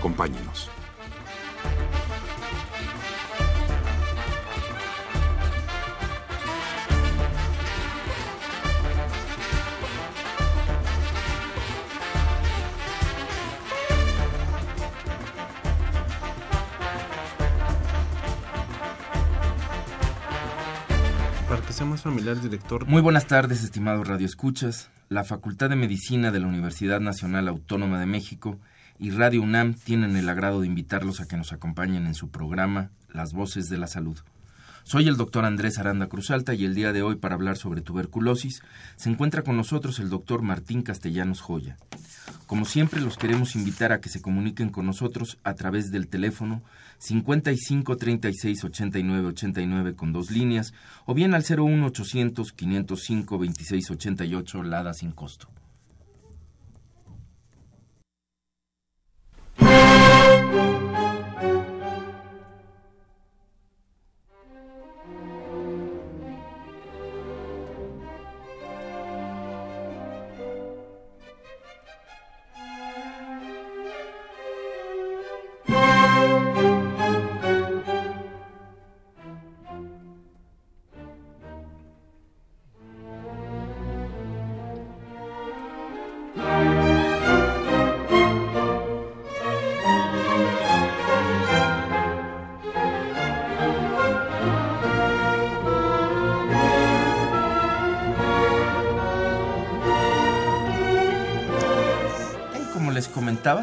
Acompáñenos. 0.00 0.70
Para 21.46 21.60
que 21.60 21.74
sea 21.74 21.84
más 21.84 22.00
familiar, 22.00 22.40
director. 22.40 22.86
Muy 22.86 23.02
buenas 23.02 23.26
tardes, 23.26 23.62
estimados 23.62 24.08
radioescuchas. 24.08 24.88
La 25.10 25.24
Facultad 25.24 25.68
de 25.68 25.76
Medicina 25.76 26.30
de 26.30 26.40
la 26.40 26.46
Universidad 26.46 27.00
Nacional 27.00 27.48
Autónoma 27.48 28.00
de 28.00 28.06
México 28.06 28.58
y 29.00 29.10
Radio 29.12 29.40
UNAM 29.40 29.72
tienen 29.72 30.14
el 30.14 30.28
agrado 30.28 30.60
de 30.60 30.66
invitarlos 30.66 31.20
a 31.20 31.26
que 31.26 31.38
nos 31.38 31.54
acompañen 31.54 32.06
en 32.06 32.14
su 32.14 32.28
programa 32.28 32.90
Las 33.08 33.32
Voces 33.32 33.70
de 33.70 33.78
la 33.78 33.86
Salud. 33.86 34.18
Soy 34.84 35.08
el 35.08 35.16
doctor 35.16 35.46
Andrés 35.46 35.78
Aranda 35.78 36.06
Cruzalta 36.06 36.52
y 36.52 36.66
el 36.66 36.74
día 36.74 36.92
de 36.92 37.02
hoy 37.02 37.16
para 37.16 37.34
hablar 37.34 37.56
sobre 37.56 37.80
tuberculosis 37.80 38.62
se 38.96 39.08
encuentra 39.08 39.42
con 39.42 39.56
nosotros 39.56 39.98
el 40.00 40.10
doctor 40.10 40.42
Martín 40.42 40.82
Castellanos 40.82 41.40
Joya. 41.40 41.78
Como 42.46 42.66
siempre 42.66 43.00
los 43.00 43.16
queremos 43.16 43.56
invitar 43.56 43.92
a 43.92 44.00
que 44.02 44.10
se 44.10 44.20
comuniquen 44.20 44.68
con 44.68 44.84
nosotros 44.84 45.38
a 45.44 45.54
través 45.54 45.90
del 45.90 46.08
teléfono 46.08 46.62
55 46.98 47.96
36 47.96 48.64
89 48.64 49.28
89 49.28 49.94
con 49.94 50.12
dos 50.12 50.30
líneas 50.30 50.74
o 51.06 51.14
bien 51.14 51.32
al 51.32 51.44
01 51.48 51.86
800 51.86 52.52
505 52.52 53.38
26 53.38 53.90
88 53.92 54.62
Lada 54.62 54.92
sin 54.92 55.12
costo. 55.12 55.48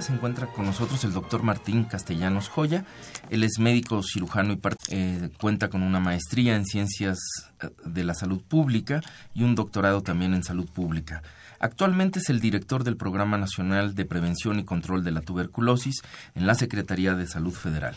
Se 0.01 0.13
encuentra 0.13 0.47
con 0.47 0.65
nosotros 0.65 1.03
el 1.05 1.13
doctor 1.13 1.43
Martín 1.43 1.85
Castellanos 1.85 2.49
Joya. 2.49 2.83
Él 3.29 3.43
es 3.43 3.57
médico 3.57 4.03
cirujano 4.03 4.53
y 4.53 4.59
eh, 4.89 5.29
cuenta 5.39 5.69
con 5.69 5.81
una 5.81 6.01
maestría 6.01 6.57
en 6.57 6.65
ciencias 6.65 7.17
eh, 7.61 7.69
de 7.85 8.03
la 8.03 8.13
salud 8.13 8.41
pública 8.41 9.01
y 9.33 9.43
un 9.43 9.55
doctorado 9.55 10.03
también 10.03 10.33
en 10.33 10.43
salud 10.43 10.69
pública. 10.69 11.23
Actualmente 11.59 12.19
es 12.19 12.29
el 12.29 12.41
director 12.41 12.83
del 12.83 12.97
Programa 12.97 13.37
Nacional 13.37 13.95
de 13.95 14.03
Prevención 14.03 14.59
y 14.59 14.65
Control 14.65 15.05
de 15.05 15.11
la 15.11 15.21
Tuberculosis 15.21 16.01
en 16.35 16.45
la 16.45 16.55
Secretaría 16.55 17.15
de 17.15 17.25
Salud 17.25 17.53
Federal. 17.53 17.95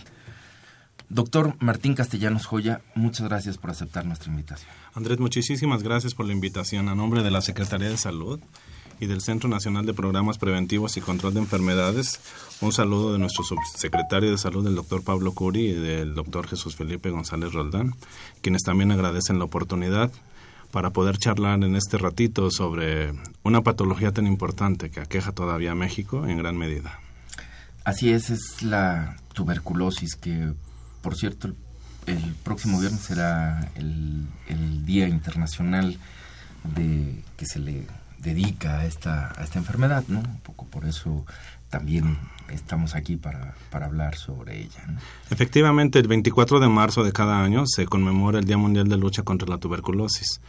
Doctor 1.08 1.56
Martín 1.58 1.94
Castellanos 1.94 2.46
Joya, 2.46 2.82
muchas 2.94 3.26
gracias 3.26 3.58
por 3.58 3.70
aceptar 3.70 4.06
nuestra 4.06 4.30
invitación. 4.30 4.70
Andrés, 4.94 5.18
muchísimas 5.18 5.82
gracias 5.82 6.14
por 6.14 6.24
la 6.24 6.32
invitación 6.32 6.88
a 6.88 6.94
nombre 6.94 7.24
de 7.24 7.32
la 7.32 7.40
Secretaría 7.40 7.88
de 7.88 7.96
Salud 7.96 8.38
y 9.00 9.06
del 9.06 9.22
Centro 9.22 9.48
Nacional 9.48 9.86
de 9.86 9.94
Programas 9.94 10.38
Preventivos 10.38 10.96
y 10.96 11.00
Control 11.00 11.32
de 11.34 11.40
Enfermedades. 11.40 12.20
Un 12.60 12.72
saludo 12.72 13.14
de 13.14 13.18
nuestro 13.18 13.42
subsecretario 13.44 14.30
de 14.30 14.38
Salud, 14.38 14.66
el 14.66 14.74
doctor 14.74 15.02
Pablo 15.02 15.32
Curi, 15.32 15.70
y 15.70 15.72
del 15.72 16.14
doctor 16.14 16.46
Jesús 16.46 16.76
Felipe 16.76 17.10
González 17.10 17.52
Roldán, 17.54 17.94
quienes 18.42 18.62
también 18.62 18.92
agradecen 18.92 19.38
la 19.38 19.46
oportunidad 19.46 20.12
para 20.70 20.90
poder 20.90 21.16
charlar 21.16 21.64
en 21.64 21.74
este 21.74 21.98
ratito 21.98 22.50
sobre 22.50 23.12
una 23.42 23.62
patología 23.62 24.12
tan 24.12 24.26
importante 24.26 24.90
que 24.90 25.00
aqueja 25.00 25.32
todavía 25.32 25.72
a 25.72 25.74
México 25.74 26.26
en 26.26 26.38
gran 26.38 26.56
medida. 26.56 27.00
Así 27.84 28.12
es, 28.12 28.28
es 28.30 28.62
la 28.62 29.16
tuberculosis 29.32 30.14
que, 30.14 30.52
por 31.00 31.16
cierto, 31.16 31.48
el, 31.48 31.56
el 32.06 32.34
próximo 32.44 32.78
viernes 32.78 33.00
será 33.00 33.70
el, 33.74 34.26
el 34.48 34.84
Día 34.84 35.08
Internacional 35.08 35.98
de 36.76 37.22
que 37.38 37.46
se 37.46 37.58
le 37.58 37.86
dedica 38.22 38.80
a 38.80 38.86
esta, 38.86 39.32
a 39.36 39.44
esta 39.44 39.58
enfermedad, 39.58 40.04
¿no? 40.08 40.20
Un 40.20 40.40
poco 40.40 40.66
por 40.66 40.84
eso 40.84 41.24
también 41.68 42.18
estamos 42.50 42.94
aquí 42.94 43.16
para, 43.16 43.54
para 43.70 43.86
hablar 43.86 44.16
sobre 44.16 44.60
ella. 44.60 44.84
Efectivamente, 45.30 45.98
el 45.98 46.08
24 46.08 46.60
de 46.60 46.68
marzo 46.68 47.04
de 47.04 47.12
cada 47.12 47.42
año 47.42 47.64
se 47.66 47.86
conmemora 47.86 48.40
el 48.40 48.44
Día 48.44 48.58
Mundial 48.58 48.88
de 48.88 48.96
Lucha 48.96 49.22
contra 49.22 49.48
la 49.48 49.58
Tuberculosis. 49.58 50.40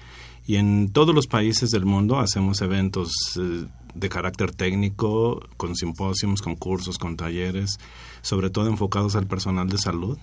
Y 0.46 0.56
en 0.56 0.92
todos 0.92 1.14
los 1.14 1.28
países 1.28 1.70
del 1.70 1.86
mundo 1.86 2.20
hacemos 2.20 2.62
eventos 2.62 3.14
eh, 3.40 3.68
de 3.94 4.10
carácter 4.10 4.52
técnico, 4.52 5.48
con 5.58 5.76
simposios, 5.76 6.42
con 6.42 6.56
cursos, 6.56 6.98
con 6.98 7.16
talleres, 7.16 7.80
sobre 8.22 8.50
todo 8.50 8.68
enfocados 8.68 9.16
al 9.16 9.28
personal 9.28 9.70
de 9.70 9.78
salud. 9.78 10.18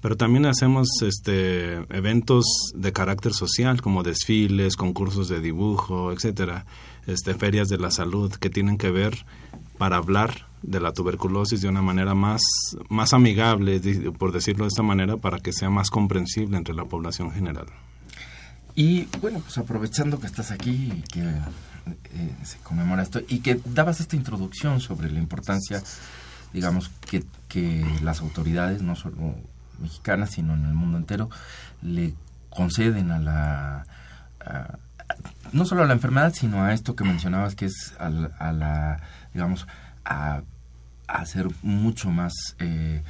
Pero 0.00 0.16
también 0.16 0.46
hacemos 0.46 0.88
este, 1.02 1.74
eventos 1.94 2.44
de 2.74 2.92
carácter 2.92 3.32
social, 3.34 3.82
como 3.82 4.02
desfiles, 4.02 4.76
concursos 4.76 5.28
de 5.28 5.40
dibujo, 5.40 6.10
etcétera, 6.10 6.64
este, 7.10 7.34
ferias 7.34 7.68
de 7.68 7.78
la 7.78 7.90
salud, 7.90 8.32
que 8.32 8.50
tienen 8.50 8.78
que 8.78 8.90
ver 8.90 9.24
para 9.78 9.96
hablar 9.96 10.46
de 10.62 10.80
la 10.80 10.92
tuberculosis 10.92 11.62
de 11.62 11.68
una 11.68 11.82
manera 11.82 12.14
más, 12.14 12.42
más 12.88 13.14
amigable, 13.14 13.80
por 14.18 14.32
decirlo 14.32 14.64
de 14.64 14.68
esta 14.68 14.82
manera, 14.82 15.16
para 15.16 15.38
que 15.38 15.52
sea 15.52 15.70
más 15.70 15.90
comprensible 15.90 16.56
entre 16.56 16.74
la 16.74 16.84
población 16.84 17.32
general. 17.32 17.66
Y 18.74 19.08
bueno, 19.20 19.40
pues 19.40 19.58
aprovechando 19.58 20.20
que 20.20 20.26
estás 20.26 20.50
aquí 20.50 20.92
y 20.94 21.02
que 21.10 21.20
eh, 21.22 22.34
se 22.44 22.58
conmemora 22.58 23.02
esto 23.02 23.20
y 23.28 23.40
que 23.40 23.60
dabas 23.64 24.00
esta 24.00 24.16
introducción 24.16 24.80
sobre 24.80 25.10
la 25.10 25.18
importancia, 25.18 25.82
digamos, 26.52 26.90
que, 27.08 27.24
que 27.48 27.84
las 28.02 28.20
autoridades, 28.20 28.82
no 28.82 28.96
solo 28.96 29.34
mexicanas, 29.80 30.32
sino 30.32 30.54
en 30.54 30.66
el 30.66 30.74
mundo 30.74 30.98
entero, 30.98 31.30
le 31.82 32.14
conceden 32.50 33.10
a 33.10 33.18
la... 33.18 33.86
no 35.52 35.64
solo 35.64 35.82
a 35.82 35.86
la 35.86 35.92
enfermedad, 35.92 36.32
sino 36.34 36.62
a 36.64 36.72
esto 36.72 36.96
que 36.96 37.04
mencionabas, 37.04 37.54
que 37.54 37.66
es 37.66 37.94
a 37.98 38.08
la, 38.10 38.26
a 38.38 38.52
la, 38.52 39.00
digamos, 39.34 39.66
a, 40.04 40.42
hacer 41.06 41.48
mucho 41.62 42.10
más 42.10 42.32
eh, 42.60 43.02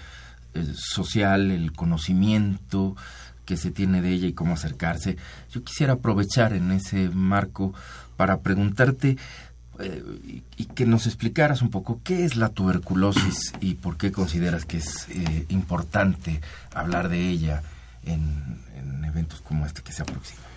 eh, 0.55 0.73
social 0.75 1.51
el 1.51 1.73
conocimiento 1.73 2.97
que 3.45 3.59
se 3.59 3.71
tiene 3.71 4.01
de 4.01 4.11
ella 4.11 4.27
y 4.27 4.33
cómo 4.33 4.55
acercarse. 4.55 5.17
Yo 5.53 5.63
quisiera 5.63 5.95
aprovechar 5.95 6.55
en 6.55 6.71
ese 6.71 7.11
marco 7.11 7.75
para 8.17 8.41
preguntarte 8.41 9.19
eh, 9.81 10.03
y, 10.25 10.43
y 10.57 10.65
que 10.67 10.87
nos 10.87 11.07
explicaras 11.07 11.63
un 11.63 11.71
poco 11.71 12.01
qué 12.05 12.25
es 12.25 12.37
la 12.37 12.51
tuberculosis 12.51 13.53
y 13.61 13.75
por 13.75 13.97
qué 13.97 14.13
consideras 14.13 14.65
que 14.65 14.79
es 14.79 15.09
eh, 15.09 15.47
importante 15.49 16.41
hablar 16.75 17.09
de 17.09 17.29
ella 17.29 17.63
en, 18.05 18.59
en 18.77 19.05
eventos 19.05 19.41
como 19.41 19.67
este 19.67 19.83
que 19.83 19.93
se 19.93 20.03
aproxima. 20.03 20.50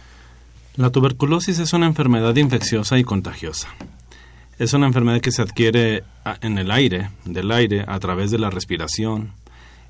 La 0.75 0.89
tuberculosis 0.89 1.59
es 1.59 1.73
una 1.73 1.85
enfermedad 1.85 2.35
infecciosa 2.35 2.97
y 2.97 3.03
contagiosa. 3.03 3.67
Es 4.57 4.73
una 4.73 4.87
enfermedad 4.87 5.21
que 5.21 5.31
se 5.31 5.43
adquiere 5.43 6.03
en 6.41 6.57
el 6.57 6.71
aire, 6.71 7.09
del 7.25 7.51
aire, 7.51 7.85
a 7.87 7.99
través 7.99 8.31
de 8.31 8.39
la 8.39 8.49
respiración 8.49 9.33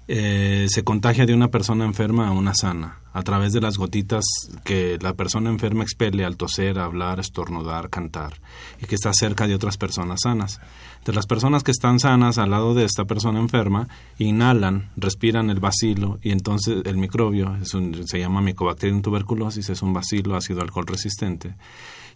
eh, 0.08 0.68
se 0.70 0.84
contagia 0.84 1.26
de 1.26 1.34
una 1.34 1.48
persona 1.48 1.86
enferma 1.86 2.28
a 2.28 2.32
una 2.32 2.54
sana 2.54 3.00
a 3.14 3.22
través 3.22 3.54
de 3.54 3.62
las 3.62 3.78
gotitas 3.78 4.26
que 4.66 4.98
la 5.00 5.14
persona 5.14 5.50
enferma 5.50 5.84
expele 5.84 6.26
al 6.26 6.36
toser, 6.36 6.80
hablar, 6.80 7.20
estornudar, 7.20 7.90
cantar 7.90 8.34
y 8.82 8.86
que 8.86 8.96
está 8.96 9.14
cerca 9.14 9.48
de 9.48 9.56
otras 9.56 9.78
personas 9.78 10.22
sanas. 10.24 10.60
De 11.06 11.14
las 11.14 11.28
personas 11.28 11.64
que 11.64 11.72
están 11.72 12.00
sanas 12.00 12.38
al 12.38 12.50
lado 12.50 12.74
de 12.74 12.86
esta 12.86 13.06
persona 13.06 13.40
enferma 13.40 13.88
inhalan, 14.18 14.90
respiran 14.98 15.50
el 15.50 15.60
bacilo 15.60 16.20
y 16.22 16.32
entonces 16.32 16.82
el 16.86 16.98
microbio 16.98 17.56
es 17.62 17.72
se 18.06 18.20
llama 18.20 18.42
Mycobacterium 18.42 19.02
tuberculosis, 19.02 19.70
es 19.70 19.82
un 19.84 19.94
bacilo 19.94 20.36
ácido 20.36 20.62
alcohol 20.62 20.88
resistente 20.88 21.56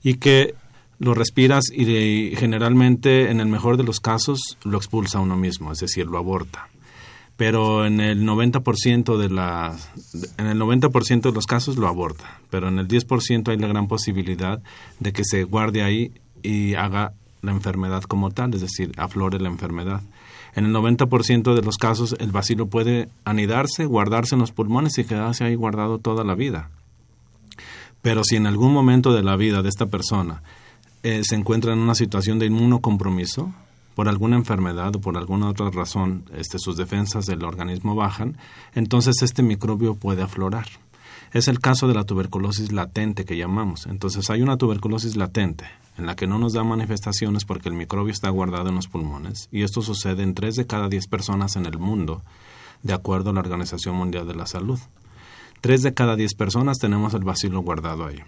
y 0.03 0.15
que 0.15 0.55
lo 0.99 1.13
respiras 1.13 1.65
y 1.71 2.33
generalmente 2.35 3.29
en 3.29 3.39
el 3.39 3.47
mejor 3.47 3.77
de 3.77 3.83
los 3.83 3.99
casos 3.99 4.57
lo 4.63 4.77
expulsa 4.77 5.19
uno 5.19 5.37
mismo, 5.37 5.71
es 5.71 5.79
decir, 5.79 6.07
lo 6.07 6.17
aborta 6.17 6.67
pero 7.37 7.85
en 7.85 8.01
el 8.01 8.25
90% 8.25 9.15
de 9.17 9.29
la 9.29 9.77
en 10.37 10.47
el 10.47 10.59
90% 10.59 11.21
de 11.21 11.31
los 11.31 11.45
casos 11.45 11.77
lo 11.77 11.87
aborta, 11.87 12.41
pero 12.49 12.67
en 12.67 12.79
el 12.79 12.87
10% 12.87 13.49
hay 13.49 13.57
la 13.57 13.67
gran 13.67 13.87
posibilidad 13.87 14.61
de 14.99 15.13
que 15.13 15.23
se 15.23 15.43
guarde 15.43 15.83
ahí 15.83 16.11
y 16.41 16.73
haga 16.73 17.13
la 17.43 17.51
enfermedad 17.51 18.01
como 18.03 18.31
tal, 18.31 18.55
es 18.55 18.61
decir, 18.61 18.91
aflore 18.97 19.39
la 19.39 19.49
enfermedad. 19.49 20.01
En 20.55 20.65
el 20.65 20.73
90% 20.73 21.53
de 21.53 21.61
los 21.61 21.77
casos 21.77 22.15
el 22.19 22.31
bacilo 22.31 22.65
puede 22.65 23.09
anidarse, 23.23 23.85
guardarse 23.85 24.33
en 24.33 24.41
los 24.41 24.51
pulmones 24.51 24.97
y 24.97 25.05
quedarse 25.05 25.43
ahí 25.43 25.53
guardado 25.53 25.99
toda 25.99 26.23
la 26.23 26.33
vida. 26.33 26.71
Pero 28.01 28.23
si 28.23 28.35
en 28.35 28.47
algún 28.47 28.73
momento 28.73 29.13
de 29.13 29.21
la 29.21 29.35
vida 29.35 29.61
de 29.61 29.69
esta 29.69 29.85
persona 29.85 30.41
eh, 31.03 31.21
se 31.23 31.35
encuentra 31.35 31.73
en 31.73 31.79
una 31.79 31.93
situación 31.93 32.39
de 32.39 32.47
inmunocompromiso, 32.47 33.53
por 33.97 34.07
alguna 34.07 34.35
enfermedad 34.35 34.95
o 34.95 35.01
por 35.01 35.17
alguna 35.17 35.49
otra 35.49 35.71
razón 35.71 36.23
este, 36.35 36.59
sus 36.59 36.77
defensas 36.77 37.25
del 37.25 37.43
organismo 37.43 37.95
bajan, 37.95 38.37
entonces 38.75 39.23
este 39.23 39.41
microbio 39.41 39.95
puede 39.95 40.21
aflorar. 40.21 40.67
Es 41.33 41.47
el 41.47 41.59
caso 41.59 41.87
de 41.87 41.95
la 41.95 42.03
tuberculosis 42.03 42.71
latente 42.71 43.25
que 43.25 43.37
llamamos. 43.37 43.87
Entonces 43.87 44.29
hay 44.29 44.43
una 44.43 44.57
tuberculosis 44.57 45.15
latente 45.15 45.65
en 45.97 46.05
la 46.05 46.15
que 46.15 46.27
no 46.27 46.37
nos 46.37 46.53
da 46.53 46.63
manifestaciones 46.63 47.43
porque 47.43 47.69
el 47.69 47.75
microbio 47.75 48.13
está 48.13 48.29
guardado 48.29 48.69
en 48.69 48.75
los 48.75 48.87
pulmones 48.87 49.49
y 49.51 49.63
esto 49.63 49.81
sucede 49.81 50.21
en 50.21 50.35
3 50.35 50.57
de 50.57 50.67
cada 50.67 50.89
10 50.89 51.07
personas 51.07 51.55
en 51.55 51.65
el 51.65 51.79
mundo, 51.79 52.21
de 52.83 52.93
acuerdo 52.93 53.31
a 53.31 53.33
la 53.33 53.39
Organización 53.39 53.95
Mundial 53.95 54.27
de 54.27 54.35
la 54.35 54.45
Salud. 54.45 54.77
3 55.61 55.81
de 55.81 55.95
cada 55.95 56.15
10 56.15 56.35
personas 56.35 56.77
tenemos 56.77 57.15
el 57.15 57.23
bacilo 57.23 57.61
guardado 57.61 58.05
ahí. 58.05 58.19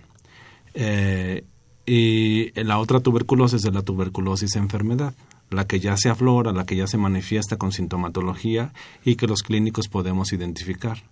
Eh, 0.74 1.46
y 1.86 2.60
la 2.60 2.80
otra 2.80 3.02
tuberculosis 3.02 3.64
es 3.64 3.72
la 3.72 3.84
tuberculosis 3.84 4.56
enfermedad 4.56 5.14
la 5.50 5.66
que 5.66 5.80
ya 5.80 5.98
se 5.98 6.10
aflora, 6.10 6.52
la 6.52 6.66
que 6.66 6.76
ya 6.76 6.88
se 6.88 6.98
manifiesta 6.98 7.58
con 7.58 7.72
sintomatología 7.72 8.74
y 9.04 9.16
que 9.16 9.28
los 9.28 9.44
clínicos 9.44 9.88
podemos 9.88 10.34
identificar. 10.34 11.04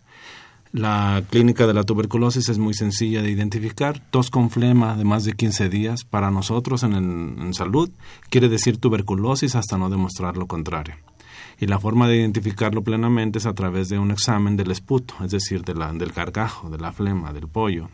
La 0.74 1.24
clínica 1.30 1.66
de 1.66 1.74
la 1.74 1.84
tuberculosis 1.84 2.50
es 2.50 2.58
muy 2.58 2.74
sencilla 2.74 3.22
de 3.22 3.32
identificar. 3.32 4.02
Tos 4.12 4.30
con 4.30 4.50
flema 4.50 4.98
de 4.98 5.06
más 5.06 5.24
de 5.24 5.34
15 5.34 5.70
días 5.70 6.04
para 6.04 6.30
nosotros 6.30 6.84
en, 6.84 6.94
en 6.94 7.54
salud 7.54 7.90
quiere 8.30 8.50
decir 8.50 8.78
tuberculosis 8.78 9.56
hasta 9.56 9.78
no 9.78 9.90
demostrar 9.90 10.36
lo 10.36 10.48
contrario. 10.48 10.96
Y 11.60 11.66
la 11.68 11.80
forma 11.80 12.08
de 12.08 12.18
identificarlo 12.18 12.84
plenamente 12.84 13.40
es 13.40 13.46
a 13.46 13.54
través 13.54 13.90
de 13.90 13.98
un 13.98 14.12
examen 14.12 14.58
del 14.58 14.70
esputo, 14.70 15.16
es 15.24 15.32
decir, 15.32 15.64
del 15.64 16.12
gargajo, 16.12 16.70
de 16.70 16.78
la 16.78 16.92
flema, 16.92 17.34
del 17.34 17.48
pollo 17.48 17.90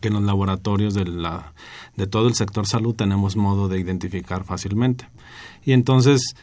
que 0.00 0.08
en 0.08 0.14
los 0.14 0.22
laboratorios 0.22 0.94
de, 0.94 1.04
la, 1.04 1.52
de 1.96 2.06
todo 2.06 2.28
el 2.28 2.34
sector 2.34 2.66
salud 2.66 2.94
tenemos 2.94 3.36
modo 3.36 3.68
de 3.68 3.80
identificar 3.80 4.44
fácilmente. 4.44 5.08
Y 5.64 5.72
entonces, 5.72 6.34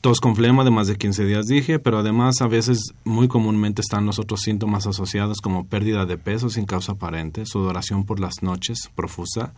tos 0.00 0.20
con 0.20 0.36
flema 0.36 0.64
de 0.64 0.70
más 0.70 0.86
de 0.86 0.96
15 0.96 1.24
días 1.24 1.46
dije, 1.46 1.78
pero 1.78 1.98
además 1.98 2.40
a 2.40 2.46
veces 2.46 2.94
muy 3.04 3.28
comúnmente 3.28 3.82
están 3.82 4.06
los 4.06 4.18
otros 4.18 4.40
síntomas 4.40 4.86
asociados 4.86 5.40
como 5.40 5.66
pérdida 5.66 6.06
de 6.06 6.16
peso 6.16 6.48
sin 6.48 6.64
causa 6.64 6.92
aparente, 6.92 7.44
sudoración 7.44 8.04
por 8.04 8.20
las 8.20 8.42
noches 8.42 8.90
profusa 8.94 9.52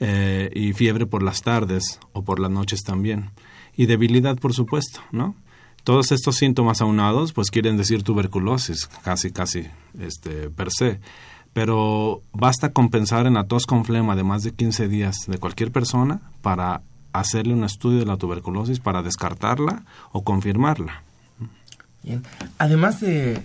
eh, 0.00 0.50
y 0.54 0.72
fiebre 0.74 1.06
por 1.06 1.22
las 1.22 1.42
tardes 1.42 2.00
o 2.12 2.22
por 2.22 2.38
las 2.38 2.50
noches 2.50 2.82
también. 2.82 3.30
Y 3.76 3.86
debilidad, 3.86 4.36
por 4.36 4.52
supuesto, 4.52 5.00
¿no? 5.12 5.36
Todos 5.84 6.12
estos 6.12 6.36
síntomas 6.36 6.82
aunados 6.82 7.32
pues 7.32 7.50
quieren 7.50 7.78
decir 7.78 8.02
tuberculosis, 8.02 8.88
casi, 9.04 9.30
casi, 9.30 9.68
este, 9.98 10.50
per 10.50 10.70
se 10.70 11.00
pero 11.58 12.22
basta 12.32 12.70
con 12.70 12.88
pensar 12.88 13.26
en 13.26 13.34
la 13.34 13.48
tos 13.48 13.66
con 13.66 13.84
flema 13.84 14.14
de 14.14 14.22
más 14.22 14.44
de 14.44 14.52
15 14.52 14.86
días 14.86 15.24
de 15.26 15.38
cualquier 15.38 15.72
persona 15.72 16.20
para 16.40 16.82
hacerle 17.12 17.52
un 17.52 17.64
estudio 17.64 17.98
de 17.98 18.06
la 18.06 18.16
tuberculosis 18.16 18.78
para 18.78 19.02
descartarla 19.02 19.82
o 20.12 20.22
confirmarla. 20.22 21.02
Bien. 22.04 22.22
Además 22.58 23.00
de, 23.00 23.42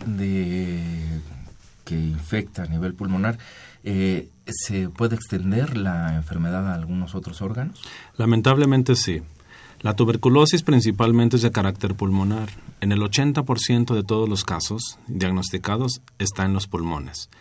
que 1.85 1.95
infecta 1.95 2.61
a 2.61 2.67
nivel 2.67 2.93
pulmonar, 2.93 3.39
eh, 3.83 4.29
¿se 4.45 4.89
puede 4.89 5.15
extender 5.15 5.75
la 5.75 6.13
enfermedad 6.13 6.69
a 6.69 6.75
algunos 6.75 7.15
otros 7.15 7.41
órganos? 7.41 7.81
Lamentablemente 8.17 8.95
sí. 8.95 9.23
La 9.81 9.95
tuberculosis 9.95 10.61
principalmente 10.61 11.37
es 11.37 11.41
de 11.41 11.51
carácter 11.51 11.95
pulmonar. 11.95 12.49
En 12.79 12.91
el 12.91 12.99
80% 13.01 13.95
de 13.95 14.03
todos 14.03 14.29
los 14.29 14.45
casos 14.45 14.99
diagnosticados 15.07 16.01
está 16.19 16.45
en 16.45 16.53
los 16.53 16.67
pulmones 16.67 17.31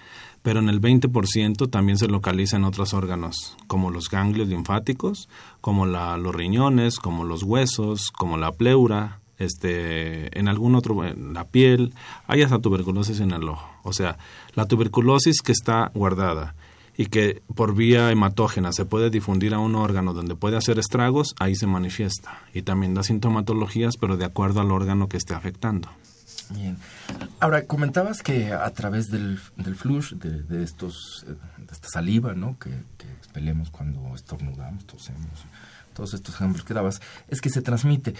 pero 0.42 0.60
en 0.60 0.68
el 0.68 0.80
20% 0.80 1.70
también 1.70 1.98
se 1.98 2.08
localiza 2.08 2.56
en 2.56 2.64
otros 2.64 2.94
órganos, 2.94 3.56
como 3.66 3.90
los 3.90 4.10
ganglios 4.10 4.48
linfáticos, 4.48 5.28
como 5.60 5.86
la, 5.86 6.16
los 6.16 6.34
riñones, 6.34 6.96
como 6.96 7.24
los 7.24 7.44
huesos, 7.44 8.10
como 8.10 8.36
la 8.36 8.52
pleura, 8.52 9.20
este, 9.38 10.38
en 10.38 10.48
algún 10.48 10.74
otro, 10.74 11.02
la 11.02 11.44
piel, 11.44 11.94
hay 12.26 12.42
hasta 12.42 12.58
tuberculosis 12.58 13.20
en 13.20 13.32
el 13.32 13.48
ojo. 13.48 13.68
O 13.82 13.92
sea, 13.92 14.18
la 14.54 14.66
tuberculosis 14.66 15.42
que 15.42 15.52
está 15.52 15.90
guardada 15.94 16.54
y 16.96 17.06
que 17.06 17.42
por 17.54 17.74
vía 17.74 18.10
hematógena 18.10 18.72
se 18.72 18.84
puede 18.84 19.10
difundir 19.10 19.54
a 19.54 19.58
un 19.58 19.74
órgano 19.74 20.12
donde 20.12 20.34
puede 20.34 20.56
hacer 20.56 20.78
estragos, 20.78 21.34
ahí 21.38 21.54
se 21.54 21.66
manifiesta. 21.66 22.42
Y 22.52 22.62
también 22.62 22.94
da 22.94 23.02
sintomatologías, 23.02 23.96
pero 23.96 24.16
de 24.16 24.24
acuerdo 24.24 24.60
al 24.60 24.70
órgano 24.70 25.08
que 25.08 25.16
esté 25.16 25.34
afectando. 25.34 25.88
Bien. 26.54 26.76
Ahora, 27.40 27.66
comentabas 27.66 28.22
que 28.22 28.52
a 28.52 28.70
través 28.70 29.10
del, 29.10 29.38
del 29.56 29.74
flush, 29.74 30.14
de, 30.14 30.62
estos, 30.62 31.24
eh, 31.28 31.34
de 31.58 31.72
esta 31.72 31.88
saliva, 31.88 32.34
¿no? 32.34 32.58
Que, 32.58 32.70
expelemos 33.18 33.70
cuando 33.70 34.14
estornudamos, 34.14 34.84
tosemos, 34.84 35.46
todos 35.94 36.12
estos 36.14 36.34
ejemplos 36.34 36.64
que 36.64 36.74
dabas, 36.74 37.00
es 37.28 37.40
que 37.40 37.50
se 37.50 37.62
transmite. 37.62 38.14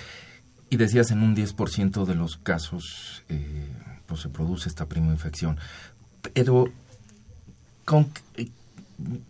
Y 0.71 0.77
decías, 0.77 1.11
en 1.11 1.23
un 1.23 1.37
10% 1.37 2.07
de 2.07 2.15
los 2.15 2.37
casos, 2.39 3.23
eh, 3.29 3.69
pues 4.07 4.21
se 4.21 4.31
produce 4.31 4.69
esta 4.69 4.87
prima 4.87 5.13
infección. 5.13 5.59
Pero, 6.35 6.65
con, 7.85 8.11
eh, 8.37 8.49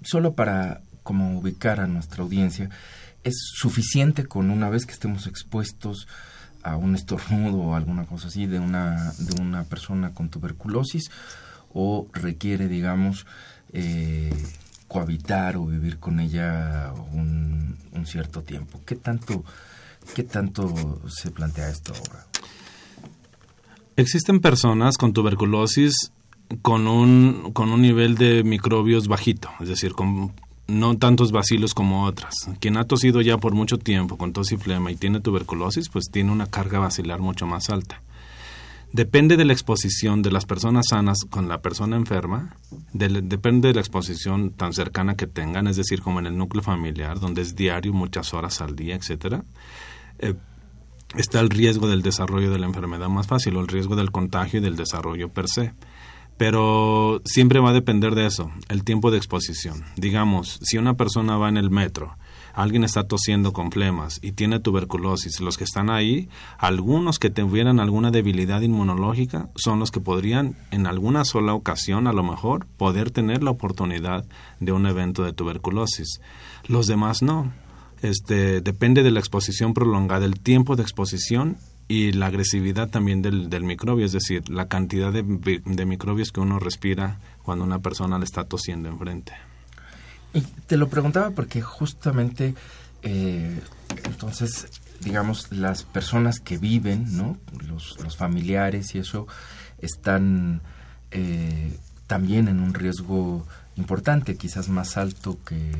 solo 0.02 0.34
para 0.34 0.82
como 1.02 1.38
ubicar 1.38 1.80
a 1.80 1.86
nuestra 1.88 2.22
audiencia, 2.22 2.70
¿es 3.24 3.34
suficiente 3.54 4.26
con 4.26 4.50
una 4.50 4.68
vez 4.70 4.86
que 4.86 4.92
estemos 4.92 5.26
expuestos 5.26 6.06
a 6.62 6.76
un 6.76 6.94
estornudo 6.94 7.58
o 7.58 7.74
alguna 7.74 8.04
cosa 8.04 8.28
así 8.28 8.46
de 8.46 8.58
una, 8.58 9.12
de 9.18 9.40
una 9.40 9.64
persona 9.64 10.12
con 10.14 10.28
tuberculosis 10.28 11.10
o 11.74 12.06
requiere, 12.12 12.68
digamos, 12.68 13.26
eh, 13.72 14.32
cohabitar 14.88 15.56
o 15.56 15.66
vivir 15.66 15.98
con 15.98 16.20
ella 16.20 16.92
un, 17.12 17.76
un, 17.92 18.06
cierto 18.06 18.42
tiempo. 18.42 18.80
¿Qué 18.84 18.94
tanto, 18.96 19.44
¿Qué 20.14 20.22
tanto 20.22 21.00
se 21.08 21.30
plantea 21.30 21.70
esto 21.70 21.94
ahora? 21.94 22.26
Existen 23.96 24.40
personas 24.40 24.98
con 24.98 25.12
tuberculosis 25.12 26.12
con 26.60 26.86
un, 26.86 27.52
con 27.52 27.70
un 27.70 27.80
nivel 27.80 28.16
de 28.16 28.44
microbios 28.44 29.08
bajito, 29.08 29.50
es 29.60 29.68
decir, 29.68 29.92
con 29.92 30.32
no 30.66 30.96
tantos 30.96 31.32
bacilos 31.32 31.74
como 31.74 32.04
otras. 32.04 32.34
Quien 32.60 32.76
ha 32.76 32.84
tosido 32.84 33.20
ya 33.20 33.38
por 33.38 33.54
mucho 33.54 33.78
tiempo 33.78 34.16
con 34.16 34.32
tos 34.32 34.52
y 34.52 34.56
flema 34.56 34.90
y 34.90 34.96
tiene 34.96 35.20
tuberculosis, 35.20 35.88
pues 35.88 36.06
tiene 36.10 36.32
una 36.32 36.46
carga 36.46 36.78
bacilar 36.78 37.20
mucho 37.20 37.46
más 37.46 37.70
alta. 37.70 38.00
Depende 38.92 39.38
de 39.38 39.46
la 39.46 39.54
exposición 39.54 40.20
de 40.20 40.30
las 40.30 40.44
personas 40.44 40.88
sanas 40.90 41.20
con 41.30 41.48
la 41.48 41.62
persona 41.62 41.96
enferma, 41.96 42.56
depende 42.92 43.68
de 43.68 43.74
la 43.74 43.80
exposición 43.80 44.50
tan 44.50 44.74
cercana 44.74 45.16
que 45.16 45.26
tengan, 45.26 45.66
es 45.66 45.76
decir, 45.76 46.02
como 46.02 46.18
en 46.18 46.26
el 46.26 46.36
núcleo 46.36 46.62
familiar, 46.62 47.18
donde 47.18 47.40
es 47.40 47.56
diario, 47.56 47.94
muchas 47.94 48.34
horas 48.34 48.60
al 48.60 48.76
día, 48.76 48.94
etcétera. 48.94 49.44
Eh, 50.18 50.34
está 51.16 51.40
el 51.40 51.48
riesgo 51.48 51.88
del 51.88 52.02
desarrollo 52.02 52.50
de 52.50 52.58
la 52.58 52.66
enfermedad 52.66 53.08
más 53.08 53.26
fácil 53.26 53.56
o 53.56 53.60
el 53.60 53.68
riesgo 53.68 53.96
del 53.96 54.12
contagio 54.12 54.60
y 54.60 54.62
del 54.62 54.76
desarrollo 54.76 55.30
per 55.30 55.48
se 55.48 55.72
pero 56.36 57.20
siempre 57.24 57.60
va 57.60 57.70
a 57.70 57.74
depender 57.74 58.14
de 58.14 58.26
eso, 58.26 58.50
el 58.68 58.84
tiempo 58.84 59.10
de 59.10 59.18
exposición. 59.18 59.84
Digamos, 59.96 60.58
si 60.62 60.78
una 60.78 60.94
persona 60.94 61.36
va 61.36 61.48
en 61.48 61.56
el 61.56 61.70
metro, 61.70 62.16
alguien 62.54 62.84
está 62.84 63.04
tosiendo 63.04 63.52
con 63.52 63.70
flemas 63.70 64.18
y 64.22 64.32
tiene 64.32 64.60
tuberculosis, 64.60 65.40
los 65.40 65.56
que 65.56 65.64
están 65.64 65.90
ahí, 65.90 66.28
algunos 66.58 67.18
que 67.18 67.30
tuvieran 67.30 67.80
alguna 67.80 68.10
debilidad 68.10 68.60
inmunológica, 68.60 69.48
son 69.54 69.78
los 69.78 69.90
que 69.90 70.00
podrían 70.00 70.56
en 70.70 70.86
alguna 70.86 71.24
sola 71.24 71.54
ocasión, 71.54 72.06
a 72.06 72.12
lo 72.12 72.22
mejor, 72.22 72.66
poder 72.76 73.10
tener 73.10 73.42
la 73.42 73.50
oportunidad 73.50 74.24
de 74.60 74.72
un 74.72 74.86
evento 74.86 75.24
de 75.24 75.32
tuberculosis. 75.32 76.20
Los 76.66 76.86
demás 76.86 77.22
no. 77.22 77.52
Este, 78.02 78.60
depende 78.60 79.04
de 79.04 79.12
la 79.12 79.20
exposición 79.20 79.74
prolongada, 79.74 80.24
el 80.24 80.40
tiempo 80.40 80.74
de 80.74 80.82
exposición 80.82 81.56
y 81.88 82.12
la 82.12 82.26
agresividad 82.26 82.88
también 82.88 83.22
del, 83.22 83.50
del 83.50 83.64
microbio, 83.64 84.06
es 84.06 84.12
decir, 84.12 84.48
la 84.48 84.68
cantidad 84.68 85.12
de, 85.12 85.22
de, 85.22 85.86
microbios 85.86 86.32
que 86.32 86.40
uno 86.40 86.58
respira 86.58 87.18
cuando 87.42 87.64
una 87.64 87.80
persona 87.80 88.18
le 88.18 88.24
está 88.24 88.44
tosiendo 88.44 88.88
enfrente. 88.88 89.32
Y 90.34 90.40
te 90.40 90.76
lo 90.76 90.88
preguntaba 90.88 91.30
porque 91.30 91.60
justamente, 91.60 92.54
eh, 93.02 93.60
entonces, 94.04 94.68
digamos, 95.00 95.52
las 95.52 95.82
personas 95.82 96.40
que 96.40 96.56
viven, 96.56 97.16
¿no? 97.16 97.36
Los, 97.66 97.98
los 98.02 98.16
familiares 98.16 98.94
y 98.94 98.98
eso, 98.98 99.26
están 99.78 100.62
eh, 101.10 101.76
también 102.06 102.48
en 102.48 102.60
un 102.60 102.72
riesgo 102.72 103.46
importante, 103.76 104.36
quizás 104.36 104.68
más 104.68 104.96
alto 104.96 105.38
que, 105.44 105.72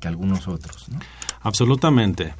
que 0.00 0.08
algunos 0.08 0.48
otros, 0.48 0.88
¿no? 0.88 0.98
Absolutamente. 1.40 2.34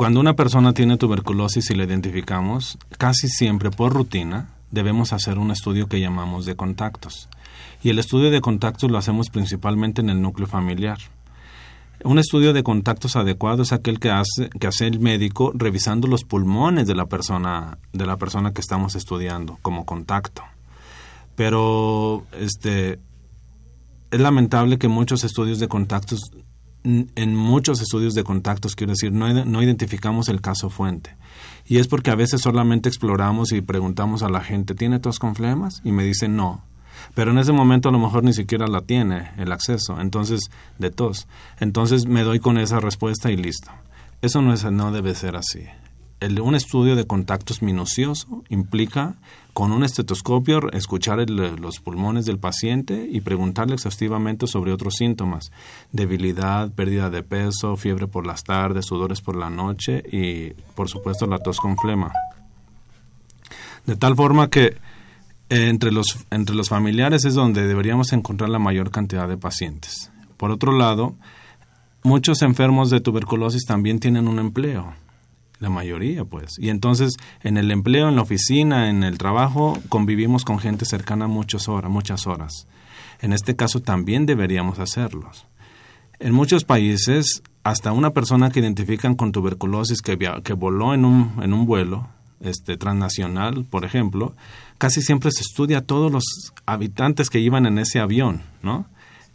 Cuando 0.00 0.18
una 0.18 0.32
persona 0.32 0.72
tiene 0.72 0.96
tuberculosis 0.96 1.70
y 1.70 1.74
la 1.74 1.84
identificamos, 1.84 2.78
casi 2.96 3.28
siempre 3.28 3.70
por 3.70 3.92
rutina 3.92 4.48
debemos 4.70 5.12
hacer 5.12 5.36
un 5.36 5.50
estudio 5.50 5.88
que 5.88 6.00
llamamos 6.00 6.46
de 6.46 6.56
contactos. 6.56 7.28
Y 7.82 7.90
el 7.90 7.98
estudio 7.98 8.30
de 8.30 8.40
contactos 8.40 8.90
lo 8.90 8.96
hacemos 8.96 9.28
principalmente 9.28 10.00
en 10.00 10.08
el 10.08 10.22
núcleo 10.22 10.48
familiar. 10.48 10.96
Un 12.02 12.18
estudio 12.18 12.54
de 12.54 12.62
contactos 12.62 13.14
adecuado 13.14 13.60
es 13.60 13.74
aquel 13.74 14.00
que 14.00 14.10
hace, 14.10 14.48
que 14.58 14.68
hace 14.68 14.86
el 14.86 15.00
médico 15.00 15.52
revisando 15.54 16.08
los 16.08 16.24
pulmones 16.24 16.86
de 16.86 16.94
la 16.94 17.04
persona, 17.04 17.76
de 17.92 18.06
la 18.06 18.16
persona 18.16 18.54
que 18.54 18.62
estamos 18.62 18.94
estudiando 18.94 19.58
como 19.60 19.84
contacto. 19.84 20.42
Pero 21.34 22.24
este 22.40 22.98
es 24.10 24.18
lamentable 24.18 24.78
que 24.78 24.88
muchos 24.88 25.24
estudios 25.24 25.58
de 25.58 25.68
contactos 25.68 26.32
en 26.82 27.36
muchos 27.36 27.80
estudios 27.80 28.14
de 28.14 28.24
contactos, 28.24 28.74
quiero 28.74 28.92
decir, 28.92 29.12
no, 29.12 29.44
no, 29.44 29.62
identificamos 29.62 30.28
el 30.28 30.40
caso 30.40 30.70
fuente. 30.70 31.14
Y 31.66 31.78
es 31.78 31.88
porque 31.88 32.10
a 32.10 32.14
veces 32.14 32.40
solamente 32.40 32.88
exploramos 32.88 33.52
y 33.52 33.60
preguntamos 33.60 34.22
a 34.22 34.30
la 34.30 34.40
gente, 34.40 34.74
¿tiene 34.74 34.98
tos 34.98 35.18
con 35.18 35.34
flemas? 35.34 35.82
Y 35.84 35.92
me 35.92 36.04
dicen 36.04 36.36
no. 36.36 36.64
Pero 37.14 37.32
en 37.32 37.38
ese 37.38 37.52
momento 37.52 37.88
a 37.88 37.92
lo 37.92 37.98
mejor 37.98 38.24
ni 38.24 38.32
siquiera 38.32 38.66
la 38.66 38.82
tiene 38.82 39.30
el 39.36 39.52
acceso, 39.52 40.00
entonces, 40.00 40.50
de 40.78 40.90
tos. 40.90 41.26
Entonces 41.58 42.06
me 42.06 42.22
doy 42.22 42.40
con 42.40 42.58
esa 42.58 42.80
respuesta 42.80 43.30
y 43.30 43.36
listo. 43.36 43.70
Eso 44.22 44.42
no, 44.42 44.52
es, 44.52 44.64
no 44.64 44.92
debe 44.92 45.14
ser 45.14 45.36
así. 45.36 45.64
El, 46.20 46.40
un 46.40 46.54
estudio 46.54 46.96
de 46.96 47.06
contactos 47.06 47.62
minucioso 47.62 48.44
implica 48.48 49.16
con 49.52 49.72
un 49.72 49.84
estetoscopio 49.84 50.70
escuchar 50.72 51.28
los 51.28 51.80
pulmones 51.80 52.26
del 52.26 52.38
paciente 52.38 53.08
y 53.10 53.20
preguntarle 53.20 53.74
exhaustivamente 53.74 54.46
sobre 54.46 54.72
otros 54.72 54.94
síntomas, 54.96 55.50
debilidad, 55.92 56.70
pérdida 56.70 57.10
de 57.10 57.22
peso, 57.22 57.76
fiebre 57.76 58.06
por 58.06 58.26
las 58.26 58.44
tardes, 58.44 58.86
sudores 58.86 59.20
por 59.20 59.36
la 59.36 59.50
noche 59.50 60.02
y 60.10 60.50
por 60.74 60.88
supuesto 60.88 61.26
la 61.26 61.38
tos 61.38 61.58
con 61.58 61.76
flema. 61.76 62.12
De 63.86 63.96
tal 63.96 64.14
forma 64.14 64.48
que 64.48 64.76
eh, 65.48 65.68
entre, 65.68 65.90
los, 65.90 66.26
entre 66.30 66.54
los 66.54 66.68
familiares 66.68 67.24
es 67.24 67.34
donde 67.34 67.66
deberíamos 67.66 68.12
encontrar 68.12 68.50
la 68.50 68.58
mayor 68.58 68.90
cantidad 68.90 69.28
de 69.28 69.36
pacientes. 69.36 70.12
Por 70.36 70.50
otro 70.50 70.72
lado, 70.72 71.16
muchos 72.02 72.42
enfermos 72.42 72.90
de 72.90 73.00
tuberculosis 73.00 73.64
también 73.66 73.98
tienen 73.98 74.28
un 74.28 74.38
empleo 74.38 74.94
la 75.60 75.70
mayoría, 75.70 76.24
pues. 76.24 76.58
Y 76.58 76.70
entonces, 76.70 77.16
en 77.42 77.56
el 77.56 77.70
empleo, 77.70 78.08
en 78.08 78.16
la 78.16 78.22
oficina, 78.22 78.88
en 78.88 79.04
el 79.04 79.18
trabajo, 79.18 79.78
convivimos 79.88 80.44
con 80.44 80.58
gente 80.58 80.86
cercana 80.86 81.28
muchas 81.28 81.68
horas, 81.68 81.90
muchas 81.90 82.26
horas. 82.26 82.66
En 83.20 83.32
este 83.32 83.54
caso 83.54 83.80
también 83.80 84.26
deberíamos 84.26 84.78
hacerlos. 84.78 85.46
En 86.18 86.32
muchos 86.32 86.64
países, 86.64 87.42
hasta 87.62 87.92
una 87.92 88.10
persona 88.10 88.50
que 88.50 88.60
identifican 88.60 89.14
con 89.14 89.32
tuberculosis 89.32 90.00
que, 90.00 90.16
voló 90.54 90.94
en 90.94 91.04
un, 91.04 91.66
vuelo 91.66 92.08
este, 92.40 92.78
transnacional, 92.78 93.66
por 93.66 93.84
ejemplo, 93.84 94.34
casi 94.78 95.02
siempre 95.02 95.30
se 95.30 95.42
estudia 95.42 95.78
a 95.78 95.82
todos 95.82 96.10
los 96.10 96.24
habitantes 96.64 97.28
que 97.28 97.40
iban 97.40 97.66
en 97.66 97.78
ese 97.78 98.00
avión, 98.00 98.42
¿no? 98.62 98.86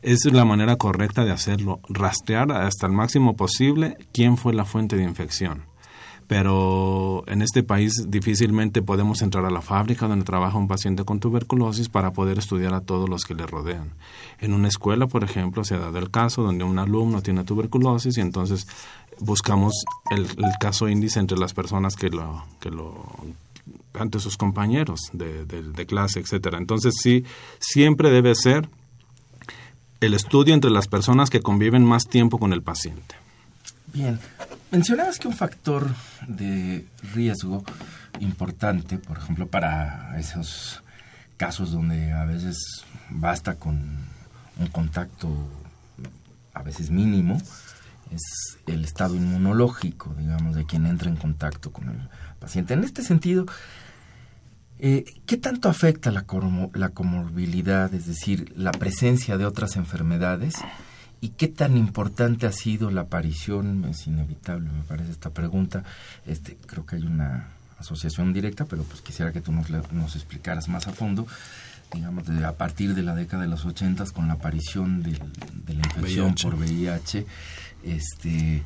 Es 0.01 0.25
la 0.25 0.45
manera 0.45 0.75
correcta 0.75 1.23
de 1.23 1.31
hacerlo, 1.31 1.79
rastrear 1.89 2.51
hasta 2.51 2.85
el 2.85 2.93
máximo 2.93 3.35
posible 3.35 3.97
quién 4.11 4.37
fue 4.37 4.53
la 4.53 4.65
fuente 4.65 4.95
de 4.95 5.03
infección 5.03 5.63
pero 6.27 7.23
en 7.27 7.41
este 7.41 7.61
país 7.61 8.09
difícilmente 8.09 8.81
podemos 8.81 9.21
entrar 9.21 9.45
a 9.45 9.51
la 9.51 9.61
fábrica 9.61 10.07
donde 10.07 10.25
trabaja 10.25 10.57
un 10.57 10.67
paciente 10.67 11.03
con 11.03 11.19
tuberculosis 11.19 11.87
para 11.87 12.13
poder 12.13 12.39
estudiar 12.39 12.73
a 12.73 12.81
todos 12.81 13.07
los 13.07 13.25
que 13.25 13.35
le 13.35 13.45
rodean. 13.45 13.91
En 14.39 14.53
una 14.53 14.67
escuela, 14.67 15.07
por 15.07 15.23
ejemplo, 15.23 15.63
se 15.63 15.75
ha 15.75 15.79
dado 15.79 15.99
el 15.99 16.09
caso 16.09 16.41
donde 16.41 16.63
un 16.63 16.79
alumno 16.79 17.21
tiene 17.21 17.43
tuberculosis 17.43 18.17
y 18.17 18.21
entonces 18.21 18.67
buscamos 19.19 19.85
el, 20.09 20.27
caso 20.59 20.89
índice 20.89 21.19
entre 21.19 21.37
las 21.37 21.53
personas 21.53 21.95
que 21.95 22.09
lo, 22.09 22.43
que 22.59 22.71
lo 22.71 23.05
ante 23.93 24.19
sus 24.19 24.35
compañeros 24.35 24.99
de, 25.13 25.45
de 25.45 25.85
clase, 25.85 26.19
etcétera. 26.19 26.57
Entonces 26.57 26.95
sí, 27.01 27.23
siempre 27.59 28.09
debe 28.09 28.33
ser 28.35 28.67
el 30.01 30.13
estudio 30.13 30.53
entre 30.53 30.71
las 30.71 30.87
personas 30.87 31.29
que 31.29 31.41
conviven 31.41 31.85
más 31.85 32.05
tiempo 32.05 32.39
con 32.39 32.51
el 32.51 32.61
paciente. 32.61 33.15
Bien, 33.93 34.19
mencionabas 34.71 35.19
que 35.19 35.27
un 35.27 35.35
factor 35.35 35.89
de 36.27 36.85
riesgo 37.13 37.63
importante, 38.19 38.97
por 38.97 39.17
ejemplo, 39.17 39.47
para 39.47 40.17
esos 40.19 40.81
casos 41.37 41.71
donde 41.71 42.11
a 42.11 42.25
veces 42.25 42.57
basta 43.09 43.55
con 43.55 43.97
un 44.57 44.67
contacto 44.71 45.29
a 46.53 46.63
veces 46.63 46.89
mínimo, 46.89 47.37
es 48.11 48.57
el 48.67 48.85
estado 48.85 49.15
inmunológico, 49.15 50.13
digamos, 50.17 50.55
de 50.55 50.65
quien 50.65 50.85
entra 50.85 51.09
en 51.09 51.17
contacto 51.17 51.71
con 51.71 51.89
el 51.89 52.09
paciente. 52.39 52.73
En 52.73 52.83
este 52.83 53.03
sentido, 53.03 53.45
eh, 54.79 55.03
¿qué 55.25 55.37
tanto 55.37 55.69
afecta 55.69 56.11
la, 56.11 56.25
la 56.73 56.89
comorbilidad, 56.89 57.93
es 57.93 58.05
decir, 58.05 58.53
la 58.55 58.71
presencia 58.71 59.37
de 59.37 59.45
otras 59.45 59.75
enfermedades? 59.75 60.55
¿Y 61.21 61.29
qué 61.29 61.47
tan 61.47 61.77
importante 61.77 62.45
ha 62.45 62.51
sido 62.51 62.91
la 62.91 63.01
aparición? 63.01 63.85
Es 63.85 64.07
inevitable, 64.07 64.69
me 64.69 64.83
parece 64.83 65.11
esta 65.11 65.31
pregunta. 65.31 65.83
Este, 66.25 66.57
creo 66.67 66.85
que 66.85 66.97
hay 66.97 67.03
una 67.03 67.49
asociación 67.77 68.33
directa, 68.33 68.65
pero 68.65 68.83
pues 68.83 69.01
quisiera 69.01 69.31
que 69.31 69.41
tú 69.41 69.51
nos, 69.51 69.69
nos 69.91 70.15
explicaras 70.15 70.67
más 70.67 70.87
a 70.87 70.93
fondo, 70.93 71.27
digamos, 71.93 72.29
a 72.29 72.51
partir 72.53 72.95
de 72.95 73.03
la 73.03 73.15
década 73.15 73.43
de 73.43 73.49
los 73.49 73.65
ochentas 73.65 74.11
con 74.11 74.27
la 74.27 74.33
aparición 74.33 75.03
de 75.03 75.73
la 75.73 75.81
infección 75.85 76.35
por 76.35 76.55
VIH, 76.55 77.25
este, 77.83 78.63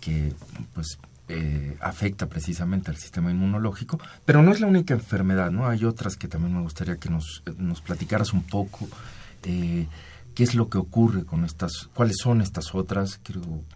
que 0.00 0.32
pues 0.72 0.98
eh, 1.28 1.76
afecta 1.80 2.28
precisamente 2.28 2.90
al 2.90 2.96
sistema 2.96 3.30
inmunológico, 3.30 3.98
pero 4.24 4.42
no 4.42 4.52
es 4.52 4.60
la 4.60 4.66
única 4.66 4.94
enfermedad, 4.94 5.50
¿no? 5.50 5.66
Hay 5.66 5.84
otras 5.84 6.16
que 6.16 6.28
también 6.28 6.54
me 6.54 6.62
gustaría 6.62 6.96
que 6.96 7.08
nos, 7.08 7.42
nos 7.56 7.80
platicaras 7.80 8.32
un 8.32 8.42
poco. 8.42 8.88
Eh, 9.44 9.86
qué 10.34 10.42
es 10.42 10.54
lo 10.54 10.68
que 10.68 10.78
ocurre 10.78 11.24
con 11.24 11.44
estas, 11.44 11.88
cuáles 11.94 12.16
son 12.20 12.40
estas 12.40 12.74
otras, 12.74 13.20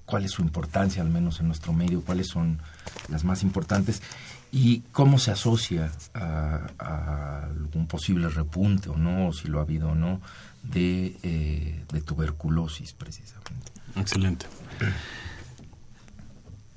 cuál 0.05 0.25
es 0.25 0.33
su 0.33 0.43
importancia 0.43 1.03
al 1.03 1.09
menos 1.09 1.41
en 1.41 1.47
nuestro 1.47 1.73
medio, 1.73 2.03
cuáles 2.03 2.29
son 2.29 2.61
las 3.09 3.25
más 3.25 3.43
importantes 3.43 4.03
y 4.51 4.81
cómo 4.93 5.19
se 5.19 5.31
asocia 5.31 5.93
a, 6.15 7.45
algún 7.45 7.87
posible 7.87 8.29
repunte 8.29 8.89
o 8.89 8.97
no, 8.97 9.29
o 9.29 9.33
si 9.33 9.49
lo 9.49 9.59
ha 9.59 9.63
habido 9.63 9.91
o 9.91 9.95
no, 9.95 10.21
de, 10.63 11.17
eh, 11.23 11.85
de 11.93 12.01
tuberculosis 12.01 12.93
precisamente. 12.93 13.73
Excelente. 13.97 14.47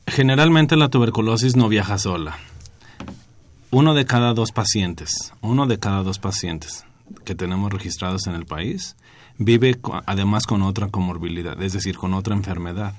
Generalmente 0.07 0.75
la 0.75 0.89
tuberculosis 0.89 1.55
no 1.55 1.69
viaja 1.69 1.97
sola. 1.97 2.37
Uno 3.71 3.93
de 3.93 4.05
cada 4.05 4.33
dos 4.33 4.51
pacientes, 4.51 5.33
uno 5.39 5.65
de 5.65 5.79
cada 5.79 6.03
dos 6.03 6.19
pacientes 6.19 6.85
que 7.23 7.35
tenemos 7.35 7.71
registrados 7.71 8.27
en 8.27 8.35
el 8.35 8.45
país 8.45 8.97
vive 9.43 9.79
además 10.05 10.45
con 10.45 10.61
otra 10.61 10.89
comorbilidad, 10.89 11.61
es 11.61 11.73
decir, 11.73 11.97
con 11.97 12.13
otra 12.13 12.35
enfermedad. 12.35 12.93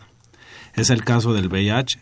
Es 0.74 0.90
el 0.90 1.04
caso 1.04 1.32
del 1.32 1.48
VIH, 1.48 2.00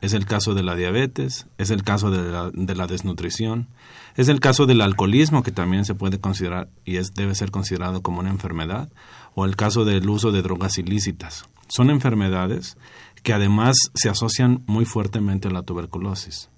es 0.00 0.12
el 0.12 0.26
caso 0.26 0.54
de 0.54 0.64
la 0.64 0.74
diabetes, 0.74 1.46
es 1.56 1.70
el 1.70 1.84
caso 1.84 2.10
de 2.10 2.74
la, 2.74 2.86
desnutrición, 2.86 3.68
es 4.16 4.28
el 4.28 4.40
caso 4.40 4.66
del 4.66 4.80
alcoholismo 4.80 5.42
que 5.42 5.52
también 5.52 5.84
se 5.84 5.94
puede 5.94 6.18
considerar 6.18 6.68
y 6.84 6.96
es, 6.96 7.14
debe 7.14 7.34
ser 7.34 7.50
considerado 7.50 8.02
como 8.02 8.20
una 8.20 8.30
enfermedad, 8.30 8.90
o 9.34 9.44
el 9.44 9.54
caso 9.54 9.84
del 9.84 10.08
uso 10.08 10.32
de 10.32 10.42
drogas 10.42 10.78
ilícitas. 10.78 11.44
Son 11.68 11.90
enfermedades 11.90 12.76
que 13.22 13.34
además 13.34 13.76
se 13.94 14.08
asocian 14.08 14.64
muy 14.66 14.84
fuertemente 14.84 15.48
a 15.48 15.52
la 15.52 15.62
tuberculosis. 15.62 16.50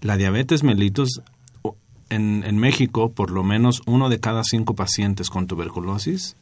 La 0.00 0.16
diabetes 0.16 0.62
mellitus 0.62 1.20
en, 2.10 2.58
México, 2.58 3.12
por 3.12 3.30
lo 3.30 3.44
menos 3.44 3.82
uno 3.86 4.08
de 4.08 4.20
cada 4.20 4.42
cinco 4.44 4.74
pacientes 4.74 5.30
con 5.30 5.46
tuberculosis 5.46 6.36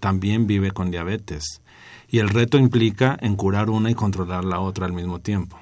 también 0.00 0.46
vive 0.46 0.70
con 0.70 0.90
diabetes. 0.90 1.62
Y 2.08 2.18
el 2.18 2.28
reto 2.28 2.58
implica 2.58 3.16
en 3.20 3.36
curar 3.36 3.70
una 3.70 3.90
y 3.90 3.94
controlar 3.94 4.44
la 4.44 4.60
otra 4.60 4.86
al 4.86 4.92
mismo 4.92 5.20
tiempo. 5.20 5.58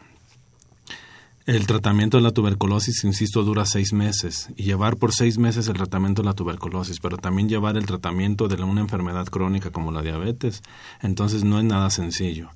El 1.47 1.67
tratamiento 1.67 2.19
de 2.19 2.23
la 2.23 2.31
tuberculosis, 2.31 3.05
insisto, 3.05 3.43
dura 3.43 3.67
seis 3.67 3.93
meses 3.93 4.49
y 4.57 4.65
llevar 4.65 4.97
por 4.97 5.13
seis 5.13 5.39
meses 5.39 5.67
el 5.69 5.75
tratamiento 5.75 6.23
de 6.23 6.27
la 6.27 6.35
tuberculosis, 6.35 7.01
pero 7.01 7.17
también 7.17 7.49
llevar 7.49 7.77
el 7.77 7.87
tratamiento 7.87 8.49
de 8.49 8.63
una 8.63 8.81
enfermedad 8.81 9.27
crónica 9.27 9.71
como 9.71 9.91
la 9.91 10.03
diabetes, 10.03 10.63
entonces 11.03 11.43
no 11.43 11.59
es 11.59 11.65
nada 11.65 11.91
sencillo. 11.91 12.51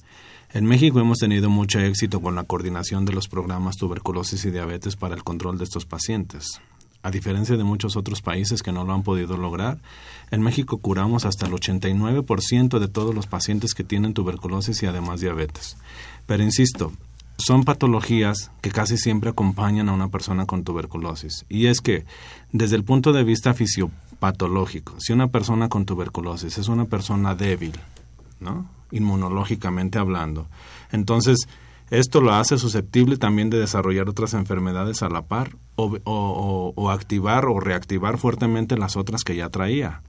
En 0.53 0.65
México 0.67 1.00
hemos 1.00 1.19
tenido 1.19 1.50
mucho 1.50 1.81
éxito 1.81 2.21
con 2.21 2.37
la 2.37 2.45
coordinación 2.45 3.05
de 3.05 3.12
los 3.12 3.29
programas 3.29 3.76
tuberculosis 3.76 4.45
y 4.45 4.50
diabetes 4.50 4.95
para 4.95 5.17
el 5.17 5.25
control 5.25 5.59
de 5.59 5.65
estos 5.65 5.85
pacientes. 5.85 6.61
A 7.03 7.11
diferencia 7.11 7.57
de 7.57 7.65
muchos 7.65 7.97
otros 7.97 8.21
países 8.23 8.62
que 8.62 8.73
no 8.73 8.85
lo 8.85 8.93
han 8.93 9.03
podido 9.03 9.37
lograr, 9.37 9.79
en 10.31 10.43
México 10.43 10.79
curamos 10.79 11.25
hasta 11.25 11.47
el 11.47 11.53
89% 11.53 12.79
de 12.79 12.88
todos 12.88 13.15
los 13.15 13.26
pacientes 13.26 13.75
que 13.75 13.85
tienen 13.85 14.15
tuberculosis 14.15 14.83
y 14.83 14.87
además 14.87 15.21
diabetes. 15.21 15.76
Pero 16.26 16.43
insisto, 16.43 16.93
son 17.38 17.65
patologías 17.65 18.50
que 18.61 18.71
casi 18.71 18.97
siempre 18.97 19.31
acompañan 19.31 19.88
a 19.88 19.93
una 19.93 20.09
persona 20.09 20.47
con 20.47 20.65
tuberculosis. 20.65 21.45
Y 21.49 21.67
es 21.67 21.81
que, 21.81 22.05
desde 22.53 22.76
el 22.76 22.85
punto 22.85 23.12
de 23.12 23.25
vista 23.25 23.55
fisiopatológico, 23.55 24.95
si 24.99 25.12
una 25.12 25.29
persona 25.29 25.69
con 25.69 25.85
tuberculosis 25.85 26.59
es 26.59 26.69
una 26.69 26.87
persona 26.87 27.35
débil, 27.35 27.75
¿no? 28.41 28.69
inmunológicamente 28.91 29.99
hablando, 29.99 30.47
entonces 30.93 31.49
esto 31.90 32.21
lo 32.21 32.35
hace 32.35 32.59
susceptible 32.59 33.16
también 33.16 33.50
de 33.50 33.59
desarrollar 33.59 34.09
otras 34.09 34.35
enfermedades 34.35 35.02
a 35.02 35.09
la 35.09 35.23
par 35.23 35.57
o, 35.76 36.90
activar 36.90 37.47
o 37.47 37.61
reactivar 37.61 38.19
fuertemente 38.19 38.76
las 38.76 38.97
otras 38.97 39.23
que 39.23 39.37
ya 39.37 39.49
traía. 39.50 40.02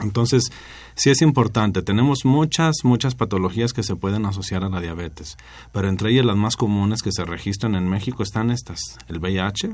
Entonces, 0.00 0.52
sí 0.94 1.10
es 1.10 1.22
importante. 1.22 1.82
Tenemos 1.82 2.24
muchas, 2.24 2.76
muchas 2.84 3.14
patologías 3.14 3.72
que 3.72 3.82
se 3.82 3.96
pueden 3.96 4.26
asociar 4.26 4.64
a 4.64 4.68
la 4.68 4.80
diabetes, 4.80 5.36
pero 5.72 5.88
entre 5.88 6.10
ellas 6.10 6.26
las 6.26 6.36
más 6.36 6.56
comunes 6.56 7.02
que 7.02 7.12
se 7.12 7.24
registran 7.24 7.74
en 7.74 7.88
México 7.88 8.22
están 8.22 8.50
estas. 8.50 8.98
El 9.08 9.18
VIH, 9.18 9.70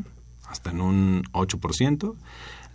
hasta 0.49 0.71
en 0.71 0.81
un 0.81 1.25
8%, 1.33 2.15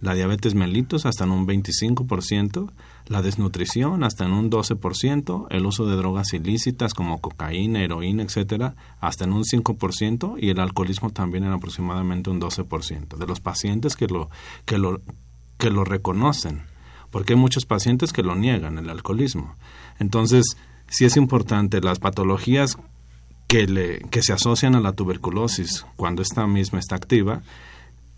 la 0.01 0.13
diabetes 0.13 0.56
mellitus 0.56 1.06
hasta 1.06 1.25
en 1.25 1.32
un 1.32 1.48
25%, 1.48 2.72
la 3.08 3.22
desnutrición 3.22 4.03
hasta 4.03 4.25
en 4.25 4.32
un 4.32 4.50
12%, 4.50 5.48
el 5.50 5.65
uso 5.65 5.86
de 5.86 5.96
drogas 5.96 6.34
ilícitas 6.34 6.94
como 6.94 7.20
cocaína, 7.20 7.82
heroína, 7.82 8.24
etcétera, 8.24 8.75
hasta 9.00 9.25
en 9.25 9.34
un 9.34 9.44
5% 9.44 10.36
y 10.39 10.50
el 10.50 10.60
alcoholismo 10.60 11.10
también 11.10 11.44
en 11.44 11.51
aproximadamente 11.51 12.29
un 12.29 12.39
12% 12.39 13.18
de 13.18 13.27
los 13.27 13.39
pacientes 13.39 13.96
que 13.96 14.08
lo 14.08 14.29
que 14.65 14.77
lo 14.77 15.01
que 15.58 15.70
lo 15.70 15.84
reconocen. 15.84 16.63
Porque 17.12 17.34
hay 17.34 17.39
muchos 17.39 17.65
pacientes 17.65 18.13
que 18.13 18.24
lo 18.24 18.36
niegan, 18.36 18.77
el 18.77 18.89
alcoholismo. 18.89 19.56
Entonces, 20.00 20.58
sí 20.88 21.06
es 21.06 21.18
importante 21.18 21.82
las 21.82 22.00
patologías 22.00 22.77
que, 23.48 23.68
le, 23.68 24.00
que 24.12 24.22
se 24.22 24.32
asocian 24.32 24.75
a 24.75 24.79
la 24.79 24.94
tuberculosis 24.94 25.86
cuando 25.96 26.22
esta 26.22 26.46
misma 26.46 26.79
está 26.79 26.96
activa, 26.96 27.41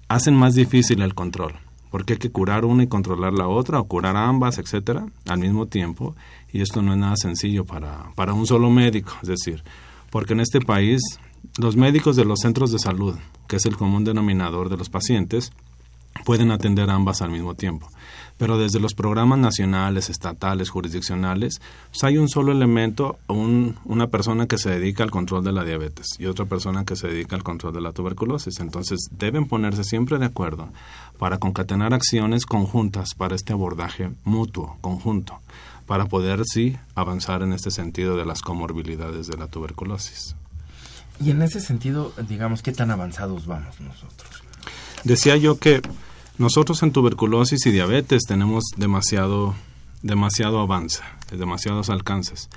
hacen 0.10 0.36
más 0.36 0.56
difícil 0.56 1.02
el 1.02 1.16
control, 1.16 1.54
porque 1.92 2.14
hay 2.14 2.20
que 2.20 2.32
curar 2.32 2.66
una 2.66 2.84
y 2.84 2.88
controlar 2.88 3.34
la 3.34 3.48
otra, 3.48 3.80
o 3.80 3.84
curar 3.84 4.18
ambas, 4.18 4.58
etcétera, 4.58 5.06
al 5.28 5.40
mismo 5.40 5.68
tiempo, 5.68 6.16
y 6.52 6.62
esto 6.62 6.82
no 6.82 6.94
es 6.94 6.98
nada 6.98 7.18
sencillo 7.18 7.66
para, 7.66 8.12
para 8.16 8.34
un 8.34 8.48
solo 8.48 8.72
médico, 8.72 9.14
es 9.22 9.28
decir, 9.28 9.64
porque 10.10 10.34
en 10.34 10.40
este 10.40 10.62
país 10.62 11.02
los 11.60 11.76
médicos 11.76 12.16
de 12.16 12.26
los 12.26 12.40
centros 12.40 12.72
de 12.72 12.80
salud, 12.80 13.16
que 13.48 13.58
es 13.58 13.66
el 13.66 13.78
común 13.78 14.04
denominador 14.06 14.70
de 14.70 14.78
los 14.78 14.90
pacientes, 14.90 15.52
pueden 16.26 16.52
atender 16.52 16.90
ambas 16.90 17.22
al 17.22 17.32
mismo 17.32 17.54
tiempo 17.56 17.88
pero 18.42 18.58
desde 18.58 18.80
los 18.80 18.96
programas 18.96 19.38
nacionales, 19.38 20.10
estatales, 20.10 20.72
jurisdiccionales, 20.72 21.62
pues 21.92 22.04
hay 22.04 22.18
un 22.18 22.28
solo 22.28 22.52
elemento, 22.52 23.20
un, 23.28 23.78
una 23.86 24.08
persona 24.08 24.48
que 24.48 24.58
se 24.58 24.72
dedica 24.72 25.04
al 25.04 25.12
control 25.12 25.44
de 25.44 25.52
la 25.52 25.64
diabetes 25.64 26.08
y 26.18 26.26
otra 26.26 26.46
persona 26.46 26.84
que 26.84 26.96
se 26.96 27.08
dedica 27.08 27.36
al 27.36 27.44
control 27.44 27.72
de 27.72 27.82
la 27.82 27.92
tuberculosis. 27.92 28.60
Entonces 28.60 28.98
deben 29.12 29.46
ponerse 29.46 29.84
siempre 29.84 30.18
de 30.18 30.26
acuerdo 30.26 30.70
para 31.20 31.38
concatenar 31.38 31.94
acciones 31.94 32.48
conjuntas 32.48 33.14
para 33.16 33.36
este 33.36 33.54
abordaje 33.54 34.10
mutuo, 34.24 34.76
conjunto, 34.82 35.40
para 35.86 36.08
poder 36.08 36.42
sí 36.44 36.76
avanzar 36.96 37.44
en 37.44 37.54
este 37.54 37.70
sentido 37.70 38.18
de 38.18 38.26
las 38.26 38.42
comorbilidades 38.42 39.28
de 39.28 39.38
la 39.38 39.50
tuberculosis. 39.50 40.36
Y 41.24 41.30
en 41.30 41.44
ese 41.44 41.60
sentido, 41.60 42.12
digamos, 42.28 42.64
¿qué 42.64 42.72
tan 42.72 42.90
avanzados 42.90 43.46
vamos 43.46 43.80
nosotros? 43.80 44.42
Decía 45.04 45.38
yo 45.38 45.60
que 45.60 45.84
nosotros 46.38 46.82
en 46.84 46.92
tuberculosis 46.92 47.66
y 47.66 47.72
diabetes 47.72 48.24
tenemos 48.28 48.64
demasiado, 48.78 49.56
demasiado 50.02 50.60
avance, 50.60 51.02
demasiados 51.32 51.90
alcances. 51.90 52.50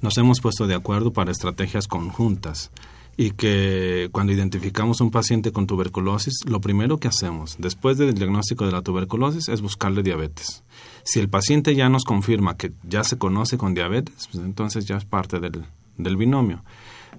Nos 0.00 0.18
hemos 0.18 0.40
puesto 0.40 0.66
de 0.66 0.74
acuerdo 0.74 1.12
para 1.12 1.32
estrategias 1.32 1.88
conjuntas 1.88 2.70
y 3.16 3.30
que 3.30 4.08
cuando 4.12 4.32
identificamos 4.32 5.00
un 5.00 5.10
paciente 5.10 5.52
con 5.52 5.66
tuberculosis, 5.66 6.34
lo 6.46 6.60
primero 6.60 6.98
que 6.98 7.08
hacemos 7.08 7.56
después 7.58 7.96
del 7.96 8.14
diagnóstico 8.14 8.66
de 8.66 8.72
la 8.72 8.82
tuberculosis 8.82 9.48
es 9.48 9.60
buscarle 9.60 10.02
diabetes. 10.02 10.62
Si 11.04 11.20
el 11.20 11.28
paciente 11.28 11.74
ya 11.74 11.88
nos 11.88 12.04
confirma 12.04 12.56
que 12.56 12.72
ya 12.82 13.04
se 13.04 13.18
conoce 13.18 13.56
con 13.56 13.74
diabetes, 13.74 14.28
pues 14.32 14.44
entonces 14.44 14.84
ya 14.84 14.96
es 14.96 15.04
parte 15.04 15.38
del, 15.38 16.16
binomio. 16.16 16.62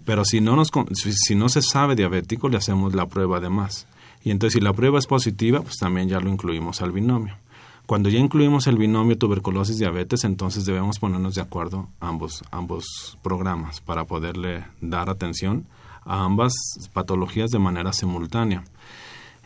Pero 0.06 0.26
si 0.26 0.41
no, 0.41 0.56
nos, 0.56 0.72
si 0.94 1.36
no 1.36 1.50
se 1.50 1.62
sabe 1.62 1.96
diabético, 1.96 2.50
le 2.50 2.58
hacemos 2.58 2.94
la 2.94 3.06
prueba 3.06 3.39
de 3.39 3.50
más. 3.50 3.88
Y 4.26 4.32
entonces 4.32 4.58
si 4.58 4.60
la 4.60 4.74
prueba 4.74 4.98
es 4.98 5.06
positiva, 5.06 5.62
pues 5.62 5.78
también 5.78 6.10
ya 6.10 6.20
lo 6.20 6.30
incluimos 6.30 6.82
al 6.82 6.92
binomio. 6.92 7.38
Cuando 7.86 8.10
ya 8.10 8.18
incluimos 8.18 8.66
el 8.66 8.78
binomio 8.78 9.20
tuberculosis-diabetes, 9.20 10.24
entonces 10.24 10.66
debemos 10.66 10.98
ponernos 10.98 11.36
de 11.36 11.42
acuerdo 11.42 11.90
ambos, 12.00 12.44
ambos 12.50 13.20
programas 13.22 13.82
para 13.82 14.06
poderle 14.06 14.66
dar 14.82 15.12
atención 15.12 15.68
a 16.04 16.24
ambas 16.24 16.54
patologías 16.92 17.52
de 17.52 17.60
manera 17.60 17.94
simultánea. 17.94 18.64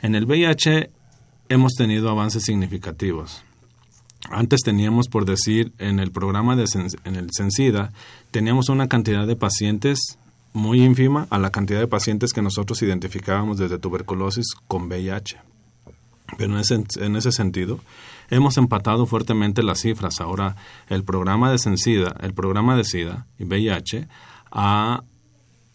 En 0.02 0.15
el 0.15 0.26
VIH 0.26 0.89
hemos 1.50 1.74
tenido 1.74 2.10
avances 2.10 2.44
significativos. 2.44 3.44
Antes 4.30 4.62
teníamos, 4.63 5.10
por 5.10 5.26
decir, 5.26 5.74
en 5.78 6.00
el 6.00 6.12
programa 6.12 6.56
de 6.56 6.65
en 7.04 7.15
el 7.18 7.28
Sensida, 7.32 7.92
teníamos 8.32 8.70
una 8.70 8.88
cantidad 8.88 9.28
de 9.28 9.36
pacientes 9.36 10.18
muy 10.54 10.82
ínfima 10.84 11.28
a 11.30 11.38
la 11.38 11.52
cantidad 11.52 11.80
de 11.80 11.88
pacientes 11.88 12.34
que 12.34 12.42
nosotros 12.42 12.82
identificábamos 12.82 13.58
desde 13.58 13.80
tuberculosis 13.80 14.48
con 14.68 14.88
VIH. 14.88 15.38
Pero 16.38 16.54
en 16.54 16.60
ese, 16.60 16.84
en 17.00 17.16
ese 17.16 17.32
sentido, 17.32 17.80
hemos 18.30 18.58
empatado 18.58 19.06
fuertemente 19.06 19.64
las 19.64 19.82
cifras. 19.82 20.22
Ahora, 20.22 20.56
el 20.88 21.04
programa 21.04 21.52
de 21.52 21.58
SENSIDA, 21.58 22.16
el 22.22 22.34
programa 22.34 22.76
de 22.76 22.84
SIDA 22.84 23.26
y 23.38 23.46
VIH 23.46 24.08
a, 24.52 25.04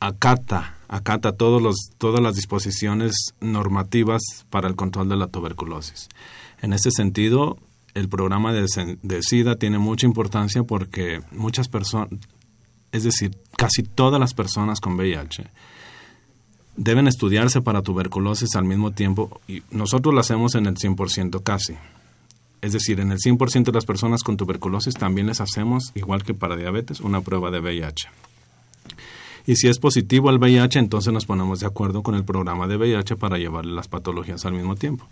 acata, 0.01 0.77
acata 0.89 1.33
todos 1.33 1.63
los, 1.63 1.77
todas 1.99 2.21
las 2.21 2.37
disposiciones 2.37 3.35
normativas 3.41 4.23
para 4.51 4.69
el 4.69 4.77
control 4.77 5.09
de 5.09 5.17
la 5.17 5.29
tuberculosis. 5.29 6.09
En 6.61 6.73
ese 6.73 6.91
sentido, 6.91 7.59
el 7.95 8.09
programa 8.09 8.53
de, 8.53 8.67
de 9.03 9.23
SIDA 9.23 9.57
tiene 9.57 9.79
mucha 9.79 10.07
importancia 10.07 10.63
porque 10.63 11.21
muchas 11.31 11.69
personas, 11.69 12.11
es 12.95 13.03
decir, 13.03 13.37
casi 13.57 13.83
todas 13.83 14.21
las 14.21 14.35
personas 14.35 14.81
con 14.81 14.95
VIH 14.95 15.47
deben 16.77 17.09
estudiarse 17.09 17.61
para 17.61 17.83
tuberculosis 17.83 18.55
al 18.55 18.65
mismo 18.65 18.93
tiempo 18.93 19.41
y 19.49 19.63
nosotros 19.73 20.15
lo 20.15 20.21
hacemos 20.21 20.55
en 20.55 20.67
el 20.67 20.77
100% 20.77 21.43
casi. 21.43 21.75
Es 22.61 22.73
decir, 22.73 23.01
en 23.01 23.11
el 23.11 23.19
100% 23.19 23.65
de 23.65 23.73
las 23.73 23.85
personas 23.85 24.23
con 24.23 24.37
tuberculosis 24.37 24.95
también 24.95 25.27
les 25.27 25.41
hacemos, 25.41 25.91
igual 25.97 26.23
que 26.23 26.35
para 26.35 26.55
diabetes, 26.55 27.01
una 27.01 27.21
prueba 27.21 27.51
de 27.51 27.59
VIH. 27.59 28.09
Y 29.47 29.57
si 29.57 29.67
es 29.67 29.81
positivo 29.81 30.31
el 30.31 30.39
VIH, 30.39 30.79
entonces 30.79 31.13
nos 31.13 31.27
ponemos 31.27 31.59
de 31.61 31.67
acuerdo 31.67 32.05
con 32.05 32.15
el 32.15 32.25
programa 32.25 32.69
de 32.69 32.77
VIH 32.77 33.17
para 33.17 33.39
llevarle 33.39 33.73
las 33.73 33.89
patologías 33.89 34.47
al 34.47 34.53
mismo 34.53 34.77
tiempo. 34.77 35.05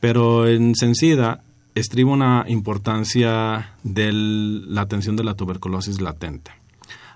Pero 0.00 0.48
en 0.48 0.74
Sensida 0.76 1.44
estriba 1.74 2.10
una 2.10 2.46
importancia 2.48 3.74
de 3.82 4.12
la 4.12 4.80
atención 4.80 5.14
de 5.14 5.24
la 5.24 5.34
tuberculosis 5.34 6.00
latente 6.00 6.61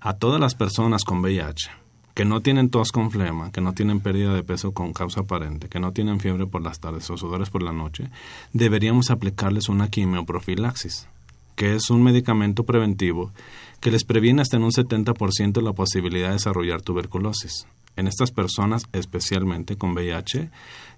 a 0.01 0.15
todas 0.15 0.41
las 0.41 0.55
personas 0.55 1.05
con 1.05 1.21
VIH 1.21 1.71
que 2.17 2.25
no 2.25 2.41
tienen 2.41 2.71
tos 2.71 2.93
con 2.93 3.11
flema, 3.11 3.53
que 3.53 3.61
no 3.61 3.75
tienen 3.75 4.01
pérdida 4.01 4.33
de 4.33 4.43
peso 4.43 4.73
con 4.73 4.95
causa 4.95 5.21
aparente, 5.21 5.69
que 5.69 5.81
no 5.81 5.93
tienen 5.93 6.19
fiebre 6.19 6.47
por 6.47 6.63
las 6.63 6.81
tardes 6.81 7.11
o 7.11 7.19
sudores 7.19 7.51
por 7.51 7.63
la 7.63 7.75
noche, 7.75 8.09
deberíamos 8.55 9.11
aplicarles 9.11 9.69
una 9.69 9.91
quimioprofilaxis, 9.91 11.09
que 11.57 11.75
es 11.75 11.91
un 11.91 12.03
medicamento 12.03 12.65
preventivo 12.65 13.33
que 13.81 13.91
les 13.91 14.05
previene 14.05 14.41
hasta 14.41 14.57
en 14.57 14.65
un 14.65 14.71
70% 14.71 15.61
la 15.61 15.75
posibilidad 15.75 16.29
de 16.29 16.35
desarrollar 16.35 16.81
tuberculosis. 16.81 17.67
En 17.97 18.07
estas 18.07 18.31
personas, 18.31 18.85
especialmente 18.95 19.77
con 19.77 19.93
VIH, 19.93 20.51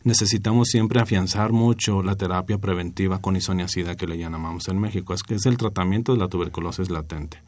necesitamos 0.05 0.69
siempre 0.69 1.01
afianzar 1.01 1.51
mucho 1.51 2.01
la 2.05 2.15
terapia 2.15 2.59
preventiva 2.59 3.21
con 3.21 3.35
isoniazida 3.35 3.97
que 3.97 4.07
le 4.07 4.19
llamamos 4.19 4.69
en 4.69 4.79
México, 4.79 5.15
es 5.15 5.25
que 5.25 5.35
es 5.35 5.47
el 5.47 5.57
tratamiento 5.57 6.13
de 6.13 6.19
la 6.19 6.29
tuberculosis 6.29 6.91
latente. 6.91 7.41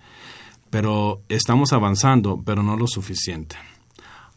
Pero 0.70 1.20
estamos 1.28 1.72
avanzando, 1.72 2.40
pero 2.44 2.62
no 2.62 2.76
lo 2.76 2.86
suficiente. 2.86 3.56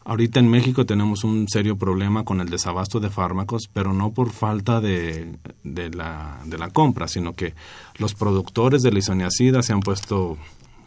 Ahorita 0.04 0.38
en 0.38 0.50
México 0.50 0.84
tenemos 0.84 1.24
un 1.24 1.48
serio 1.48 1.78
problema 1.78 2.24
con 2.24 2.40
el 2.42 2.50
desabasto 2.50 3.00
de 3.00 3.08
fármacos, 3.08 3.70
pero 3.72 3.94
no 3.94 4.12
por 4.12 4.30
falta 4.32 4.80
de, 4.82 5.38
de, 5.62 5.90
la, 5.90 6.40
de 6.44 6.58
la 6.58 6.68
compra, 6.68 7.08
sino 7.08 7.32
que 7.32 7.54
los 7.96 8.14
productores 8.14 8.82
de 8.82 8.92
la 8.92 8.98
isoniazida 8.98 9.62
se 9.62 9.72
han 9.72 9.80
puesto 9.80 10.36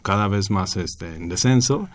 cada 0.02 0.28
vez 0.28 0.50
más 0.50 0.76
este, 0.76 1.16
en 1.16 1.28
descenso 1.28 1.88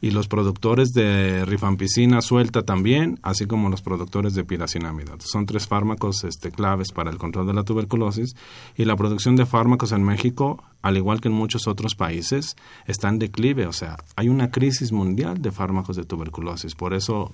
y 0.00 0.10
los 0.12 0.28
productores 0.28 0.92
de 0.92 1.44
rifampicina 1.44 2.22
suelta 2.22 2.62
también, 2.62 3.18
así 3.22 3.46
como 3.46 3.68
los 3.68 3.82
productores 3.82 4.34
de 4.34 4.44
piracinamida. 4.44 5.12
Son 5.18 5.44
tres 5.44 5.66
fármacos 5.66 6.24
este, 6.24 6.50
claves 6.50 6.92
para 6.92 7.10
el 7.10 7.18
control 7.18 7.46
de 7.46 7.52
la 7.52 7.64
tuberculosis 7.64 8.34
y 8.76 8.86
la 8.86 8.96
producción 8.96 9.36
de 9.36 9.44
fármacos 9.44 9.92
en 9.92 10.02
México, 10.02 10.62
al 10.80 10.96
igual 10.96 11.20
que 11.20 11.28
en 11.28 11.34
muchos 11.34 11.66
otros 11.66 11.94
países, 11.94 12.56
está 12.86 13.08
en 13.08 13.18
declive. 13.18 13.66
O 13.66 13.72
sea, 13.72 13.98
hay 14.16 14.28
una 14.28 14.50
crisis 14.50 14.90
mundial 14.90 15.42
de 15.42 15.52
fármacos 15.52 15.96
de 15.96 16.04
tuberculosis. 16.04 16.74
Por 16.74 16.94
eso 16.94 17.32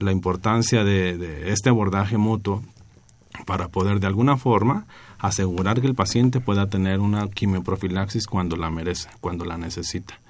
la 0.00 0.10
importancia 0.10 0.82
de, 0.82 1.16
de 1.16 1.52
este 1.52 1.68
abordaje 1.68 2.18
mutuo 2.18 2.62
para 3.46 3.68
poder 3.68 4.00
de 4.00 4.08
alguna 4.08 4.36
forma 4.36 4.86
asegurar 5.18 5.80
que 5.80 5.86
el 5.86 5.94
paciente 5.94 6.40
pueda 6.40 6.68
tener 6.68 6.98
una 6.98 7.28
quimioprofilaxis 7.28 8.26
cuando 8.26 8.56
la 8.56 8.70
merece, 8.70 9.08
cuando 9.20 9.44
la 9.44 9.56
necesita 9.56 10.21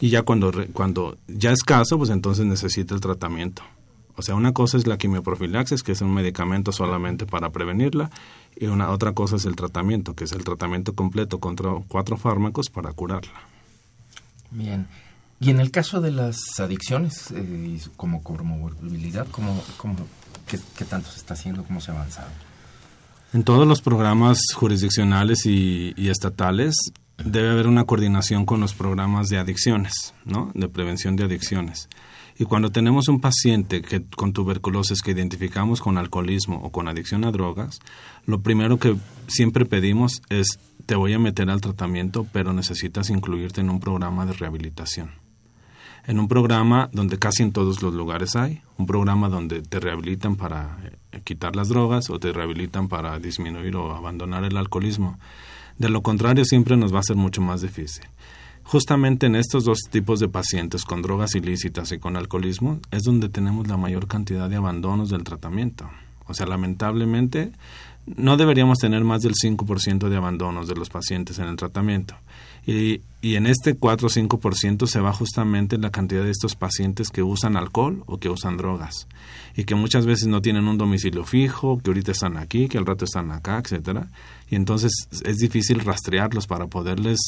y 0.00 0.10
ya 0.10 0.22
cuando, 0.22 0.52
cuando 0.72 1.16
ya 1.26 1.52
es 1.52 1.62
caso, 1.62 1.98
pues 1.98 2.10
entonces 2.10 2.44
necesita 2.44 2.94
el 2.94 3.00
tratamiento. 3.00 3.62
O 4.16 4.22
sea, 4.22 4.34
una 4.34 4.52
cosa 4.52 4.78
es 4.78 4.86
la 4.86 4.96
quimioprofilaxis, 4.96 5.82
que 5.82 5.92
es 5.92 6.00
un 6.00 6.12
medicamento 6.12 6.72
solamente 6.72 7.26
para 7.26 7.50
prevenirla, 7.50 8.10
y 8.58 8.66
una 8.66 8.90
otra 8.90 9.12
cosa 9.12 9.36
es 9.36 9.44
el 9.44 9.56
tratamiento, 9.56 10.14
que 10.14 10.24
es 10.24 10.32
el 10.32 10.42
tratamiento 10.42 10.94
completo 10.94 11.38
contra 11.38 11.70
cuatro 11.86 12.16
fármacos 12.16 12.70
para 12.70 12.92
curarla. 12.92 13.34
Bien. 14.50 14.86
Y 15.38 15.50
en 15.50 15.60
el 15.60 15.70
caso 15.70 16.00
de 16.00 16.12
las 16.12 16.38
adicciones, 16.58 17.30
eh, 17.32 17.78
como 17.98 18.22
comorbilidad, 18.22 19.26
¿cómo, 19.30 19.62
cómo, 19.76 19.96
qué, 20.46 20.58
qué, 20.76 20.86
tanto 20.86 21.10
se 21.10 21.18
está 21.18 21.34
haciendo? 21.34 21.62
¿Cómo 21.64 21.82
se 21.82 21.90
ha 21.90 21.94
avanzado? 21.94 22.28
En 23.34 23.44
todos 23.44 23.68
los 23.68 23.82
programas 23.82 24.38
jurisdiccionales 24.54 25.44
y, 25.44 25.92
y 25.94 26.08
estatales 26.08 26.74
debe 27.18 27.50
haber 27.50 27.66
una 27.66 27.84
coordinación 27.84 28.44
con 28.44 28.60
los 28.60 28.74
programas 28.74 29.28
de 29.28 29.38
adicciones, 29.38 30.14
¿no? 30.24 30.50
De 30.54 30.68
prevención 30.68 31.16
de 31.16 31.24
adicciones. 31.24 31.88
Y 32.38 32.44
cuando 32.44 32.70
tenemos 32.70 33.08
un 33.08 33.20
paciente 33.20 33.80
que, 33.80 34.04
con 34.04 34.34
tuberculosis 34.34 35.00
que 35.00 35.12
identificamos 35.12 35.80
con 35.80 35.96
alcoholismo 35.96 36.60
o 36.62 36.70
con 36.70 36.86
adicción 36.86 37.24
a 37.24 37.30
drogas, 37.30 37.80
lo 38.26 38.42
primero 38.42 38.78
que 38.78 38.96
siempre 39.26 39.64
pedimos 39.64 40.20
es 40.28 40.58
te 40.84 40.94
voy 40.94 41.14
a 41.14 41.18
meter 41.18 41.50
al 41.50 41.60
tratamiento, 41.60 42.26
pero 42.32 42.52
necesitas 42.52 43.10
incluirte 43.10 43.60
en 43.60 43.70
un 43.70 43.80
programa 43.80 44.26
de 44.26 44.34
rehabilitación. 44.34 45.10
En 46.06 46.20
un 46.20 46.28
programa 46.28 46.88
donde 46.92 47.18
casi 47.18 47.42
en 47.42 47.52
todos 47.52 47.82
los 47.82 47.92
lugares 47.92 48.36
hay, 48.36 48.60
un 48.76 48.86
programa 48.86 49.28
donde 49.28 49.62
te 49.62 49.80
rehabilitan 49.80 50.36
para 50.36 50.78
eh, 51.10 51.20
quitar 51.24 51.56
las 51.56 51.68
drogas 51.68 52.10
o 52.10 52.20
te 52.20 52.32
rehabilitan 52.32 52.86
para 52.86 53.18
disminuir 53.18 53.74
o 53.74 53.96
abandonar 53.96 54.44
el 54.44 54.56
alcoholismo. 54.56 55.18
De 55.78 55.88
lo 55.88 56.02
contrario, 56.02 56.44
siempre 56.44 56.76
nos 56.76 56.94
va 56.94 57.00
a 57.00 57.04
ser 57.04 57.16
mucho 57.16 57.40
más 57.40 57.60
difícil. 57.62 58.04
Justamente 58.64 59.26
en 59.26 59.36
estos 59.36 59.64
dos 59.64 59.78
tipos 59.90 60.18
de 60.18 60.28
pacientes, 60.28 60.84
con 60.84 61.00
drogas 61.00 61.34
ilícitas 61.34 61.92
y 61.92 61.98
con 61.98 62.16
alcoholismo, 62.16 62.80
es 62.90 63.04
donde 63.04 63.28
tenemos 63.28 63.68
la 63.68 63.76
mayor 63.76 64.08
cantidad 64.08 64.50
de 64.50 64.56
abandonos 64.56 65.10
del 65.10 65.22
tratamiento. 65.22 65.88
O 66.26 66.34
sea, 66.34 66.46
lamentablemente, 66.46 67.52
no 68.06 68.36
deberíamos 68.36 68.78
tener 68.78 69.04
más 69.04 69.22
del 69.22 69.34
5% 69.34 70.08
de 70.08 70.16
abandonos 70.16 70.66
de 70.66 70.74
los 70.74 70.90
pacientes 70.90 71.38
en 71.38 71.46
el 71.46 71.56
tratamiento. 71.56 72.16
Y, 72.66 73.00
y 73.22 73.36
en 73.36 73.46
este 73.46 73.74
4 73.74 74.06
o 74.06 74.10
5% 74.10 74.86
se 74.86 75.00
va 75.00 75.12
justamente 75.12 75.78
la 75.78 75.90
cantidad 75.90 76.22
de 76.22 76.30
estos 76.30 76.56
pacientes 76.56 77.10
que 77.10 77.22
usan 77.22 77.56
alcohol 77.56 78.02
o 78.06 78.18
que 78.18 78.28
usan 78.28 78.56
drogas. 78.56 79.06
Y 79.56 79.64
que 79.64 79.74
muchas 79.74 80.04
veces 80.04 80.26
no 80.26 80.42
tienen 80.42 80.68
un 80.68 80.76
domicilio 80.76 81.24
fijo, 81.24 81.78
que 81.78 81.90
ahorita 81.90 82.12
están 82.12 82.36
aquí, 82.36 82.68
que 82.68 82.78
al 82.78 82.86
rato 82.86 83.04
están 83.04 83.30
acá, 83.30 83.58
etcétera. 83.58 84.08
Y 84.50 84.56
entonces 84.56 84.92
es 85.24 85.36
difícil 85.38 85.80
rastrearlos 85.80 86.46
para 86.46 86.66
poderles 86.66 87.20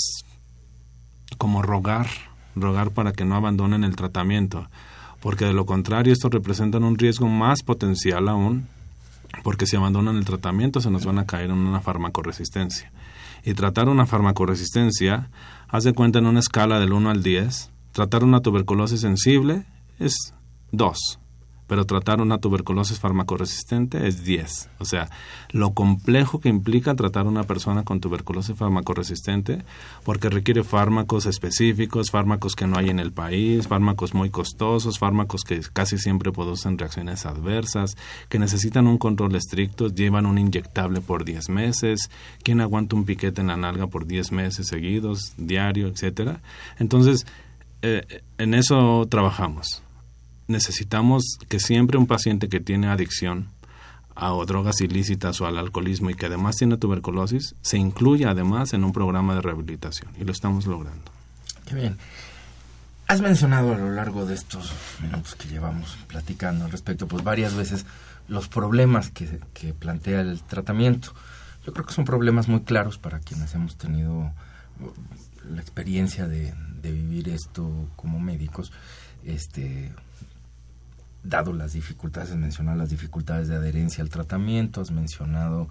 como 1.38 1.62
rogar, 1.62 2.08
rogar 2.56 2.90
para 2.90 3.12
que 3.12 3.24
no 3.24 3.36
abandonen 3.36 3.84
el 3.84 3.96
tratamiento. 3.96 4.68
Porque 5.20 5.44
de 5.44 5.52
lo 5.52 5.66
contrario, 5.66 6.12
esto 6.12 6.28
representa 6.28 6.78
un 6.78 6.98
riesgo 6.98 7.28
más 7.28 7.62
potencial 7.62 8.28
aún 8.28 8.66
porque 9.42 9.66
si 9.66 9.76
abandonan 9.76 10.16
el 10.16 10.24
tratamiento 10.24 10.80
se 10.80 10.90
nos 10.90 11.04
van 11.04 11.18
a 11.18 11.26
caer 11.26 11.50
en 11.50 11.58
una 11.58 11.80
farmacoresistencia. 11.80 12.90
Y 13.44 13.54
tratar 13.54 13.88
una 13.88 14.06
farmacoresistencia, 14.06 15.30
haz 15.68 15.84
de 15.84 15.92
cuenta 15.92 16.18
en 16.18 16.26
una 16.26 16.40
escala 16.40 16.80
del 16.80 16.92
1 16.92 17.10
al 17.10 17.22
10, 17.22 17.70
tratar 17.92 18.24
una 18.24 18.40
tuberculosis 18.40 19.00
sensible 19.00 19.64
es 19.98 20.34
2 20.72 21.20
pero 21.68 21.84
tratar 21.84 22.20
una 22.20 22.38
tuberculosis 22.38 22.98
farmacoresistente 22.98 24.08
es 24.08 24.24
10. 24.24 24.70
O 24.78 24.84
sea, 24.84 25.08
lo 25.50 25.74
complejo 25.74 26.40
que 26.40 26.48
implica 26.48 26.96
tratar 26.96 27.26
a 27.26 27.28
una 27.28 27.44
persona 27.44 27.84
con 27.84 28.00
tuberculosis 28.00 28.56
farmacoresistente, 28.56 29.62
porque 30.02 30.30
requiere 30.30 30.64
fármacos 30.64 31.26
específicos, 31.26 32.10
fármacos 32.10 32.56
que 32.56 32.66
no 32.66 32.78
hay 32.78 32.88
en 32.88 32.98
el 32.98 33.12
país, 33.12 33.68
fármacos 33.68 34.14
muy 34.14 34.30
costosos, 34.30 34.98
fármacos 34.98 35.44
que 35.44 35.60
casi 35.72 35.98
siempre 35.98 36.32
producen 36.32 36.78
reacciones 36.78 37.26
adversas, 37.26 37.96
que 38.28 38.38
necesitan 38.38 38.86
un 38.86 38.98
control 38.98 39.36
estricto, 39.36 39.88
llevan 39.88 40.26
un 40.26 40.38
inyectable 40.38 41.02
por 41.02 41.24
10 41.24 41.50
meses, 41.50 42.10
¿quién 42.42 42.62
aguanta 42.62 42.96
un 42.96 43.04
piquete 43.04 43.42
en 43.42 43.48
la 43.48 43.56
nalga 43.58 43.88
por 43.88 44.06
10 44.06 44.32
meses 44.32 44.66
seguidos, 44.68 45.34
diario, 45.36 45.86
etcétera? 45.88 46.40
Entonces, 46.78 47.26
eh, 47.82 48.22
en 48.38 48.54
eso 48.54 49.06
trabajamos 49.08 49.82
necesitamos 50.48 51.38
que 51.48 51.60
siempre 51.60 51.98
un 51.98 52.06
paciente 52.06 52.48
que 52.48 52.58
tiene 52.58 52.88
adicción 52.88 53.48
a 54.16 54.30
drogas 54.46 54.80
ilícitas 54.80 55.40
o 55.40 55.46
al 55.46 55.58
alcoholismo 55.58 56.10
y 56.10 56.14
que 56.14 56.26
además 56.26 56.56
tiene 56.56 56.76
tuberculosis 56.76 57.54
se 57.62 57.78
incluya 57.78 58.30
además 58.30 58.72
en 58.72 58.82
un 58.82 58.92
programa 58.92 59.36
de 59.36 59.42
rehabilitación 59.42 60.10
y 60.18 60.24
lo 60.24 60.32
estamos 60.32 60.66
logrando. 60.66 61.12
Qué 61.66 61.76
bien. 61.76 61.96
Has 63.06 63.20
mencionado 63.20 63.74
a 63.74 63.78
lo 63.78 63.92
largo 63.92 64.26
de 64.26 64.34
estos 64.34 64.72
minutos 65.00 65.34
que 65.36 65.48
llevamos 65.48 65.96
platicando 66.08 66.64
al 66.64 66.72
respecto, 66.72 67.06
pues 67.06 67.22
varias 67.22 67.54
veces 67.54 67.86
los 68.26 68.48
problemas 68.48 69.10
que, 69.10 69.40
plantea 69.78 70.20
el 70.20 70.42
tratamiento. 70.42 71.14
Yo 71.64 71.72
creo 71.72 71.86
que 71.86 71.94
son 71.94 72.04
problemas 72.04 72.48
muy 72.48 72.60
claros 72.62 72.98
para 72.98 73.20
quienes 73.20 73.54
hemos 73.54 73.76
tenido 73.76 74.32
la 75.48 75.60
experiencia 75.60 76.26
de, 76.26 76.52
de 76.82 76.92
vivir 76.92 77.28
esto 77.28 77.88
como 77.96 78.20
médicos. 78.20 78.72
Este, 79.24 79.92
dado 81.22 81.52
las 81.52 81.72
dificultades, 81.72 82.30
has 82.30 82.36
mencionado 82.36 82.78
las 82.78 82.90
dificultades 82.90 83.48
de 83.48 83.56
adherencia 83.56 84.02
al 84.02 84.10
tratamiento, 84.10 84.80
has 84.80 84.90
mencionado 84.90 85.68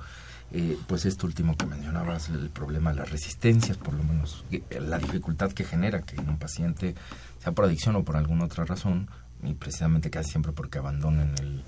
eh, 0.52 0.78
pues 0.88 1.06
esto 1.06 1.28
último 1.28 1.58
que 1.58 1.66
mencionabas, 1.66 2.30
el 2.30 2.50
problema 2.50 2.92
de 2.92 2.98
las 2.98 3.12
resistencias, 3.12 3.78
por 3.78 3.94
lo 3.94 4.04
menos 4.04 4.46
eh, 4.52 4.62
la 4.80 4.98
dificultad 4.98 5.52
que 5.52 5.66
genera 5.66 6.04
que 6.04 6.20
un 6.22 6.38
paciente, 6.38 6.96
sea 7.44 7.52
por 7.52 7.66
adicción 7.66 7.98
o 7.98 8.04
por 8.04 8.16
alguna 8.16 8.46
otra 8.46 8.64
razón, 8.64 9.10
y 9.44 9.54
precisamente 9.54 10.10
casi 10.10 10.32
siempre 10.32 10.54
porque 10.54 10.78
abandonen 10.78 11.34
el, 11.40 11.64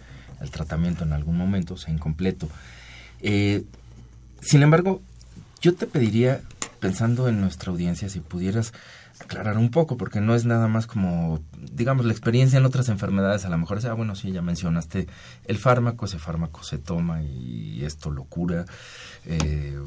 tratamiento 0.51 1.03
en 1.03 1.11
algún 1.11 1.37
momento, 1.37 1.75
sea 1.75 1.93
incompleto. 1.93 2.47
Eh, 3.21 3.65
sin 4.39 4.63
embargo, 4.63 5.01
yo 5.61 5.75
te 5.75 5.85
pediría, 5.85 6.41
pensando 6.79 7.27
en 7.27 7.41
nuestra 7.41 7.71
audiencia, 7.71 8.09
si 8.09 8.19
pudieras 8.19 8.73
aclarar 9.19 9.57
un 9.57 9.69
poco, 9.69 9.97
porque 9.97 10.21
no 10.21 10.35
es 10.35 10.45
nada 10.45 10.67
más 10.67 10.87
como, 10.87 11.41
digamos, 11.71 12.05
la 12.05 12.13
experiencia 12.13 12.57
en 12.57 12.65
otras 12.65 12.89
enfermedades, 12.89 13.45
a 13.45 13.49
lo 13.49 13.57
mejor 13.57 13.77
es, 13.77 13.85
ah, 13.85 13.93
bueno, 13.93 14.15
sí, 14.15 14.31
ya 14.31 14.41
mencionaste 14.41 15.07
el 15.45 15.57
fármaco, 15.57 16.05
ese 16.05 16.19
fármaco 16.19 16.63
se 16.63 16.77
toma 16.77 17.21
y 17.21 17.83
esto 17.83 18.11
lo 18.11 18.23
cura. 18.23 18.65
Eh, 19.25 19.77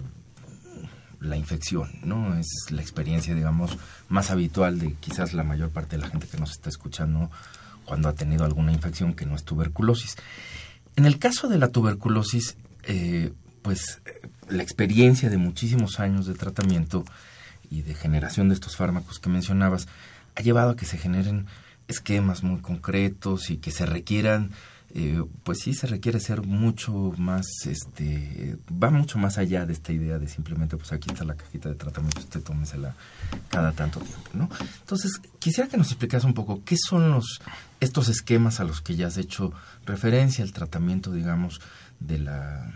la 1.23 1.37
infección, 1.37 1.89
¿no? 2.03 2.37
Es 2.37 2.49
la 2.71 2.83
experiencia, 2.83 3.35
digamos, 3.35 3.79
más 4.09 4.31
habitual 4.31 4.79
de 4.79 4.95
quizás 4.95 5.35
la 5.35 5.45
mayor 5.45 5.71
parte 5.71 5.97
de 5.97 6.03
la 6.03 6.09
gente 6.09 6.27
que 6.27 6.37
nos 6.37 6.51
está 6.51 6.69
escuchando 6.69 7.31
cuando 7.85 8.09
ha 8.09 8.15
tenido 8.15 8.45
alguna 8.45 8.73
infección 8.73 9.15
que 9.15 9.27
no 9.27 9.37
es 9.37 9.45
tuberculosis. 9.45 10.17
En 10.97 11.07
el 11.07 11.19
caso 11.19 11.49
de 11.49 11.59
la 11.59 11.69
tuberculosis, 11.69 12.57
eh, 12.85 13.33
pues 13.63 14.03
la 14.53 14.63
experiencia 14.63 15.31
de 15.31 15.39
muchísimos 15.39 15.99
años 16.01 16.27
de 16.27 16.35
tratamiento 16.35 17.05
y 17.71 17.83
de 17.83 17.95
generación 17.95 18.49
de 18.49 18.55
estos 18.55 18.77
fármacos 18.77 19.19
que 19.19 19.31
mencionabas 19.31 19.89
ha 20.35 20.43
llevado 20.43 20.71
a 20.71 20.77
que 20.77 20.85
se 20.85 20.99
generen 20.99 21.47
esquemas 21.89 22.43
muy 22.43 22.61
concretos 22.61 23.51
y 23.51 23.57
que 23.57 23.71
se 23.71 23.87
requieran 23.87 24.51
eh, 24.95 25.25
pues 25.43 25.61
sí 25.61 25.73
se 25.73 25.87
requiere 25.87 26.21
ser 26.21 26.43
mucho 26.43 26.93
más 27.17 27.47
este 27.65 28.59
va 28.71 28.91
mucho 28.91 29.19
más 29.19 29.39
allá 29.39 29.65
de 29.65 29.73
esta 29.73 29.91
idea 29.91 30.19
de 30.19 30.29
simplemente 30.29 30.77
pues 30.77 30.93
aquí 30.93 31.09
está 31.11 31.25
la 31.25 31.35
cajita 31.35 31.71
de 31.71 31.77
tratamiento 31.77 32.21
usted 32.21 32.43
tómesela 32.43 32.95
cada 33.49 33.73
tanto 33.73 34.01
tiempo 34.01 34.31
no 34.35 34.51
entonces 34.81 35.13
quisiera 35.39 35.71
que 35.71 35.79
nos 35.79 35.87
explicas 35.87 36.25
un 36.25 36.35
poco 36.35 36.63
qué 36.63 36.77
son 36.77 37.11
los 37.11 37.41
estos 37.81 38.11
esquemas 38.11 38.61
a 38.61 38.65
los 38.65 38.83
que 38.83 38.95
ya 38.95 39.07
has 39.07 39.17
hecho 39.17 39.55
referencia 39.87 40.45
el 40.45 40.53
tratamiento 40.53 41.11
digamos 41.11 41.63
de 41.99 42.19
la 42.19 42.75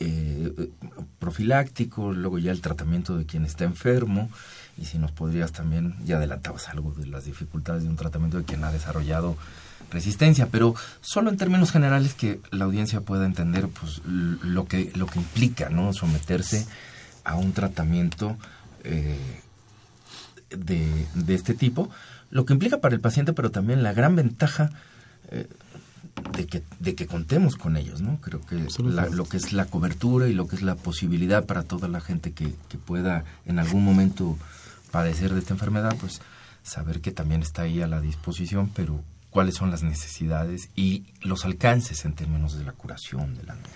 eh, 0.00 0.70
profiláctico, 1.18 2.12
luego 2.12 2.38
ya 2.38 2.52
el 2.52 2.60
tratamiento 2.60 3.16
de 3.16 3.26
quien 3.26 3.44
está 3.44 3.64
enfermo, 3.64 4.30
y 4.76 4.86
si 4.86 4.98
nos 4.98 5.12
podrías 5.12 5.52
también, 5.52 5.94
ya 6.04 6.16
adelantabas 6.16 6.68
algo 6.68 6.92
de 6.92 7.06
las 7.06 7.24
dificultades 7.24 7.84
de 7.84 7.88
un 7.88 7.96
tratamiento 7.96 8.38
de 8.38 8.44
quien 8.44 8.64
ha 8.64 8.72
desarrollado 8.72 9.36
resistencia, 9.90 10.48
pero 10.50 10.74
solo 11.00 11.30
en 11.30 11.36
términos 11.36 11.70
generales 11.70 12.14
que 12.14 12.40
la 12.50 12.64
audiencia 12.64 13.00
pueda 13.00 13.26
entender 13.26 13.68
pues 13.68 14.02
lo 14.04 14.66
que 14.66 14.90
lo 14.94 15.06
que 15.06 15.18
implica 15.18 15.68
no 15.68 15.92
someterse 15.92 16.66
a 17.22 17.36
un 17.36 17.52
tratamiento 17.52 18.36
eh, 18.82 19.18
de, 20.50 21.06
de, 21.14 21.34
este 21.34 21.54
tipo 21.54 21.90
lo 22.30 22.44
que 22.44 22.52
implica 22.52 22.80
para 22.80 22.94
el 22.94 23.00
paciente, 23.00 23.32
pero 23.32 23.50
también 23.50 23.82
la 23.82 23.92
gran 23.92 24.16
ventaja 24.16 24.70
eh, 25.30 25.46
de, 26.36 26.46
que, 26.46 26.62
de 26.80 26.94
que 26.94 27.06
contemos 27.06 27.56
con 27.56 27.76
ellos, 27.76 28.00
¿no? 28.00 28.18
Creo 28.20 28.40
que 28.40 28.66
lo 29.12 29.24
que 29.24 29.36
es 29.36 29.52
la 29.52 29.66
cobertura 29.66 30.28
y 30.28 30.32
lo 30.32 30.46
que 30.46 30.56
es 30.56 30.62
la 30.62 30.74
posibilidad 30.74 31.44
para 31.44 31.62
toda 31.62 31.88
la 31.88 32.00
gente 32.00 32.32
que, 32.32 32.54
que 32.68 32.78
pueda 32.78 33.24
en 33.46 33.58
algún 33.58 33.84
momento 33.84 34.36
padecer 34.90 35.32
de 35.32 35.40
esta 35.40 35.54
enfermedad, 35.54 35.96
pues 36.00 36.20
saber 36.62 37.00
que 37.00 37.10
también 37.10 37.42
está 37.42 37.62
ahí 37.62 37.82
a 37.82 37.86
la 37.86 38.00
disposición, 38.00 38.70
pero 38.74 39.00
cuáles 39.30 39.56
son 39.56 39.70
las 39.70 39.82
necesidades 39.82 40.70
y 40.76 41.04
los 41.20 41.44
alcances 41.44 42.04
en 42.04 42.14
términos 42.14 42.56
de 42.56 42.64
la 42.64 42.72
curación 42.72 43.34
de 43.34 43.42
la 43.42 43.54
nuevas. 43.54 43.72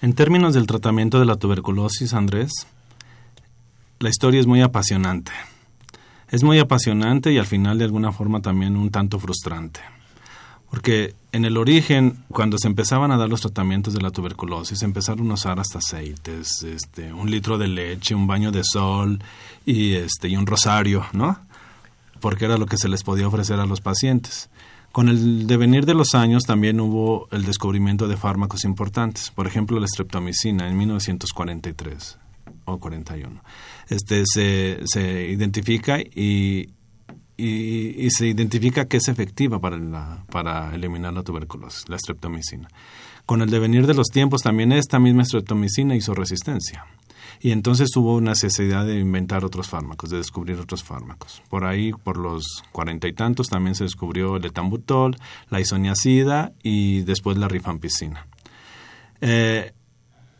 En 0.00 0.12
términos 0.14 0.54
del 0.54 0.68
tratamiento 0.68 1.18
de 1.18 1.26
la 1.26 1.36
tuberculosis, 1.36 2.14
Andrés, 2.14 2.52
la 3.98 4.08
historia 4.08 4.38
es 4.38 4.46
muy 4.46 4.62
apasionante. 4.62 5.32
Es 6.30 6.44
muy 6.44 6.60
apasionante 6.60 7.32
y 7.32 7.38
al 7.38 7.46
final 7.46 7.78
de 7.78 7.84
alguna 7.84 8.12
forma 8.12 8.40
también 8.40 8.76
un 8.76 8.90
tanto 8.90 9.18
frustrante. 9.18 9.80
Porque 10.70 11.14
en 11.32 11.44
el 11.44 11.56
origen, 11.56 12.24
cuando 12.28 12.58
se 12.58 12.68
empezaban 12.68 13.10
a 13.10 13.16
dar 13.16 13.28
los 13.28 13.40
tratamientos 13.40 13.94
de 13.94 14.00
la 14.00 14.10
tuberculosis, 14.10 14.82
empezaron 14.82 15.30
a 15.30 15.34
usar 15.34 15.58
hasta 15.60 15.78
aceites, 15.78 16.62
este, 16.62 17.12
un 17.12 17.30
litro 17.30 17.58
de 17.58 17.68
leche, 17.68 18.14
un 18.14 18.26
baño 18.26 18.52
de 18.52 18.62
sol 18.64 19.18
y, 19.64 19.94
este, 19.94 20.28
y 20.28 20.36
un 20.36 20.46
rosario, 20.46 21.06
¿no? 21.12 21.38
Porque 22.20 22.44
era 22.44 22.58
lo 22.58 22.66
que 22.66 22.76
se 22.76 22.88
les 22.88 23.02
podía 23.02 23.28
ofrecer 23.28 23.60
a 23.60 23.66
los 23.66 23.80
pacientes. 23.80 24.50
Con 24.92 25.08
el 25.08 25.46
devenir 25.46 25.86
de 25.86 25.94
los 25.94 26.14
años 26.14 26.44
también 26.44 26.80
hubo 26.80 27.28
el 27.30 27.44
descubrimiento 27.44 28.08
de 28.08 28.16
fármacos 28.16 28.64
importantes, 28.64 29.30
por 29.30 29.46
ejemplo 29.46 29.78
la 29.78 29.86
streptomicina 29.86 30.68
en 30.68 30.76
1943 30.76 32.18
o 32.64 32.78
41. 32.78 33.42
Este 33.88 34.24
se, 34.26 34.80
se 34.86 35.28
identifica 35.28 36.00
y, 36.00 36.70
y, 37.38 38.10
se 38.10 38.26
identifica 38.26 38.86
que 38.86 38.96
es 38.98 39.08
efectiva 39.08 39.60
para, 39.60 40.24
para 40.30 40.74
eliminar 40.74 41.14
la 41.14 41.22
tuberculosis, 41.22 41.88
la 41.88 41.98
streptomicina. 41.98 42.68
Con 43.24 43.42
el 43.42 43.50
devenir 43.50 43.86
de 43.86 43.94
los 43.94 44.08
tiempos 44.08 44.42
también 44.42 44.72
esta 44.72 44.98
misma 44.98 45.24
streptomicina 45.24 45.94
hizo 45.94 46.14
resistencia 46.14 46.84
y 47.40 47.52
entonces 47.52 47.94
hubo 47.96 48.20
necesidad 48.20 48.84
de 48.84 48.98
inventar 48.98 49.44
otros 49.44 49.68
fármacos, 49.68 50.10
de 50.10 50.16
descubrir 50.16 50.58
otros 50.58 50.82
fármacos. 50.82 51.42
Por 51.48 51.64
ahí, 51.64 51.92
por 51.92 52.16
los 52.16 52.64
cuarenta 52.72 53.06
y 53.06 53.12
tantos, 53.12 53.48
también 53.48 53.74
se 53.74 53.84
descubrió 53.84 54.36
el 54.36 54.44
etambutol, 54.44 55.16
la 55.48 55.60
isoniazida 55.60 56.52
y 56.62 57.02
después 57.02 57.38
la 57.38 57.48
rifampicina. 57.48 58.26
Eh, 59.20 59.72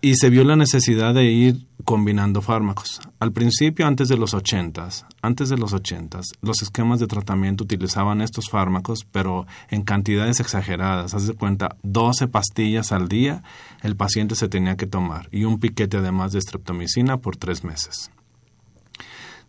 y 0.00 0.14
se 0.14 0.30
vio 0.30 0.44
la 0.44 0.56
necesidad 0.56 1.12
de 1.12 1.24
ir 1.24 1.66
combinando 1.84 2.40
fármacos. 2.40 3.00
Al 3.18 3.32
principio, 3.32 3.86
antes 3.86 4.08
de 4.08 4.16
los 4.16 4.32
ochentas, 4.34 5.06
antes 5.22 5.48
de 5.48 5.58
los 5.58 5.72
ochentas, 5.72 6.26
los 6.40 6.62
esquemas 6.62 7.00
de 7.00 7.06
tratamiento 7.06 7.64
utilizaban 7.64 8.20
estos 8.20 8.48
fármacos, 8.48 9.06
pero 9.10 9.46
en 9.70 9.82
cantidades 9.82 10.38
exageradas. 10.38 11.14
Haz 11.14 11.26
de 11.26 11.34
cuenta, 11.34 11.76
12 11.82 12.28
pastillas 12.28 12.92
al 12.92 13.08
día 13.08 13.42
el 13.82 13.96
paciente 13.96 14.34
se 14.34 14.48
tenía 14.48 14.76
que 14.76 14.86
tomar 14.86 15.28
y 15.32 15.44
un 15.44 15.58
piquete 15.58 15.96
además 15.96 16.32
de 16.32 16.40
streptomicina 16.40 17.18
por 17.18 17.36
tres 17.36 17.64
meses. 17.64 18.10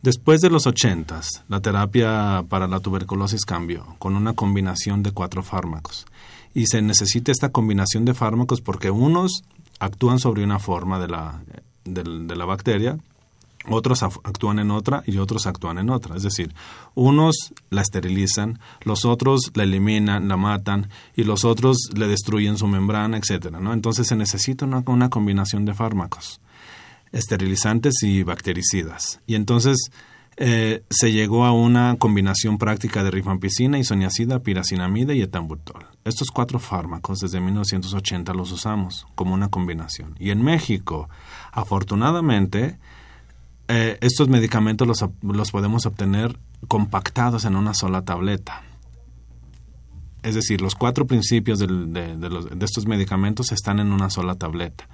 Después 0.01 0.39
de 0.39 0.49
los 0.49 0.65
ochentas, 0.65 1.43
la 1.49 1.59
terapia 1.59 2.45
para 2.47 2.69
la 2.69 2.79
tuberculosis 2.79 3.43
cambió 3.43 3.97
con 3.99 4.15
una 4.15 4.31
combinación 4.31 5.03
de 5.03 5.11
cuatro 5.11 5.43
fármacos. 5.43 6.05
Y 6.53 6.67
se 6.67 6.81
necesita 6.81 7.33
esta 7.33 7.49
combinación 7.49 8.05
de 8.05 8.13
fármacos 8.13 8.61
porque 8.61 8.91
unos 8.91 9.43
actúan 9.79 10.19
sobre 10.19 10.43
una 10.43 10.59
forma 10.59 10.99
de 10.99 11.07
la, 11.07 11.41
de, 11.85 12.35
la 12.35 12.45
bacteria, 12.45 12.97
otros 13.67 14.03
actúan 14.03 14.59
en 14.59 14.71
otra 14.71 15.03
y 15.05 15.17
otros 15.17 15.47
actúan 15.47 15.77
en 15.77 15.89
otra. 15.89 16.15
Es 16.15 16.23
decir, 16.23 16.53
unos 16.95 17.53
la 17.69 17.81
esterilizan, 17.81 18.59
los 18.81 19.05
otros 19.05 19.51
la 19.53 19.63
eliminan, 19.63 20.27
la 20.27 20.37
matan 20.37 20.89
y 21.15 21.23
los 21.23 21.45
otros 21.45 21.77
le 21.95 22.07
destruyen 22.07 22.57
su 22.57 22.67
membrana, 22.67 23.17
etcétera. 23.17 23.59
¿no? 23.59 23.73
Entonces 23.73 24.07
se 24.07 24.15
necesita 24.15 24.65
una 24.65 25.09
combinación 25.09 25.65
de 25.65 25.73
fármacos, 25.73 26.39
esterilizantes 27.11 28.01
y 28.03 28.23
bactericidas. 28.23 29.19
Y 29.27 29.35
entonces 29.35 29.91
eh, 30.41 30.83
se 30.89 31.11
llegó 31.11 31.43
a 31.43 31.51
una 31.51 31.97
combinación 31.99 32.57
práctica 32.57 33.03
de 33.03 33.11
rifampicina, 33.11 33.77
isoniazida, 33.77 34.39
piracinamida 34.39 35.13
y 35.13 35.21
etambutol. 35.21 35.85
Estos 36.05 36.29
cuatro 36.31 36.59
fármacos 36.59 37.19
desde 37.19 37.41
1980 37.41 38.33
los 38.33 38.53
usamos 38.53 39.05
como 39.15 39.33
una 39.33 39.49
combinación. 39.49 40.15
Y 40.17 40.29
en 40.29 40.41
México, 40.41 41.09
afortunadamente, 41.51 42.79
eh, 43.67 43.97
estos 43.99 44.29
medicamentos 44.29 44.87
los, 45.21 45.51
podemos 45.51 45.85
obtener 45.85 46.39
compactados 46.69 47.43
en 47.43 47.57
una 47.57 47.73
sola 47.73 48.05
tableta. 48.05 48.63
Es 50.23 50.35
decir, 50.35 50.61
los 50.61 50.73
cuatro 50.73 51.05
principios 51.05 51.59
de, 51.59 52.47
estos 52.61 52.85
medicamentos 52.85 53.51
están 53.51 53.79
en 53.79 53.91
una 53.91 54.09
sola 54.09 54.35
tableta 54.35 54.87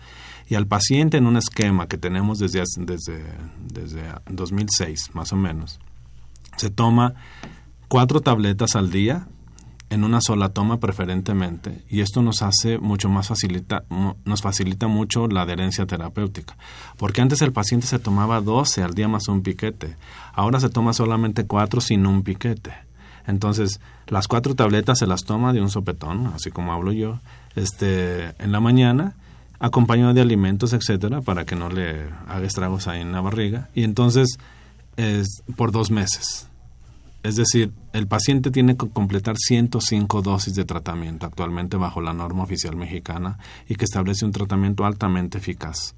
y 0.48 0.56
al 0.56 0.68
paciente 0.68 1.18
en 1.18 1.28
un 1.28 1.38
esquema 1.38 1.88
que 1.88 1.98
tenemos 1.98 2.40
desde, 2.40 2.64
desde, 2.78 3.24
desde 3.72 4.04
2006 4.30 5.12
más 5.14 5.34
o 5.34 5.36
menos, 5.36 5.80
se 6.58 6.70
toma 6.70 7.16
cuatro 7.88 8.22
tabletas 8.22 8.76
al 8.76 8.92
día 8.92 9.28
en 9.90 10.04
una 10.04 10.20
sola 10.22 10.50
toma 10.50 10.80
preferentemente 10.80 11.84
y 11.90 12.02
esto 12.02 12.22
nos 12.22 12.42
hace 12.42 12.80
mucho 12.80 13.08
más 13.08 13.28
facilita 13.28 13.84
nos 14.26 14.42
facilita 14.42 14.88
mucho 14.88 15.28
la 15.28 15.44
adherencia 15.44 15.86
terapéutica. 15.86 16.58
Porque 16.98 17.22
antes 17.22 17.42
el 17.42 17.54
paciente 17.54 17.88
se 17.88 18.00
tomaba 18.00 18.42
12 18.42 18.84
al 18.84 18.94
día 18.94 19.08
más 19.08 19.28
un 19.28 19.42
piquete 19.42 19.96
ahora 20.34 20.60
se 20.60 20.70
toma 20.70 20.94
solamente 20.94 21.46
cuatro 21.46 21.82
sin 21.82 22.06
un 22.06 22.24
piquete. 22.24 22.74
Entonces 23.28 23.80
las 24.08 24.28
cuatro 24.28 24.56
tabletas 24.56 25.00
se 25.00 25.08
las 25.08 25.24
toma 25.24 25.54
de 25.54 25.62
un 25.62 25.70
sopetón 25.70 26.28
así 26.28 26.52
como 26.52 26.74
hablo 26.74 26.92
yo 26.92 27.20
este 27.56 28.36
en 28.44 28.52
la 28.52 28.60
mañana 28.60 29.16
acompañado 29.60 30.14
de 30.14 30.22
alimentos, 30.22 30.74
etcétera, 30.74 31.22
para 31.22 31.46
que 31.46 31.56
no 31.56 31.70
le 31.70 32.04
haga 32.28 32.46
estragos 32.46 32.88
ahí 32.88 33.02
en 33.02 33.12
la 33.12 33.22
barriga. 33.22 33.70
Y 33.74 33.84
entonces 33.84 34.38
es 34.98 35.44
por 35.56 35.72
dos 35.72 35.92
meses. 35.92 36.48
Es 37.24 37.36
decir, 37.38 37.72
el 37.92 38.08
paciente 38.08 38.52
tiene 38.52 38.78
que 38.78 38.88
completar 38.88 39.36
105 39.38 40.22
dosis 40.22 40.54
de 40.54 40.64
tratamiento 40.64 41.26
actualmente 41.26 41.76
bajo 41.76 42.00
la 42.00 42.14
norma 42.14 42.44
oficial 42.44 42.76
mexicana 42.76 43.40
y 43.68 43.76
que 43.76 43.86
establece 43.86 44.26
un 44.26 44.32
tratamiento 44.32 44.86
altamente 44.86 45.40
eficaz. 45.40 45.96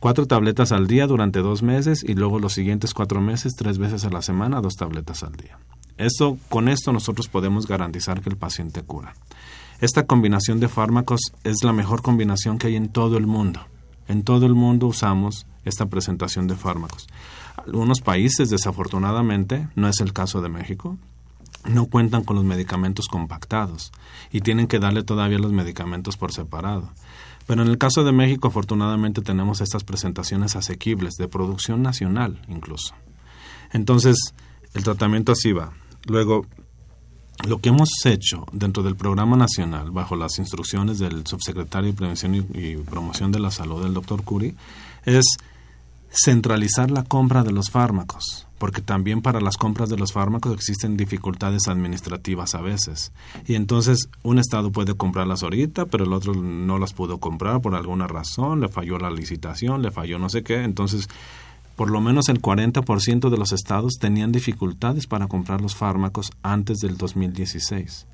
Cuatro 0.00 0.26
tabletas 0.26 0.72
al 0.72 0.86
día 0.86 1.06
durante 1.06 1.40
dos 1.40 1.62
meses 1.62 2.02
y 2.02 2.14
luego 2.14 2.38
los 2.38 2.54
siguientes 2.54 2.94
cuatro 2.94 3.20
meses, 3.20 3.54
tres 3.54 3.76
veces 3.76 4.04
a 4.04 4.10
la 4.10 4.22
semana, 4.22 4.62
dos 4.62 4.76
tabletas 4.76 5.22
al 5.22 5.32
día. 5.32 5.58
Esto, 5.98 6.38
con 6.48 6.68
esto 6.68 6.92
nosotros 6.92 7.28
podemos 7.28 7.66
garantizar 7.66 8.20
que 8.22 8.30
el 8.30 8.36
paciente 8.36 8.82
cura. 8.82 9.14
Esta 9.80 10.06
combinación 10.06 10.58
de 10.58 10.68
fármacos 10.68 11.20
es 11.44 11.56
la 11.62 11.72
mejor 11.72 12.00
combinación 12.00 12.58
que 12.58 12.68
hay 12.68 12.76
en 12.76 12.88
todo 12.88 13.18
el 13.18 13.26
mundo. 13.26 13.60
En 14.08 14.22
todo 14.22 14.46
el 14.46 14.54
mundo 14.54 14.86
usamos 14.86 15.46
esta 15.64 15.86
presentación 15.86 16.46
de 16.46 16.56
fármacos. 16.56 17.06
Algunos 17.56 18.00
países, 18.00 18.48
desafortunadamente, 18.48 19.68
no 19.74 19.88
es 19.88 20.00
el 20.00 20.12
caso 20.12 20.40
de 20.40 20.48
México, 20.48 20.96
no 21.64 21.86
cuentan 21.86 22.24
con 22.24 22.36
los 22.36 22.44
medicamentos 22.44 23.08
compactados 23.08 23.92
y 24.30 24.40
tienen 24.40 24.66
que 24.66 24.78
darle 24.78 25.02
todavía 25.02 25.38
los 25.38 25.52
medicamentos 25.52 26.16
por 26.16 26.32
separado. 26.32 26.92
Pero 27.46 27.62
en 27.62 27.68
el 27.68 27.78
caso 27.78 28.02
de 28.04 28.12
México, 28.12 28.48
afortunadamente, 28.48 29.20
tenemos 29.20 29.60
estas 29.60 29.84
presentaciones 29.84 30.56
asequibles, 30.56 31.14
de 31.14 31.28
producción 31.28 31.82
nacional 31.82 32.40
incluso. 32.48 32.94
Entonces, 33.72 34.16
el 34.74 34.84
tratamiento 34.84 35.32
así 35.32 35.52
va. 35.52 35.72
Luego, 36.06 36.46
lo 37.44 37.58
que 37.58 37.68
hemos 37.68 37.90
hecho 38.04 38.46
dentro 38.52 38.82
del 38.82 38.96
programa 38.96 39.36
nacional, 39.36 39.90
bajo 39.90 40.16
las 40.16 40.38
instrucciones 40.38 40.98
del 40.98 41.26
subsecretario 41.26 41.90
de 41.90 41.96
Prevención 41.96 42.34
y, 42.34 42.76
Promoción 42.76 43.32
de 43.32 43.40
la 43.40 43.50
Salud, 43.50 43.82
del 43.82 43.94
doctor 43.94 44.22
Curi, 44.22 44.54
es 45.04 45.24
centralizar 46.10 46.90
la 46.90 47.04
compra 47.04 47.42
de 47.42 47.52
los 47.52 47.70
fármacos, 47.70 48.46
porque 48.58 48.80
también 48.80 49.20
para 49.20 49.40
las 49.40 49.56
compras 49.56 49.90
de 49.90 49.98
los 49.98 50.12
fármacos 50.12 50.54
existen 50.54 50.96
dificultades 50.96 51.68
administrativas 51.68 52.54
a 52.54 52.62
veces. 52.62 53.12
Y 53.46 53.54
entonces 53.54 54.08
un 54.22 54.38
estado 54.38 54.72
puede 54.72 54.94
comprarlas 54.94 55.42
ahorita, 55.42 55.86
pero 55.86 56.04
el 56.04 56.12
otro 56.12 56.34
no 56.34 56.78
las 56.78 56.94
pudo 56.94 57.18
comprar 57.18 57.60
por 57.60 57.74
alguna 57.74 58.06
razón, 58.06 58.60
le 58.60 58.68
falló 58.68 58.98
la 58.98 59.10
licitación, 59.10 59.82
le 59.82 59.90
falló 59.90 60.18
no 60.18 60.30
sé 60.30 60.42
qué. 60.42 60.62
Entonces 60.62 61.08
por 61.76 61.90
lo 61.90 62.00
menos 62.00 62.28
el 62.28 62.40
40% 62.40 63.28
de 63.30 63.36
los 63.36 63.52
estados 63.52 63.98
tenían 64.00 64.32
dificultades 64.32 65.06
para 65.06 65.28
comprar 65.28 65.60
los 65.60 65.76
fármacos 65.76 66.32
antes 66.42 66.78
del 66.78 66.96
2016. 66.96 68.06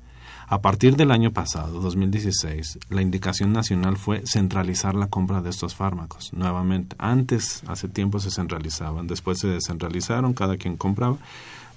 A 0.47 0.61
partir 0.61 0.97
del 0.97 1.11
año 1.11 1.31
pasado, 1.31 1.79
2016, 1.79 2.79
la 2.89 3.01
indicación 3.01 3.53
nacional 3.53 3.97
fue 3.97 4.23
centralizar 4.25 4.93
la 4.93 5.07
compra 5.07 5.41
de 5.41 5.49
estos 5.49 5.73
fármacos 5.73 6.33
nuevamente. 6.33 6.95
Antes, 6.99 7.63
hace 7.67 7.87
tiempo 7.87 8.19
se 8.19 8.29
centralizaban, 8.29 9.07
después 9.07 9.39
se 9.39 9.47
descentralizaron, 9.47 10.33
cada 10.33 10.57
quien 10.57 10.75
compraba, 10.75 11.17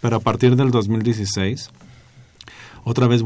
pero 0.01 0.17
a 0.17 0.21
partir 0.21 0.57
del 0.57 0.73
2016 0.73 1.71
otra 2.89 3.09
vez 3.09 3.23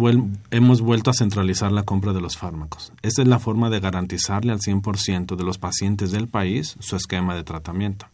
hemos 0.51 0.81
vuelto 0.81 1.11
a 1.11 1.15
centralizar 1.15 1.71
la 1.71 1.83
compra 1.83 2.15
de 2.15 2.23
los 2.23 2.39
fármacos. 2.39 2.93
Esta 3.03 3.21
es 3.21 3.29
la 3.29 3.39
forma 3.39 3.69
de 3.69 3.81
garantizarle 3.81 4.53
al 4.53 4.61
100% 4.61 5.37
de 5.37 5.45
los 5.45 5.59
pacientes 5.59 6.13
del 6.13 6.29
país 6.29 6.77
su 6.81 6.97
esquema 6.97 7.35
de 7.35 7.45
tratamiento. 7.45 8.07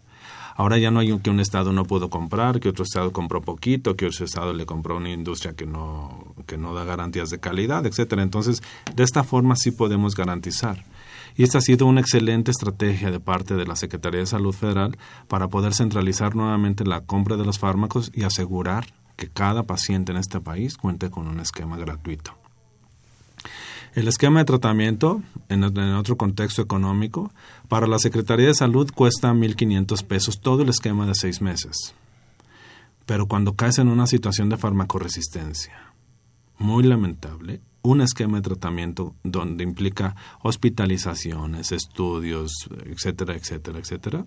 Ahora 0.57 0.79
ya 0.79 0.91
no 0.91 1.01
hay 1.01 1.13
un, 1.13 1.21
que 1.21 1.31
un 1.31 1.39
estado 1.39 1.73
no 1.73 1.85
pudo 1.85 2.09
comprar, 2.09 2.61
que 2.61 2.71
otro 2.71 2.85
estado 2.85 3.13
compró 3.13 3.43
poquito, 3.43 3.95
que 3.95 4.07
otro 4.07 4.25
estado 4.25 4.55
le 4.55 4.65
compró 4.65 4.97
una 4.97 5.11
industria 5.11 5.55
que 5.55 5.67
no 5.67 6.35
que 6.47 6.57
no 6.57 6.75
da 6.75 6.85
garantías 6.85 7.29
de 7.31 7.41
calidad, 7.41 7.85
etcétera. 7.87 8.23
Entonces, 8.23 8.63
de 8.95 9.03
esta 9.03 9.25
forma 9.25 9.57
sí 9.57 9.71
podemos 9.71 10.15
garantizar. 10.15 10.85
Y 11.37 11.43
esta 11.43 11.59
ha 11.59 11.61
sido 11.61 11.87
una 11.87 12.01
excelente 12.01 12.51
estrategia 12.51 13.11
de 13.11 13.21
parte 13.21 13.55
de 13.55 13.67
la 13.67 13.77
Secretaría 13.77 14.21
de 14.21 14.27
Salud 14.27 14.55
Federal 14.55 14.97
para 15.29 15.49
poder 15.49 15.75
centralizar 15.75 16.35
nuevamente 16.35 16.85
la 16.85 17.03
compra 17.03 17.37
de 17.37 17.45
los 17.45 17.59
fármacos 17.59 18.11
y 18.15 18.23
asegurar 18.23 18.87
que 19.17 19.29
cada 19.29 19.65
paciente 19.65 20.13
en 20.13 20.19
este 20.19 20.41
país 20.41 20.77
cuente 20.77 21.11
con 21.11 21.29
un 21.29 21.41
esquema 21.41 21.77
gratuito. 21.77 22.46
El 23.97 24.09
esquema 24.09 24.41
de 24.41 24.45
tratamiento, 24.45 25.23
en, 25.49 25.65
otro 25.65 26.19
contexto 26.19 26.61
económico, 26.61 27.33
para 27.67 27.87
la 27.87 27.99
Secretaría 27.99 28.49
de 28.49 28.55
Salud 28.55 28.91
cuesta 28.95 29.33
1.500 29.33 30.05
pesos 30.05 30.41
todo 30.43 30.65
el 30.65 30.69
esquema 30.69 31.07
de 31.07 31.15
seis 31.15 31.41
meses. 31.41 31.95
Pero 33.07 33.27
cuando 33.27 33.55
caes 33.55 33.79
en 33.79 33.89
una 33.89 34.07
situación 34.07 34.51
de 34.51 34.59
farmacoresistencia, 34.59 35.95
muy 36.59 36.85
lamentable, 36.85 37.63
un 37.81 38.03
esquema 38.03 38.37
de 38.37 38.43
tratamiento 38.43 39.15
donde 39.25 39.65
implica 39.65 40.15
hospitalizaciones, 40.43 41.73
estudios, 41.73 42.53
etcétera, 42.85 43.35
etcétera, 43.35 43.79
etcétera, 43.79 44.27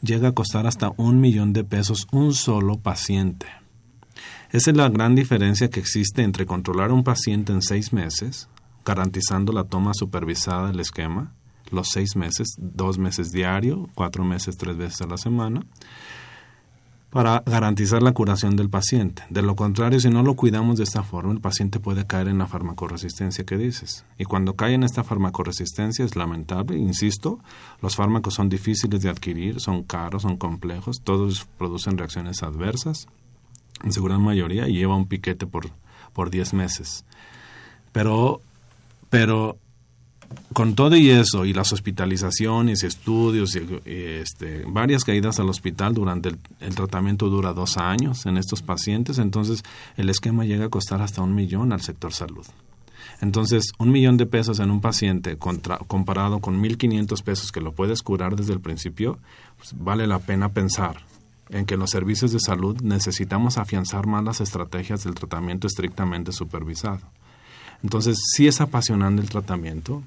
llega 0.00 0.28
a 0.28 0.32
costar 0.32 0.68
hasta 0.68 0.92
un 0.96 1.20
millón 1.20 1.52
de 1.52 1.64
pesos 1.64 2.06
un 2.12 2.34
solo 2.34 2.78
paciente. 2.78 3.48
Esa 4.52 4.70
es 4.70 4.76
la 4.76 4.88
gran 4.90 5.16
diferencia 5.16 5.70
que 5.70 5.80
existe 5.80 6.22
entre 6.22 6.46
controlar 6.46 6.90
a 6.90 6.94
un 6.94 7.02
paciente 7.02 7.52
en 7.52 7.62
seis 7.62 7.92
meses 7.92 8.48
garantizando 8.84 9.52
la 9.52 9.64
toma 9.64 9.92
supervisada 9.94 10.68
del 10.68 10.80
esquema, 10.80 11.32
los 11.70 11.88
seis 11.88 12.16
meses, 12.16 12.54
dos 12.58 12.98
meses 12.98 13.32
diario, 13.32 13.88
cuatro 13.94 14.24
meses, 14.24 14.56
tres 14.56 14.76
veces 14.76 15.00
a 15.02 15.06
la 15.06 15.16
semana, 15.16 15.64
para 17.12 17.42
garantizar 17.44 18.02
la 18.02 18.12
curación 18.12 18.56
del 18.56 18.70
paciente. 18.70 19.22
De 19.28 19.42
lo 19.42 19.54
contrario, 19.54 20.00
si 20.00 20.08
no 20.08 20.22
lo 20.22 20.34
cuidamos 20.34 20.78
de 20.78 20.84
esta 20.84 21.02
forma, 21.02 21.32
el 21.32 21.40
paciente 21.40 21.78
puede 21.78 22.06
caer 22.06 22.28
en 22.28 22.38
la 22.38 22.46
farmacoresistencia 22.46 23.44
que 23.44 23.58
dices. 23.58 24.06
Y 24.16 24.24
cuando 24.24 24.56
cae 24.56 24.72
en 24.72 24.82
esta 24.82 25.04
farmacoresistencia 25.04 26.06
es 26.06 26.16
lamentable, 26.16 26.78
insisto, 26.78 27.38
los 27.82 27.96
fármacos 27.96 28.32
son 28.32 28.48
difíciles 28.48 29.02
de 29.02 29.10
adquirir, 29.10 29.60
son 29.60 29.82
caros, 29.82 30.22
son 30.22 30.38
complejos, 30.38 31.02
todos 31.02 31.46
producen 31.58 31.98
reacciones 31.98 32.42
adversas, 32.42 33.08
en 33.84 33.92
su 33.92 34.02
gran 34.02 34.22
mayoría, 34.22 34.66
y 34.66 34.74
lleva 34.74 34.96
un 34.96 35.06
piquete 35.06 35.46
por, 35.46 35.68
por 36.14 36.30
10 36.30 36.54
meses. 36.54 37.04
Pero 37.92 38.40
pero 39.12 39.58
con 40.54 40.74
todo 40.74 40.96
y 40.96 41.10
eso, 41.10 41.44
y 41.44 41.52
las 41.52 41.70
hospitalizaciones, 41.70 42.82
estudios, 42.82 43.54
este, 43.84 44.64
varias 44.66 45.04
caídas 45.04 45.38
al 45.38 45.50
hospital 45.50 45.92
durante 45.92 46.30
el, 46.30 46.74
tratamiento 46.74 47.28
dura 47.28 47.52
dos 47.52 47.76
años 47.76 48.24
en 48.24 48.38
estos 48.38 48.62
pacientes, 48.62 49.18
entonces 49.18 49.64
el 49.98 50.08
esquema 50.08 50.46
llega 50.46 50.64
a 50.64 50.70
costar 50.70 51.02
hasta 51.02 51.20
un 51.20 51.34
millón 51.34 51.74
al 51.74 51.82
sector 51.82 52.14
salud. 52.14 52.46
Entonces, 53.20 53.72
un 53.78 53.90
millón 53.90 54.16
de 54.16 54.24
pesos 54.24 54.60
en 54.60 54.70
un 54.70 54.80
paciente 54.80 55.36
comparado 55.36 56.38
con 56.38 56.62
1.500 56.62 57.22
pesos 57.22 57.52
que 57.52 57.60
lo 57.60 57.72
puedes 57.72 58.00
curar 58.00 58.34
desde 58.34 58.54
el 58.54 58.60
principio, 58.60 59.18
pues 59.58 59.74
vale 59.76 60.06
la 60.06 60.20
pena 60.20 60.54
pensar 60.54 61.04
en 61.50 61.66
que 61.66 61.76
los 61.76 61.90
servicios 61.90 62.32
de 62.32 62.40
salud 62.40 62.80
necesitamos 62.80 63.58
afianzar 63.58 64.06
más 64.06 64.24
las 64.24 64.40
estrategias 64.40 65.04
del 65.04 65.14
tratamiento 65.14 65.66
estrictamente 65.66 66.32
supervisado. 66.32 67.02
Entonces, 67.82 68.18
sí 68.34 68.46
es 68.46 68.60
apasionante 68.60 69.22
el 69.22 69.28
tratamiento. 69.28 70.02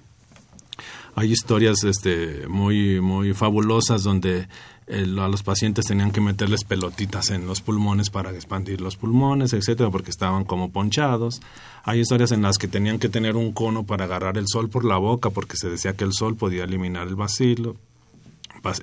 Hay 1.16 1.32
historias 1.32 1.84
este, 1.84 2.48
muy, 2.48 3.00
muy 3.00 3.34
fabulosas 3.34 4.04
donde 4.04 4.48
a 4.88 5.28
los 5.28 5.42
pacientes 5.42 5.86
tenían 5.86 6.12
que 6.12 6.22
meterles 6.22 6.64
pelotitas 6.64 7.32
en 7.32 7.48
los 7.48 7.62
pulmones 7.62 8.12
para 8.12 8.32
expandir 8.32 8.82
los 8.82 8.98
pulmones, 8.98 9.54
etcétera, 9.54 9.90
porque 9.90 10.12
estaban 10.12 10.44
como 10.44 10.72
ponchados. 10.72 11.42
Hay 11.84 12.02
historias 12.02 12.32
en 12.32 12.44
las 12.44 12.58
que 12.58 12.68
tenían 12.68 13.00
que 13.00 13.10
tener 13.10 13.36
un 13.36 13.52
cono 13.52 13.86
para 13.86 14.06
agarrar 14.06 14.38
el 14.38 14.46
sol 14.48 14.70
por 14.70 14.86
la 14.86 14.98
boca 14.98 15.32
porque 15.32 15.58
se 15.58 15.70
decía 15.70 15.96
que 15.96 16.04
el 16.04 16.14
sol 16.14 16.36
podía 16.36 16.66
eliminar 16.66 17.08
el 17.08 17.16
vacilo. 17.16 17.76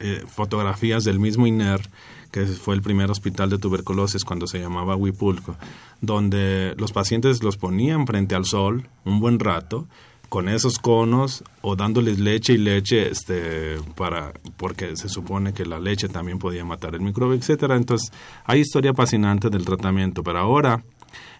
Eh, 0.01 0.25
fotografías 0.29 1.05
del 1.05 1.19
mismo 1.19 1.47
INER 1.47 1.89
que 2.33 2.47
fue 2.47 2.75
el 2.75 2.83
primer 2.83 3.11
hospital 3.11 3.51
de 3.51 3.59
tuberculosis 3.59 4.25
cuando 4.25 4.49
se 4.49 4.59
llamaba 4.59 4.97
Huipulco, 4.97 5.55
donde 6.01 6.75
los 6.79 6.93
pacientes 6.93 7.43
los 7.43 7.57
ponían 7.57 8.07
frente 8.07 8.35
al 8.35 8.47
sol 8.47 8.89
un 9.05 9.21
buen 9.21 9.39
rato 9.39 9.87
con 10.29 10.49
esos 10.49 10.79
conos 10.79 11.45
o 11.61 11.77
dándoles 11.77 12.19
leche 12.19 12.55
y 12.55 12.57
leche 12.57 13.11
este 13.11 13.77
para 13.97 14.33
porque 14.57 14.97
se 14.97 15.11
supone 15.11 15.53
que 15.53 15.67
la 15.67 15.79
leche 15.79 16.09
también 16.09 16.39
podía 16.39 16.65
matar 16.65 16.95
el 16.95 17.03
microbio, 17.03 17.37
etcétera. 17.37 17.77
Entonces, 17.77 18.11
hay 18.47 18.61
historia 18.61 18.95
fascinante 18.95 19.51
del 19.51 19.67
tratamiento, 19.67 20.23
pero 20.23 20.39
ahora 20.39 20.83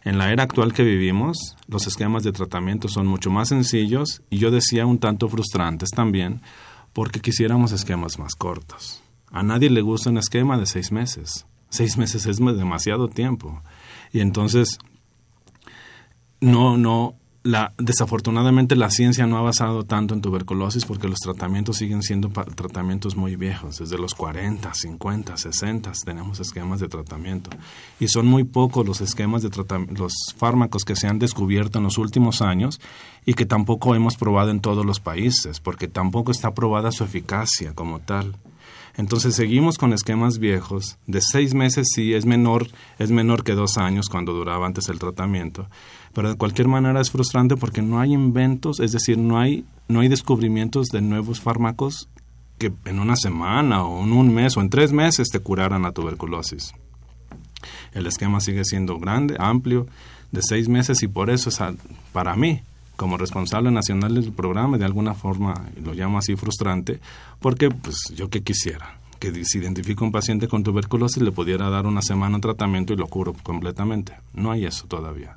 en 0.05 0.19
la 0.19 0.31
era 0.31 0.43
actual 0.43 0.75
que 0.75 0.83
vivimos, 0.83 1.57
los 1.69 1.87
esquemas 1.87 2.23
de 2.23 2.33
tratamiento 2.33 2.89
son 2.89 3.07
mucho 3.07 3.31
más 3.31 3.49
sencillos 3.49 4.21
y 4.29 4.37
yo 4.37 4.51
decía 4.51 4.85
un 4.85 4.99
tanto 4.99 5.27
frustrantes 5.27 5.89
también, 5.91 6.43
porque 6.93 7.21
quisiéramos 7.21 7.73
esquemas 7.73 8.19
más 8.19 8.35
cortos. 8.35 9.02
A 9.33 9.43
nadie 9.43 9.71
le 9.71 9.81
gusta 9.81 10.11
un 10.11 10.19
esquema 10.19 10.59
de 10.59 10.67
seis 10.67 10.93
meses. 10.93 11.47
Seis 11.71 11.97
meses 11.97 12.27
es 12.27 12.37
demasiado 12.37 13.09
tiempo. 13.09 13.63
Y 14.13 14.21
entonces, 14.21 14.79
no, 16.41 16.77
no, 16.77 17.17
la, 17.45 17.73
desafortunadamente 17.79 18.77
la 18.77 18.91
ciencia 18.91 19.27
no 19.27 19.37
ha 19.37 19.41
avanzado 19.41 19.85
tanto 19.85 20.15
en 20.15 20.21
tuberculosis 20.21 20.85
porque 20.85 21.09
los 21.09 21.19
tratamientos 21.19 21.77
siguen 21.77 22.03
siendo 22.03 22.29
tratamientos 22.29 23.17
muy 23.17 23.37
viejos, 23.37 23.79
desde 23.79 23.99
los 23.99 24.15
40, 24.15 24.73
50, 24.73 25.37
60 25.37 25.93
tenemos 26.05 26.39
esquemas 26.39 26.81
de 26.81 26.89
tratamiento 26.89 27.51
y 27.99 28.09
son 28.09 28.27
muy 28.27 28.45
pocos 28.45 28.87
los 28.87 29.01
esquemas 29.01 29.43
de 29.43 29.51
los 29.97 30.15
fármacos 30.37 30.85
que 30.85 30.95
se 30.95 31.09
han 31.09 31.19
descubierto 31.19 31.79
en 31.79 31.85
los 31.85 31.99
últimos 31.99 32.43
años 32.43 32.81
y 33.27 33.35
que 33.35 33.47
tampoco 33.47 33.95
hemos 33.95 34.17
probado 34.17 34.51
en 34.51 34.61
todos 34.61 34.87
los 34.87 35.01
países 35.01 35.59
porque 35.59 35.89
tampoco 35.89 36.31
está 36.31 36.55
probada 36.55 36.93
su 36.93 37.03
eficacia 37.03 37.75
como 37.75 37.99
tal. 37.99 38.37
Entonces 38.97 39.35
seguimos 39.35 39.79
con 39.79 39.93
esquemas 39.93 40.39
viejos. 40.39 40.99
De 41.07 41.21
seis 41.21 41.55
meses 41.55 41.89
sí 41.95 42.15
es 42.15 42.27
menor, 42.27 42.69
es 42.99 43.11
menor 43.11 43.45
que 43.45 43.55
dos 43.55 43.79
años 43.79 44.09
cuando 44.09 44.33
duraba 44.33 44.67
antes 44.67 44.89
el 44.89 44.99
tratamiento. 44.99 45.67
Pero 46.15 46.31
de 46.31 46.37
cualquier 46.37 46.69
manera 46.69 47.01
es 47.01 47.11
frustrante 47.11 47.57
porque 47.57 47.83
no 47.83 48.01
hay 48.01 48.13
inventos, 48.13 48.81
es 48.81 48.93
decir, 48.93 49.19
no 49.19 49.39
hay, 49.39 49.65
no 49.89 50.01
hay 50.01 50.09
descubrimientos 50.09 50.89
de 50.89 51.01
nuevos 51.01 51.41
fármacos 51.41 52.09
que 52.59 52.73
en 52.85 53.01
una 53.01 53.17
semana 53.17 53.85
o 53.85 54.05
en 54.05 54.13
un 54.13 54.33
mes 54.33 54.57
o 54.57 54.61
en 54.61 54.71
tres 54.71 54.93
meses 54.93 55.31
te 55.31 55.41
curaran 55.41 55.83
la 55.83 55.93
tuberculosis. 55.93 56.73
El 57.93 58.07
esquema 58.07 58.41
sigue 58.41 58.65
siendo 58.65 58.99
grande, 58.99 59.37
amplio, 59.39 59.87
de 60.33 60.43
seis 60.43 60.69
meses 60.69 61.03
y 61.03 61.09
por 61.09 61.31
eso 61.31 61.49
es 61.49 61.59
para 62.13 62.37
mí 62.37 62.63
como 63.03 63.17
responsable 63.17 63.73
nacional 63.73 64.15
del 64.15 64.31
programa, 64.31 64.79
de 64.79 64.85
alguna 64.85 65.13
forma 65.13 65.55
lo 65.83 65.93
llamo 65.93 66.19
así 66.19 66.37
frustrante, 66.37 67.01
porque 67.41 67.69
pues 67.69 67.97
yo 68.15 68.31
que 68.31 68.43
quisiera 68.43 69.01
que 69.19 69.45
si 69.45 69.59
identifico 69.59 70.05
un 70.05 70.13
paciente 70.13 70.47
con 70.47 70.63
tuberculosis 70.63 71.21
le 71.21 71.33
pudiera 71.33 71.69
dar 71.69 71.87
una 71.87 72.01
semana 72.01 72.37
de 72.37 72.43
tratamiento 72.43 72.93
y 72.93 72.97
lo 72.97 73.09
curo 73.09 73.33
completamente. 73.43 74.15
No 74.35 74.53
hay 74.53 74.67
eso 74.67 74.87
todavía. 74.87 75.37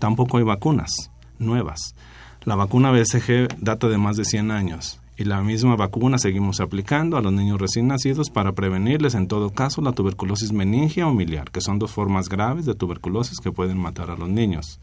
Tampoco 0.00 0.38
hay 0.38 0.42
vacunas 0.42 1.12
nuevas. 1.38 1.94
La 2.42 2.56
vacuna 2.56 2.90
BCG 2.90 3.60
data 3.60 3.86
de 3.86 3.96
más 3.96 4.16
de 4.16 4.24
100 4.24 4.50
años 4.50 4.98
y 5.16 5.22
la 5.22 5.42
misma 5.42 5.76
vacuna 5.76 6.18
seguimos 6.18 6.58
aplicando 6.58 7.16
a 7.16 7.22
los 7.22 7.32
niños 7.32 7.60
recién 7.60 7.86
nacidos 7.86 8.30
para 8.30 8.50
prevenirles 8.50 9.14
en 9.14 9.28
todo 9.28 9.50
caso 9.50 9.80
la 9.80 9.92
tuberculosis 9.92 10.50
meningia 10.50 11.06
o 11.06 11.14
miliar, 11.14 11.52
que 11.52 11.60
son 11.60 11.78
dos 11.78 11.92
formas 11.92 12.28
graves 12.28 12.66
de 12.66 12.74
tuberculosis 12.74 13.38
que 13.38 13.52
pueden 13.52 13.78
matar 13.78 14.10
a 14.10 14.16
los 14.16 14.28
niños. 14.28 14.80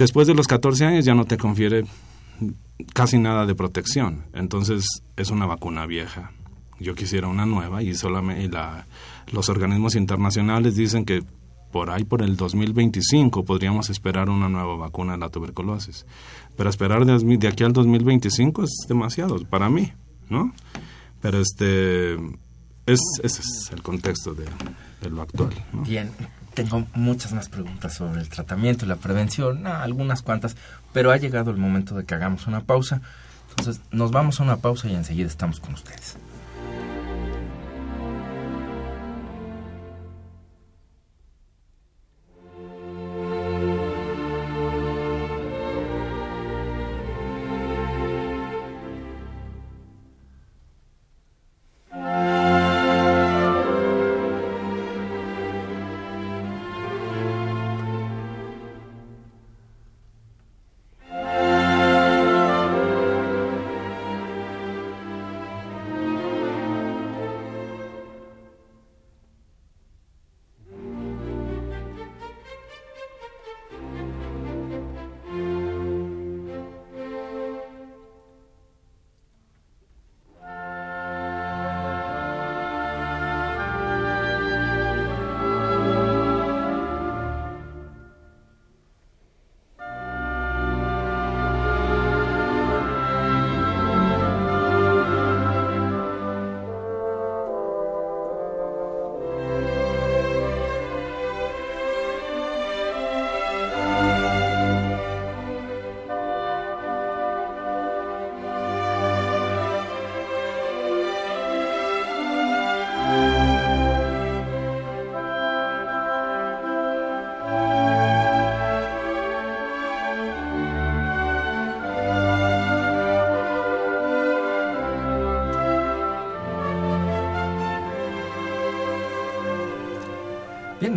Después 0.00 0.26
de 0.26 0.32
los 0.32 0.46
14 0.46 0.86
años 0.86 1.04
ya 1.04 1.14
no 1.14 1.26
te 1.26 1.36
confiere 1.36 1.84
casi 2.94 3.18
nada 3.18 3.44
de 3.44 3.54
protección. 3.54 4.24
Entonces 4.32 4.86
es 5.14 5.30
una 5.30 5.44
vacuna 5.44 5.84
vieja. 5.84 6.32
Yo 6.78 6.94
quisiera 6.94 7.28
una 7.28 7.44
nueva 7.44 7.82
y 7.82 7.94
solamente 7.94 8.48
la, 8.48 8.86
los 9.30 9.50
organismos 9.50 9.96
internacionales 9.96 10.74
dicen 10.74 11.04
que 11.04 11.22
por 11.70 11.90
ahí 11.90 12.04
por 12.04 12.22
el 12.22 12.38
2025 12.38 13.44
podríamos 13.44 13.90
esperar 13.90 14.30
una 14.30 14.48
nueva 14.48 14.74
vacuna 14.76 15.12
de 15.12 15.18
la 15.18 15.28
tuberculosis. 15.28 16.06
Pero 16.56 16.70
esperar 16.70 17.04
de, 17.04 17.46
aquí 17.46 17.62
al 17.62 17.74
2025 17.74 18.64
es 18.64 18.70
demasiado 18.88 19.38
para 19.50 19.68
mí, 19.68 19.92
¿no? 20.30 20.54
Pero 21.20 21.40
este 21.40 22.14
es, 22.86 23.00
ese 23.22 23.42
es 23.42 23.70
el 23.70 23.82
contexto 23.82 24.32
de, 24.34 24.46
lo 25.10 25.20
actual. 25.20 25.50
Bien, 25.86 26.10
tengo 26.64 26.86
muchas 26.94 27.32
más 27.32 27.48
preguntas 27.48 27.94
sobre 27.94 28.20
el 28.20 28.28
tratamiento 28.28 28.84
y 28.84 28.88
la 28.88 28.96
prevención, 28.96 29.66
algunas 29.66 30.22
cuantas, 30.22 30.56
pero 30.92 31.10
ha 31.10 31.16
llegado 31.16 31.50
el 31.50 31.56
momento 31.56 31.94
de 31.94 32.04
que 32.04 32.14
hagamos 32.14 32.46
una 32.46 32.60
pausa. 32.60 33.00
Entonces 33.50 33.80
nos 33.90 34.10
vamos 34.10 34.40
a 34.40 34.42
una 34.42 34.56
pausa 34.56 34.88
y 34.88 34.94
enseguida 34.94 35.26
estamos 35.26 35.58
con 35.58 35.74
ustedes. 35.74 36.16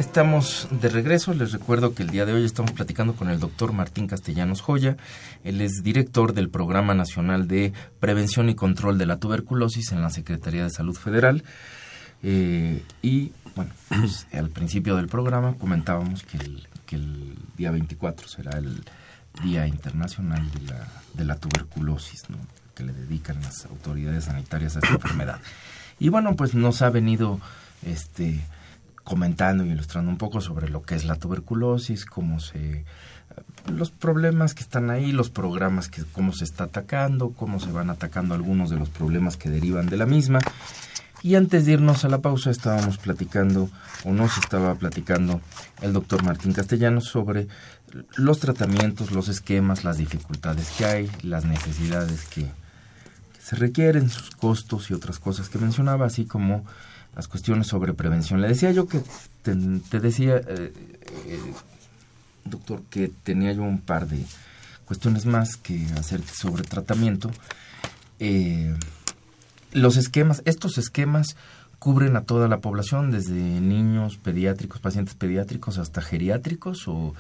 Estamos 0.03 0.67
de 0.69 0.89
regreso. 0.89 1.33
Les 1.33 1.53
recuerdo 1.53 1.95
que 1.95 2.03
el 2.03 2.09
día 2.09 2.25
de 2.25 2.33
hoy 2.33 2.43
estamos 2.43 2.71
platicando 2.71 3.15
con 3.15 3.29
el 3.29 3.39
doctor 3.39 3.71
Martín 3.71 4.07
Castellanos 4.07 4.59
Joya. 4.59 4.97
Él 5.45 5.61
es 5.61 5.81
director 5.81 6.33
del 6.33 6.49
Programa 6.49 6.93
Nacional 6.93 7.47
de 7.47 7.71
Prevención 8.01 8.49
y 8.49 8.55
Control 8.55 8.97
de 8.97 9.05
la 9.05 9.17
Tuberculosis 9.17 9.93
en 9.93 10.01
la 10.01 10.09
Secretaría 10.09 10.63
de 10.63 10.69
Salud 10.69 10.95
Federal. 10.95 11.45
Eh, 12.21 12.83
y, 13.01 13.31
bueno, 13.55 13.71
pues, 13.87 14.27
al 14.33 14.49
principio 14.49 14.97
del 14.97 15.07
programa 15.07 15.55
comentábamos 15.55 16.23
que 16.23 16.37
el, 16.37 16.67
que 16.85 16.97
el 16.97 17.35
día 17.55 17.71
24 17.71 18.27
será 18.27 18.57
el 18.57 18.83
Día 19.41 19.67
Internacional 19.67 20.51
de 20.51 20.61
la, 20.67 20.87
de 21.13 21.25
la 21.25 21.37
Tuberculosis, 21.37 22.29
¿no? 22.29 22.37
que 22.75 22.83
le 22.83 22.91
dedican 22.91 23.41
las 23.41 23.65
autoridades 23.67 24.25
sanitarias 24.25 24.75
a 24.75 24.79
esta 24.79 24.95
enfermedad. 24.95 25.39
Y 25.97 26.09
bueno, 26.09 26.35
pues 26.35 26.55
nos 26.55 26.81
ha 26.81 26.89
venido 26.89 27.39
este 27.85 28.41
comentando 29.03 29.65
y 29.65 29.69
ilustrando 29.69 30.09
un 30.09 30.17
poco 30.17 30.41
sobre 30.41 30.69
lo 30.69 30.83
que 30.83 30.95
es 30.95 31.05
la 31.05 31.15
tuberculosis, 31.15 32.05
cómo 32.05 32.39
se 32.39 32.85
los 33.67 33.89
problemas 33.91 34.53
que 34.53 34.61
están 34.61 34.89
ahí, 34.89 35.11
los 35.11 35.29
programas 35.29 35.89
que 35.89 36.03
cómo 36.11 36.33
se 36.33 36.43
está 36.43 36.65
atacando, 36.65 37.31
cómo 37.31 37.59
se 37.59 37.71
van 37.71 37.89
atacando 37.89 38.35
algunos 38.35 38.69
de 38.69 38.77
los 38.77 38.89
problemas 38.89 39.37
que 39.37 39.49
derivan 39.49 39.87
de 39.87 39.97
la 39.97 40.05
misma. 40.05 40.39
Y 41.23 41.35
antes 41.35 41.65
de 41.65 41.71
irnos 41.71 42.03
a 42.03 42.09
la 42.09 42.19
pausa 42.19 42.51
estábamos 42.51 42.97
platicando, 42.97 43.69
o 44.03 44.11
nos 44.11 44.37
estaba 44.37 44.75
platicando 44.75 45.41
el 45.81 45.93
doctor 45.93 46.23
Martín 46.23 46.51
Castellanos 46.51 47.05
sobre 47.05 47.47
los 48.17 48.39
tratamientos, 48.39 49.11
los 49.11 49.29
esquemas, 49.29 49.85
las 49.85 49.97
dificultades 49.97 50.69
que 50.77 50.85
hay, 50.85 51.11
las 51.21 51.45
necesidades 51.45 52.25
que, 52.25 52.51
se 53.43 53.57
requieren, 53.57 54.09
sus 54.09 54.31
costos 54.31 54.89
y 54.89 54.93
otras 54.93 55.19
cosas 55.19 55.49
que 55.49 55.59
mencionaba, 55.59 56.05
así 56.05 56.25
como 56.25 56.63
las 57.15 57.27
cuestiones 57.27 57.67
sobre 57.67 57.93
prevención. 57.93 58.41
Le 58.41 58.47
decía 58.47 58.71
yo 58.71 58.87
que 58.87 59.01
te, 59.43 59.99
decía, 59.99 60.37
eh, 60.37 60.73
eh, 61.27 61.39
doctor, 62.45 62.81
que 62.89 63.11
tenía 63.23 63.53
yo 63.53 63.63
un 63.63 63.79
par 63.79 64.07
de 64.07 64.23
cuestiones 64.85 65.25
más 65.25 65.57
que 65.57 65.85
hacer 65.97 66.21
sobre 66.23 66.63
tratamiento. 66.63 67.31
Eh, 68.19 68.73
los 69.71 69.97
esquemas, 69.97 70.41
estos 70.45 70.77
esquemas 70.77 71.35
cubren 71.79 72.15
a 72.15 72.21
toda 72.21 72.47
la 72.47 72.59
población, 72.59 73.11
desde 73.11 73.33
niños 73.33 74.17
pediátricos, 74.17 74.79
pacientes 74.79 75.15
pediátricos 75.15 75.77
hasta 75.77 76.01
geriátricos, 76.01 76.87
o 76.87 77.13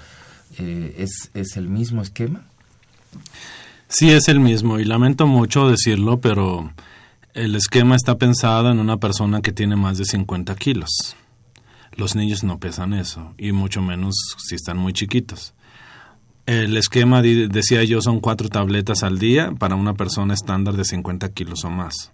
es, 0.57 1.31
es 1.33 1.57
el 1.57 1.67
mismo 1.67 2.01
esquema? 2.01 2.43
Sí, 3.89 4.11
es 4.11 4.29
el 4.29 4.39
mismo, 4.39 4.79
y 4.79 4.85
lamento 4.85 5.27
mucho 5.27 5.67
decirlo, 5.67 6.21
pero 6.21 6.71
el 7.33 7.55
esquema 7.55 7.95
está 7.95 8.17
pensado 8.17 8.69
en 8.69 8.79
una 8.79 8.97
persona 8.97 9.41
que 9.41 9.51
tiene 9.51 9.75
más 9.75 9.97
de 9.97 10.05
50 10.05 10.55
kilos. 10.55 11.15
Los 11.95 12.15
niños 12.15 12.43
no 12.43 12.59
pesan 12.59 12.93
eso, 12.93 13.33
y 13.37 13.51
mucho 13.51 13.81
menos 13.81 14.15
si 14.37 14.55
están 14.55 14.77
muy 14.77 14.93
chiquitos. 14.93 15.53
El 16.45 16.77
esquema, 16.77 17.21
decía 17.21 17.83
yo, 17.83 18.01
son 18.01 18.19
cuatro 18.19 18.49
tabletas 18.49 19.03
al 19.03 19.17
día 19.17 19.51
para 19.57 19.75
una 19.75 19.93
persona 19.93 20.33
estándar 20.33 20.75
de 20.75 20.85
50 20.85 21.29
kilos 21.29 21.63
o 21.63 21.69
más. 21.69 22.11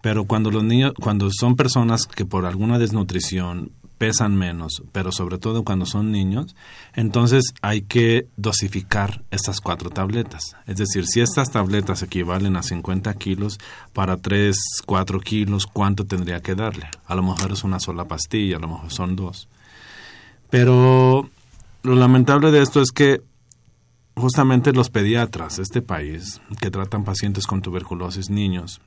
Pero 0.00 0.24
cuando 0.24 0.50
los 0.50 0.62
niños, 0.62 0.92
cuando 1.00 1.28
son 1.30 1.56
personas 1.56 2.06
que 2.06 2.24
por 2.24 2.46
alguna 2.46 2.78
desnutrición 2.78 3.72
pesan 3.98 4.36
menos, 4.36 4.82
pero 4.92 5.12
sobre 5.12 5.38
todo 5.38 5.64
cuando 5.64 5.86
son 5.86 6.10
niños, 6.10 6.56
entonces 6.94 7.54
hay 7.62 7.82
que 7.82 8.26
dosificar 8.36 9.22
estas 9.30 9.60
cuatro 9.60 9.90
tabletas. 9.90 10.56
Es 10.66 10.76
decir, 10.76 11.06
si 11.06 11.20
estas 11.20 11.50
tabletas 11.50 12.02
equivalen 12.02 12.56
a 12.56 12.62
50 12.62 13.12
kilos, 13.14 13.58
para 13.92 14.16
3, 14.16 14.56
4 14.84 15.20
kilos, 15.20 15.66
¿cuánto 15.66 16.04
tendría 16.04 16.40
que 16.40 16.54
darle? 16.54 16.88
A 17.06 17.14
lo 17.14 17.22
mejor 17.22 17.52
es 17.52 17.64
una 17.64 17.80
sola 17.80 18.04
pastilla, 18.04 18.56
a 18.56 18.60
lo 18.60 18.68
mejor 18.68 18.92
son 18.92 19.16
dos. 19.16 19.48
Pero 20.50 21.28
lo 21.82 21.94
lamentable 21.94 22.50
de 22.50 22.62
esto 22.62 22.80
es 22.80 22.90
que 22.90 23.22
justamente 24.16 24.72
los 24.72 24.90
pediatras 24.90 25.56
de 25.56 25.62
este 25.62 25.82
país, 25.82 26.40
que 26.60 26.70
tratan 26.70 27.04
pacientes 27.04 27.46
con 27.46 27.62
tuberculosis, 27.62 28.30
niños, 28.30 28.80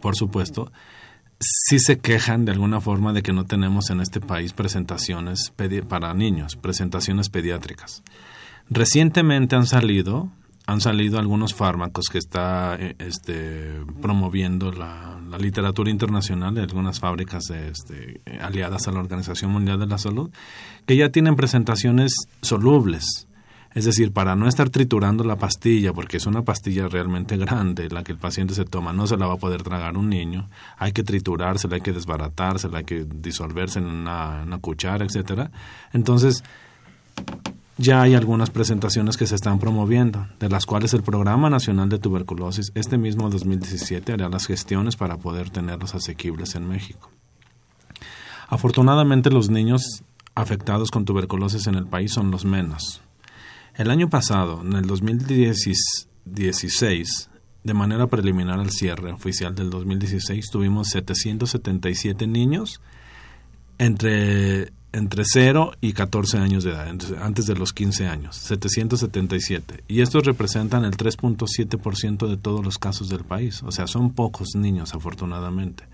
por 0.00 0.16
supuesto, 0.16 0.70
sí 1.42 1.78
se 1.78 1.98
quejan 1.98 2.44
de 2.44 2.52
alguna 2.52 2.80
forma 2.80 3.12
de 3.12 3.22
que 3.22 3.32
no 3.32 3.44
tenemos 3.44 3.90
en 3.90 4.00
este 4.00 4.20
país 4.20 4.52
presentaciones 4.52 5.52
para 5.88 6.14
niños, 6.14 6.56
presentaciones 6.56 7.28
pediátricas. 7.28 8.02
Recientemente 8.70 9.56
han 9.56 9.66
salido 9.66 10.30
han 10.66 10.80
salido 10.80 11.18
algunos 11.18 11.54
fármacos 11.54 12.06
que 12.08 12.18
está 12.18 12.76
eh, 12.78 12.94
este, 12.98 13.80
promoviendo 14.00 14.70
la, 14.72 15.18
literatura 15.40 15.90
internacional 15.90 16.54
de 16.54 16.60
algunas 16.60 17.00
fábricas 17.00 17.48
este, 17.48 18.20
aliadas 18.42 18.86
a 18.86 18.92
la 18.92 19.00
Organización 19.00 19.50
Mundial 19.50 19.80
de 19.80 19.86
la 19.86 19.96
Salud, 19.96 20.30
que 20.84 20.94
ya 20.94 21.08
tienen 21.08 21.36
presentaciones 21.36 22.12
solubles 22.42 23.26
es 23.74 23.84
decir, 23.84 24.12
para 24.12 24.36
no 24.36 24.48
estar 24.48 24.70
triturando 24.70 25.24
la 25.24 25.36
pastilla, 25.36 25.92
porque 25.92 26.18
es 26.18 26.26
una 26.26 26.42
pastilla 26.42 26.88
realmente 26.88 27.36
grande 27.36 27.88
la 27.88 28.04
que 28.04 28.12
el 28.12 28.18
paciente 28.18 28.54
se 28.54 28.64
toma, 28.64 28.92
no 28.92 29.06
se 29.06 29.16
la 29.16 29.26
va 29.26 29.34
a 29.34 29.38
poder 29.38 29.62
tragar 29.62 29.96
un 29.96 30.08
niño, 30.08 30.48
hay 30.76 30.92
que 30.92 31.02
triturársela, 31.02 31.76
hay 31.76 31.80
que 31.80 31.92
desbaratársela, 31.92 32.78
hay 32.78 32.84
que 32.84 33.04
disolverse 33.04 33.78
en 33.78 33.86
una, 33.86 34.58
cuchara, 34.60 35.04
etcétera. 35.04 35.50
Entonces, 35.92 36.44
ya 37.78 38.02
hay 38.02 38.14
algunas 38.14 38.50
presentaciones 38.50 39.16
que 39.16 39.26
se 39.26 39.34
están 39.34 39.58
promoviendo, 39.58 40.26
de 40.38 40.48
las 40.48 40.66
cuales 40.66 40.92
el 40.94 41.02
Programa 41.02 41.48
Nacional 41.48 41.88
de 41.88 41.98
Tuberculosis 41.98 42.72
este 42.74 42.98
mismo 42.98 43.30
2017 43.30 44.12
hará 44.12 44.28
las 44.28 44.46
gestiones 44.46 44.96
para 44.96 45.16
poder 45.16 45.50
tenerlos 45.50 45.94
asequibles 45.94 46.54
en 46.54 46.68
México. 46.68 47.10
Afortunadamente 48.48 49.30
los 49.30 49.48
niños 49.48 50.04
afectados 50.34 50.90
con 50.90 51.06
tuberculosis 51.06 51.66
en 51.66 51.74
el 51.74 51.86
país 51.86 52.12
son 52.12 52.30
los 52.30 52.44
menos. 52.44 53.00
El 53.74 53.90
año 53.90 54.10
pasado, 54.10 54.60
en 54.60 54.74
el 54.74 54.86
2016, 54.86 57.30
de 57.64 57.74
manera 57.74 58.06
preliminar 58.06 58.60
al 58.60 58.70
cierre 58.70 59.10
oficial 59.12 59.54
del 59.54 59.70
2016, 59.70 60.50
tuvimos 60.50 60.88
777 60.88 62.26
niños 62.26 62.82
entre, 63.78 64.74
entre 64.92 65.24
0 65.24 65.72
y 65.80 65.94
14 65.94 66.36
años 66.36 66.64
de 66.64 66.72
edad, 66.72 66.86
antes 66.86 67.46
de 67.46 67.54
los 67.54 67.72
15 67.72 68.08
años, 68.08 68.36
777. 68.36 69.84
Y 69.88 70.02
estos 70.02 70.26
representan 70.26 70.84
el 70.84 70.94
3.7% 70.94 72.28
de 72.28 72.36
todos 72.36 72.62
los 72.62 72.76
casos 72.76 73.08
del 73.08 73.24
país. 73.24 73.62
O 73.62 73.72
sea, 73.72 73.86
son 73.86 74.12
pocos 74.12 74.54
niños, 74.54 74.94
afortunadamente. 74.94 75.84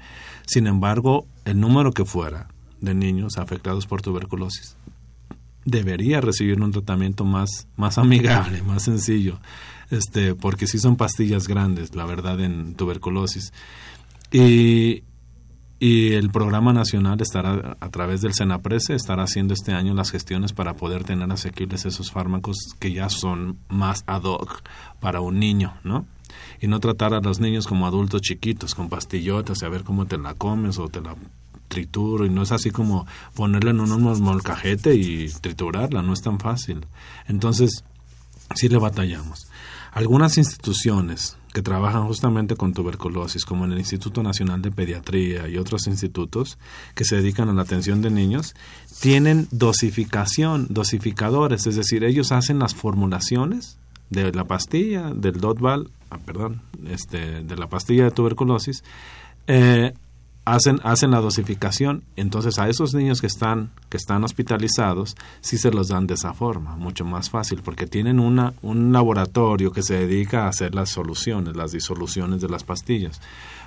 Sin 0.49 0.67
embargo, 0.67 1.29
el 1.45 1.61
número 1.61 1.93
que 1.93 2.05
fuera 2.05 2.49
de 2.81 2.95
niños 2.95 3.39
afectados 3.39 3.87
por 3.87 4.03
tuberculosis 4.03 4.77
debería 5.69 6.21
recibir 6.21 6.61
un 6.61 6.73
tratamiento 6.73 7.25
más, 7.25 7.69
más 7.77 7.99
amigable, 7.99 8.63
más 8.63 8.85
sencillo, 8.85 9.39
este, 9.91 10.35
porque 10.35 10.67
sí 10.67 10.79
son 10.79 10.97
pastillas 10.97 11.47
grandes, 11.47 11.95
la 11.95 12.07
verdad, 12.07 12.41
en 12.41 12.75
tuberculosis. 12.75 13.53
Y, 14.33 15.05
y 15.79 16.13
el 16.15 16.31
programa 16.31 16.73
nacional 16.73 17.21
estará, 17.21 17.77
a 17.79 17.89
través 17.91 18.21
del 18.23 18.35
Senaprese, 18.35 18.95
estará 18.95 19.25
haciendo 19.25 19.55
este 19.55 19.73
año 19.73 19.95
las 19.95 20.11
gestiones 20.11 20.53
para 20.53 20.75
poder 20.75 21.05
tener 21.05 21.31
asequibles 21.31 21.85
esos 21.85 22.11
fármacos 22.11 22.57
que 22.79 22.93
ya 22.93 23.09
son 23.09 23.59
más 23.69 24.05
ad 24.07 24.23
hoc 24.25 24.63
para 25.01 25.21
un 25.21 25.39
niño, 25.39 25.75
¿no? 25.85 26.07
Y 26.61 26.67
no 26.67 26.81
tratar 26.81 27.15
a 27.15 27.21
los 27.21 27.41
niños 27.41 27.67
como 27.67 27.87
adultos 27.87 28.23
chiquitos, 28.23 28.75
con 28.75 28.89
pastillotas, 28.89 29.63
y 29.63 29.65
a 29.65 29.69
ver 29.69 29.85
cómo 29.85 30.07
te 30.07 30.19
la 30.19 30.35
comes 30.35 30.79
o 30.79 30.89
te 30.89 31.01
la 31.01 31.15
trituro 31.69 32.27
y 32.27 32.31
no 32.31 32.43
es 32.43 32.53
así 32.53 32.71
como 32.71 33.07
ponerla 33.35 33.71
en 33.71 33.81
un 33.81 34.23
molcajete 34.23 34.95
y 34.95 35.29
triturarla, 35.29 36.03
no 36.03 36.13
es 36.13 36.23
tan 36.23 36.41
fácil. 36.41 36.87
Entonces, 37.27 37.85
sí 38.55 38.69
le 38.69 38.79
batallamos. 38.79 39.49
Algunas 39.93 40.39
instituciones 40.39 41.37
que 41.53 41.63
trabajan 41.63 42.07
justamente 42.07 42.57
con 42.57 42.73
tuberculosis, 42.73 43.45
como 43.45 43.65
en 43.65 43.73
el 43.73 43.79
Instituto 43.79 44.23
Nacional 44.23 44.63
de 44.63 44.71
Pediatría 44.71 45.49
y 45.49 45.57
otros 45.57 45.87
institutos 45.87 46.59
que 46.95 47.05
se 47.05 47.17
dedican 47.17 47.49
a 47.49 47.55
la 47.55 47.63
atención 47.63 48.03
de 48.03 48.11
niños, 48.11 48.55
tienen 49.01 49.49
dosificación, 49.51 50.67
dosificadores, 50.69 51.67
es 51.67 51.77
decir, 51.77 52.05
ellos 52.05 52.33
hacen 52.33 52.59
las 52.59 52.75
formulaciones 52.75 53.79
de 54.11 54.33
la 54.33 54.45
pastilla, 54.45 55.11
del 55.15 55.41
Dotval, 55.41 55.91
ah, 56.11 56.19
perdón, 56.19 56.63
este, 56.87 57.43
de 57.43 57.57
la 57.57 57.69
pastilla 57.69 58.05
de 58.05 58.11
tuberculosis, 58.11 58.85
eh, 59.47 59.95
hacen, 60.55 60.81
hacen 60.83 61.11
la 61.11 61.21
dosificación, 61.21 62.03
entonces 62.17 62.59
a 62.59 62.69
esos 62.69 62.95
niños 62.95 63.21
que 63.21 63.27
están, 63.27 63.71
que 63.89 63.97
están 63.97 64.25
hospitalizados, 64.25 65.17
sí 65.41 65.59
se 65.59 65.71
los 65.71 65.89
dan 65.89 66.07
de 66.07 66.15
esa 66.15 66.33
forma, 66.33 66.77
mucho 66.77 67.05
más 67.05 67.31
fácil, 67.31 67.63
porque 67.63 67.87
tienen 67.87 68.19
una, 68.19 68.55
un 68.63 68.93
laboratorio 68.93 69.73
que 69.73 69.83
se 69.83 69.95
dedica 69.95 70.45
a 70.45 70.49
hacer 70.49 70.75
las 70.75 70.91
soluciones, 70.91 71.57
las 71.57 71.73
disoluciones 71.73 72.41
de 72.41 72.49
las 72.49 72.65
pastillas. 72.65 73.21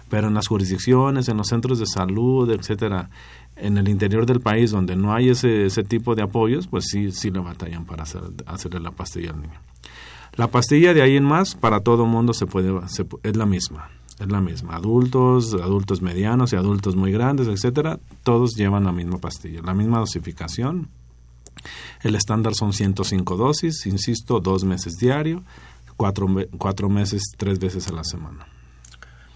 Pero 0.10 0.28
en 0.28 0.34
las 0.34 0.48
jurisdicciones, 0.48 1.30
en 1.30 1.38
los 1.38 1.48
centros 1.48 1.80
de 1.80 1.86
salud, 1.86 2.50
etcétera, 2.52 3.10
en 3.56 3.78
el 3.78 3.88
interior 3.88 4.26
del 4.26 4.42
país 4.42 4.72
donde 4.72 4.96
no 4.96 5.14
hay 5.14 5.30
ese, 5.30 5.66
ese 5.66 5.84
tipo 5.84 6.16
de 6.16 6.24
apoyos, 6.24 6.68
pues 6.68 6.86
sí, 6.90 7.12
sí 7.12 7.32
le 7.32 7.40
batallan 7.40 7.86
para 7.86 8.04
hacer, 8.04 8.22
hacerle 8.46 8.80
la 8.82 8.92
pastilla 8.92 9.32
al 9.32 9.42
niño. 9.42 9.60
La 10.36 10.48
pastilla 10.48 10.94
de 10.94 11.02
ahí 11.02 11.16
en 11.16 11.24
más, 11.24 11.56
para 11.56 11.82
todo 11.82 12.06
mundo 12.06 12.34
se 12.34 12.46
puede, 12.46 12.74
es 13.24 13.38
la 13.38 13.46
misma 13.46 13.90
es 14.22 14.32
la 14.32 14.42
misma. 14.42 14.76
Adultos, 14.76 15.54
adultos 15.54 16.02
medianos 16.02 16.54
y 16.54 16.56
adultos 16.56 16.96
muy 16.96 17.12
grandes, 17.12 17.48
etcétera, 17.48 18.00
todos 18.24 18.56
llevan 18.56 18.84
la 18.86 18.92
misma 18.92 19.18
pastilla, 19.18 19.62
la 19.62 19.74
misma 19.74 20.00
dosificación. 20.00 20.90
El 22.02 22.16
estándar 22.16 22.56
son 22.56 22.74
105 22.74 23.38
dosis, 23.38 23.86
insisto, 23.86 24.40
dos 24.40 24.64
meses 24.64 24.98
diario, 24.98 25.44
cuatro, 25.98 26.28
cuatro 26.58 26.90
meses, 26.90 27.24
tres 27.38 27.60
veces 27.60 27.88
a 27.88 27.94
la 27.94 28.04
semana. 28.04 28.48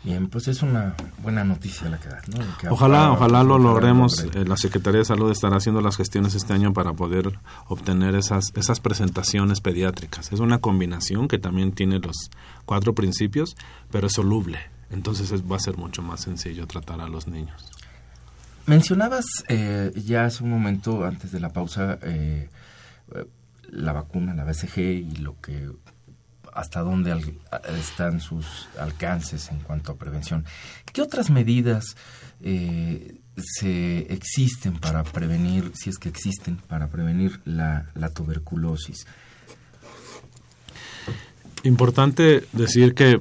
Bien, 0.05 0.27
pues 0.27 0.47
es 0.47 0.61
una 0.61 0.95
buena 1.23 1.43
noticia 1.43 1.89
la 1.89 1.99
que 1.99 2.09
da. 2.09 2.21
¿no? 2.27 2.71
ojalá, 2.71 3.11
ojalá 3.11 3.43
lo 3.43 3.57
logremos. 3.57 4.23
Eh, 4.35 4.45
la 4.45 4.55
Secretaría 4.55 4.99
de 4.99 5.05
Salud 5.05 5.31
estará 5.31 5.57
haciendo 5.57 5.81
las 5.81 5.97
gestiones 5.97 6.35
este 6.35 6.53
año 6.53 6.73
para 6.73 6.93
poder 6.93 7.39
obtener 7.67 8.13
esas, 8.13 8.51
esas 8.55 8.79
presentaciones 8.79 9.61
pediátricas. 9.61 10.31
Es 10.31 10.39
una 10.39 10.59
combinación 10.59 11.27
que 11.27 11.39
también 11.39 11.71
tiene 11.71 11.97
los 11.97 12.29
cuatro 12.65 12.93
principios, 12.93 13.55
pero 13.89 14.05
es 14.05 14.13
soluble. 14.13 14.59
Entonces 14.95 15.43
va 15.43 15.57
a 15.57 15.59
ser 15.59 15.77
mucho 15.77 16.01
más 16.01 16.21
sencillo 16.21 16.65
tratar 16.67 17.01
a 17.01 17.07
los 17.07 17.27
niños. 17.27 17.69
Mencionabas 18.65 19.25
eh, 19.49 19.91
ya 19.93 20.25
hace 20.25 20.43
un 20.43 20.49
momento, 20.49 21.03
antes 21.03 21.31
de 21.31 21.39
la 21.41 21.49
pausa, 21.49 21.99
eh, 22.01 22.49
la 23.69 23.91
vacuna, 23.91 24.33
la 24.33 24.45
BCG 24.45 24.79
y 24.79 25.15
lo 25.17 25.39
que 25.41 25.69
hasta 26.53 26.79
dónde 26.79 27.35
están 27.77 28.21
sus 28.21 28.69
alcances 28.79 29.51
en 29.51 29.59
cuanto 29.59 29.91
a 29.91 29.97
prevención. 29.97 30.45
¿Qué 30.93 31.01
otras 31.01 31.29
medidas 31.29 31.97
eh, 32.39 33.19
se 33.35 34.13
existen 34.13 34.79
para 34.79 35.03
prevenir, 35.03 35.73
si 35.75 35.89
es 35.89 35.97
que 35.97 36.07
existen, 36.07 36.55
para 36.55 36.87
prevenir 36.87 37.41
la, 37.43 37.87
la 37.93 38.09
tuberculosis? 38.09 39.05
Importante 41.63 42.47
decir 42.53 42.95
que 42.95 43.19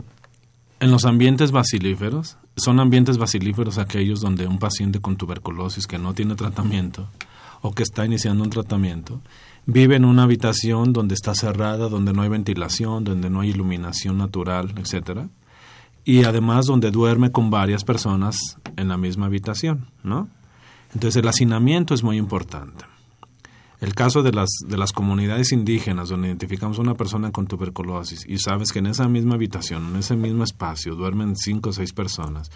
en 0.80 0.90
los 0.90 1.04
ambientes 1.04 1.50
basilíferos, 1.50 2.36
son 2.56 2.80
ambientes 2.80 3.18
basilíferos 3.18 3.78
aquellos 3.78 4.20
donde 4.20 4.46
un 4.46 4.58
paciente 4.58 5.00
con 5.00 5.16
tuberculosis 5.16 5.86
que 5.86 5.98
no 5.98 6.14
tiene 6.14 6.34
tratamiento 6.34 7.08
o 7.62 7.72
que 7.72 7.82
está 7.82 8.04
iniciando 8.04 8.44
un 8.44 8.50
tratamiento 8.50 9.20
vive 9.66 9.96
en 9.96 10.04
una 10.04 10.24
habitación 10.24 10.92
donde 10.92 11.14
está 11.14 11.34
cerrada, 11.34 11.88
donde 11.88 12.12
no 12.12 12.22
hay 12.22 12.28
ventilación, 12.28 13.04
donde 13.04 13.30
no 13.30 13.40
hay 13.40 13.50
iluminación 13.50 14.18
natural, 14.18 14.74
etcétera, 14.76 15.28
y 16.04 16.24
además 16.24 16.66
donde 16.66 16.90
duerme 16.90 17.32
con 17.32 17.50
varias 17.50 17.82
personas 17.82 18.58
en 18.76 18.88
la 18.88 18.98
misma 18.98 19.26
habitación, 19.26 19.86
¿no? 20.02 20.28
Entonces 20.92 21.22
el 21.22 21.28
hacinamiento 21.28 21.94
es 21.94 22.02
muy 22.02 22.18
importante. 22.18 22.84
El 23.84 23.94
caso 23.94 24.22
de 24.22 24.32
las, 24.32 24.48
de 24.66 24.78
las 24.78 24.92
comunidades 24.92 25.52
indígenas, 25.52 26.08
donde 26.08 26.28
identificamos 26.28 26.78
a 26.78 26.80
una 26.80 26.94
persona 26.94 27.32
con 27.32 27.46
tuberculosis 27.46 28.24
y 28.26 28.38
sabes 28.38 28.72
que 28.72 28.78
en 28.78 28.86
esa 28.86 29.08
misma 29.08 29.34
habitación, 29.34 29.88
en 29.90 29.96
ese 29.96 30.16
mismo 30.16 30.42
espacio, 30.42 30.94
duermen 30.94 31.36
cinco 31.36 31.68
o 31.68 31.72
seis 31.74 31.92
personas 31.92 32.50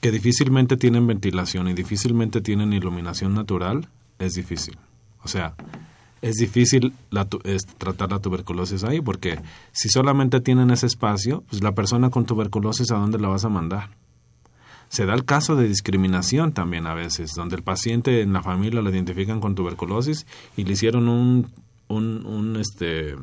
que 0.00 0.10
difícilmente 0.10 0.78
tienen 0.78 1.06
ventilación 1.06 1.68
y 1.68 1.74
difícilmente 1.74 2.40
tienen 2.40 2.72
iluminación 2.72 3.34
natural, 3.34 3.90
es 4.18 4.32
difícil. 4.32 4.78
O 5.22 5.28
sea, 5.28 5.56
es 6.22 6.36
difícil 6.36 6.94
tratar 7.76 8.10
la 8.10 8.20
tuberculosis 8.20 8.82
ahí, 8.82 9.02
porque 9.02 9.40
si 9.72 9.90
solamente 9.90 10.40
tienen 10.40 10.70
ese 10.70 10.86
espacio, 10.86 11.44
pues 11.50 11.62
la 11.62 11.74
persona 11.74 12.08
con 12.08 12.24
tuberculosis, 12.24 12.90
¿a 12.92 12.96
dónde 12.96 13.18
la 13.18 13.28
vas 13.28 13.44
a 13.44 13.50
mandar? 13.50 13.90
Se 14.92 15.06
da 15.06 15.14
el 15.14 15.24
caso 15.24 15.56
de 15.56 15.66
discriminación 15.66 16.52
también 16.52 16.86
a 16.86 16.92
veces, 16.92 17.32
donde 17.34 17.56
el 17.56 17.62
paciente 17.62 18.20
en 18.20 18.34
la 18.34 18.42
familia 18.42 18.82
lo 18.82 18.90
identifican 18.90 19.40
con 19.40 19.54
tuberculosis 19.54 20.26
y 20.54 20.64
le 20.64 20.74
hicieron 20.74 21.08
un, 21.08 21.50
un, 21.88 22.56
este, 22.60 23.16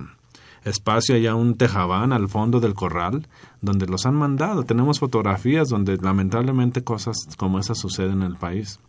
espacio 0.63 1.13
allá, 1.13 1.36
un 1.36 1.57
tejabán 1.57 2.11
al 2.11 2.28
fondo 2.28 2.59
del 2.59 2.74
corral, 2.74 3.28
donde 3.61 3.86
los 3.86 4.07
han 4.07 4.15
mandado. 4.15 4.63
Tenemos 4.63 4.97
fotografías 4.97 5.70
donde 5.70 5.97
lamentablemente 5.97 6.84
cosas 6.84 7.17
como 7.38 7.59
esas 7.59 7.78
suceden 7.78 8.24
en 8.24 8.32
el 8.32 8.36
país. 8.36 8.80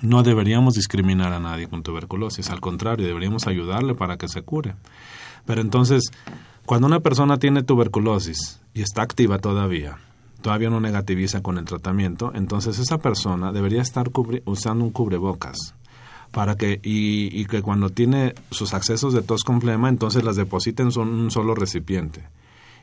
No 0.00 0.22
deberíamos 0.22 0.74
discriminar 0.74 1.32
a 1.32 1.40
nadie 1.40 1.66
con 1.66 1.82
tuberculosis, 1.82 2.48
al 2.48 2.60
contrario, 2.60 3.08
deberíamos 3.08 3.48
ayudarle 3.48 3.96
para 3.96 4.18
que 4.18 4.28
se 4.28 4.42
cure. 4.42 4.76
Pero 5.46 5.60
entonces, 5.60 6.12
cuando 6.64 6.86
una 6.86 7.00
persona 7.00 7.38
tiene 7.38 7.64
tuberculosis 7.64 8.60
y 8.72 8.82
está 8.82 9.02
activa 9.02 9.38
todavía, 9.40 9.98
todavía 10.44 10.68
no 10.68 10.78
negativiza 10.78 11.42
con 11.42 11.56
el 11.56 11.64
tratamiento, 11.64 12.30
entonces 12.34 12.78
esa 12.78 12.98
persona 12.98 13.50
debería 13.50 13.80
estar 13.80 14.10
usando 14.44 14.84
un 14.84 14.90
cubrebocas 14.90 15.74
para 16.32 16.54
que 16.54 16.80
y, 16.82 17.30
y, 17.32 17.46
que 17.46 17.62
cuando 17.62 17.88
tiene 17.88 18.34
sus 18.50 18.74
accesos 18.74 19.14
de 19.14 19.22
tos 19.22 19.42
con 19.42 19.62
flema, 19.62 19.88
entonces 19.88 20.22
las 20.22 20.36
depositen 20.36 20.90
en 20.94 21.00
un 21.00 21.30
solo 21.30 21.54
recipiente 21.54 22.28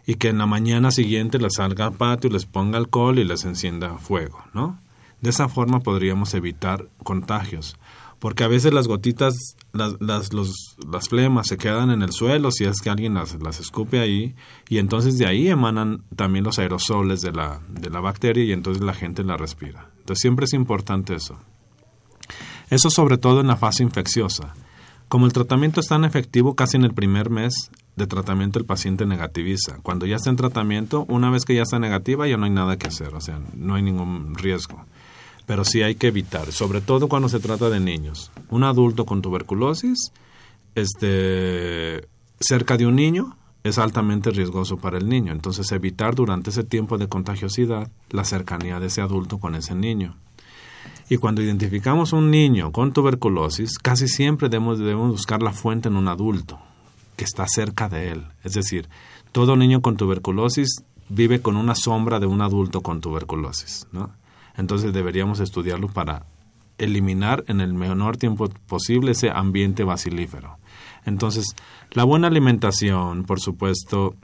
y 0.07 0.15
que 0.15 0.29
en 0.29 0.39
la 0.39 0.47
mañana 0.47 0.89
siguiente 0.89 1.37
les 1.37 1.53
salga 1.53 1.85
al 1.85 1.93
patio, 1.93 2.31
les 2.31 2.47
ponga 2.47 2.79
alcohol 2.79 3.19
y 3.19 3.25
les 3.25 3.45
encienda 3.45 3.99
fuego, 3.99 4.43
¿no? 4.55 4.79
De 5.21 5.29
esa 5.29 5.47
forma 5.47 5.81
podríamos 5.81 6.33
evitar 6.33 6.87
contagios, 7.03 7.77
porque 8.21 8.43
a 8.43 8.47
veces 8.47 8.71
las 8.71 8.87
gotitas, 8.87 9.55
las, 9.73 9.99
las, 9.99 10.31
los, 10.31 10.77
las 10.87 11.09
flemas 11.09 11.47
se 11.47 11.57
quedan 11.57 11.89
en 11.89 12.03
el 12.03 12.11
suelo 12.11 12.51
si 12.51 12.65
es 12.65 12.79
que 12.79 12.91
alguien 12.91 13.15
las, 13.15 13.41
las 13.41 13.59
escupe 13.59 13.99
ahí, 13.99 14.35
y 14.69 14.77
entonces 14.77 15.17
de 15.17 15.25
ahí 15.25 15.47
emanan 15.47 16.03
también 16.15 16.45
los 16.45 16.59
aerosoles 16.59 17.21
de 17.21 17.31
la, 17.31 17.61
de 17.67 17.89
la 17.89 17.99
bacteria 17.99 18.43
y 18.43 18.51
entonces 18.51 18.83
la 18.83 18.93
gente 18.93 19.23
la 19.23 19.37
respira. 19.37 19.89
Entonces 19.97 20.21
siempre 20.21 20.45
es 20.45 20.53
importante 20.53 21.15
eso. 21.15 21.39
Eso 22.69 22.91
sobre 22.91 23.17
todo 23.17 23.41
en 23.41 23.47
la 23.47 23.57
fase 23.57 23.81
infecciosa. 23.81 24.53
Como 25.07 25.25
el 25.25 25.33
tratamiento 25.33 25.79
es 25.79 25.87
tan 25.87 26.05
efectivo, 26.05 26.55
casi 26.55 26.77
en 26.77 26.83
el 26.83 26.93
primer 26.93 27.31
mes 27.31 27.71
de 27.95 28.05
tratamiento 28.05 28.59
el 28.59 28.65
paciente 28.65 29.07
negativiza. 29.07 29.79
Cuando 29.81 30.05
ya 30.05 30.17
está 30.17 30.29
en 30.29 30.35
tratamiento, 30.35 31.05
una 31.09 31.31
vez 31.31 31.43
que 31.43 31.55
ya 31.55 31.63
está 31.63 31.79
negativa, 31.79 32.27
ya 32.27 32.37
no 32.37 32.45
hay 32.45 32.51
nada 32.51 32.77
que 32.77 32.85
hacer, 32.85 33.15
o 33.15 33.19
sea, 33.19 33.39
no 33.55 33.73
hay 33.73 33.81
ningún 33.81 34.35
riesgo 34.35 34.85
pero 35.51 35.65
sí 35.65 35.81
hay 35.81 35.95
que 35.95 36.07
evitar, 36.07 36.49
sobre 36.53 36.79
todo 36.79 37.09
cuando 37.09 37.27
se 37.27 37.41
trata 37.41 37.69
de 37.69 37.81
niños. 37.81 38.31
Un 38.49 38.63
adulto 38.63 39.05
con 39.05 39.21
tuberculosis, 39.21 40.13
este, 40.75 42.07
cerca 42.39 42.77
de 42.77 42.85
un 42.85 42.95
niño, 42.95 43.35
es 43.65 43.77
altamente 43.77 44.31
riesgoso 44.31 44.77
para 44.77 44.97
el 44.97 45.09
niño. 45.09 45.33
Entonces, 45.33 45.69
evitar 45.73 46.15
durante 46.15 46.51
ese 46.51 46.63
tiempo 46.63 46.97
de 46.97 47.09
contagiosidad 47.09 47.91
la 48.11 48.23
cercanía 48.23 48.79
de 48.79 48.87
ese 48.87 49.01
adulto 49.01 49.39
con 49.39 49.55
ese 49.55 49.75
niño. 49.75 50.15
Y 51.09 51.17
cuando 51.17 51.41
identificamos 51.41 52.13
un 52.13 52.31
niño 52.31 52.71
con 52.71 52.93
tuberculosis, 52.93 53.77
casi 53.77 54.07
siempre 54.07 54.47
debemos, 54.47 54.79
debemos 54.79 55.11
buscar 55.11 55.43
la 55.43 55.51
fuente 55.51 55.89
en 55.89 55.97
un 55.97 56.07
adulto 56.07 56.61
que 57.17 57.25
está 57.25 57.45
cerca 57.49 57.89
de 57.89 58.13
él. 58.13 58.25
Es 58.45 58.53
decir, 58.53 58.87
todo 59.33 59.57
niño 59.57 59.81
con 59.81 59.97
tuberculosis 59.97 60.85
vive 61.09 61.41
con 61.41 61.57
una 61.57 61.75
sombra 61.75 62.21
de 62.21 62.25
un 62.25 62.39
adulto 62.39 62.79
con 62.79 63.01
tuberculosis. 63.01 63.85
¿no? 63.91 64.20
Entonces 64.61 64.93
deberíamos 64.93 65.41
estudiarlo 65.41 65.87
para 65.89 66.25
eliminar 66.77 67.43
en 67.47 67.59
el 67.61 67.73
menor 67.73 68.17
tiempo 68.17 68.47
posible 68.67 69.11
ese 69.11 69.29
ambiente 69.29 69.83
basilífero. 69.83 70.57
Entonces, 71.05 71.45
la 71.91 72.03
buena 72.03 72.27
alimentación, 72.27 73.23
por 73.23 73.39
supuesto, 73.39 74.15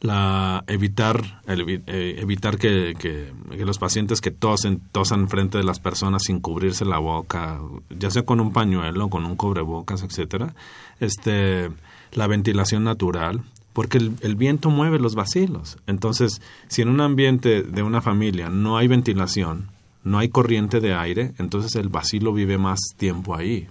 la 0.00 0.64
evitar 0.66 1.42
eh, 1.46 2.16
evitar 2.18 2.58
que, 2.58 3.32
los 3.56 3.78
pacientes 3.78 4.20
que 4.20 4.30
tosen 4.30 4.80
tosan 4.92 5.28
frente 5.28 5.56
de 5.56 5.64
las 5.64 5.80
personas 5.80 6.24
sin 6.24 6.40
cubrirse 6.40 6.84
la 6.84 6.98
boca 6.98 7.60
ya 7.88 8.10
sea 8.10 8.22
con 8.22 8.38
un 8.38 8.52
pañuelo 8.52 9.08
con 9.08 9.24
un 9.24 9.34
cubrebocas 9.36 10.02
etcétera 10.02 10.54
este 11.00 11.70
la 12.12 12.26
ventilación 12.26 12.84
natural 12.84 13.44
porque 13.74 13.98
el, 13.98 14.36
viento 14.36 14.70
mueve 14.70 14.98
los 14.98 15.14
vacilos. 15.14 15.76
Entonces, 15.86 16.40
si 16.68 16.80
en 16.80 16.88
un 16.88 17.00
ambiente 17.02 17.62
de 17.62 17.82
una 17.82 18.00
familia 18.00 18.48
no 18.48 18.78
hay 18.78 18.88
ventilación, 18.88 19.68
no 20.04 20.18
hay 20.18 20.28
corriente 20.28 20.80
de 20.80 20.94
aire, 20.94 21.34
entonces 21.38 21.74
el 21.74 21.88
vacilo 21.88 22.32
vive 22.32 22.56
más 22.56 22.78
tiempo 22.96 23.36
ahí. 23.36 23.68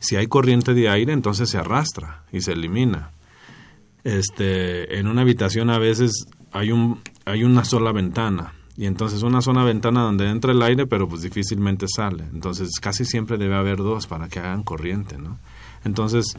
Si 0.00 0.16
hay 0.16 0.26
corriente 0.26 0.74
de 0.74 0.88
aire, 0.88 1.12
entonces 1.12 1.48
se 1.48 1.58
arrastra 1.58 2.24
y 2.32 2.40
se 2.40 2.52
elimina. 2.52 3.12
Este, 4.04 4.98
en 4.98 5.06
una 5.06 5.22
habitación 5.22 5.70
a 5.70 5.78
veces 5.78 6.26
hay 6.52 6.70
un 6.70 7.00
hay 7.24 7.42
una 7.42 7.64
sola 7.64 7.90
ventana 7.92 8.52
y 8.76 8.86
entonces 8.86 9.22
una 9.22 9.40
sola 9.42 9.64
ventana 9.64 10.02
donde 10.02 10.28
entra 10.28 10.52
el 10.52 10.62
aire, 10.62 10.86
pero 10.86 11.08
pues 11.08 11.22
difícilmente 11.22 11.86
sale. 11.88 12.24
Entonces, 12.32 12.78
casi 12.80 13.04
siempre 13.04 13.38
debe 13.38 13.56
haber 13.56 13.78
dos 13.78 14.06
para 14.06 14.28
que 14.28 14.38
hagan 14.38 14.64
corriente, 14.64 15.16
¿no? 15.18 15.38
Entonces, 15.84 16.36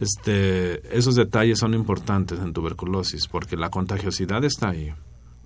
este, 0.00 0.96
esos 0.96 1.14
detalles 1.14 1.58
son 1.58 1.74
importantes 1.74 2.38
en 2.38 2.54
tuberculosis 2.54 3.28
porque 3.28 3.56
la 3.56 3.68
contagiosidad 3.68 4.42
está 4.44 4.70
ahí. 4.70 4.92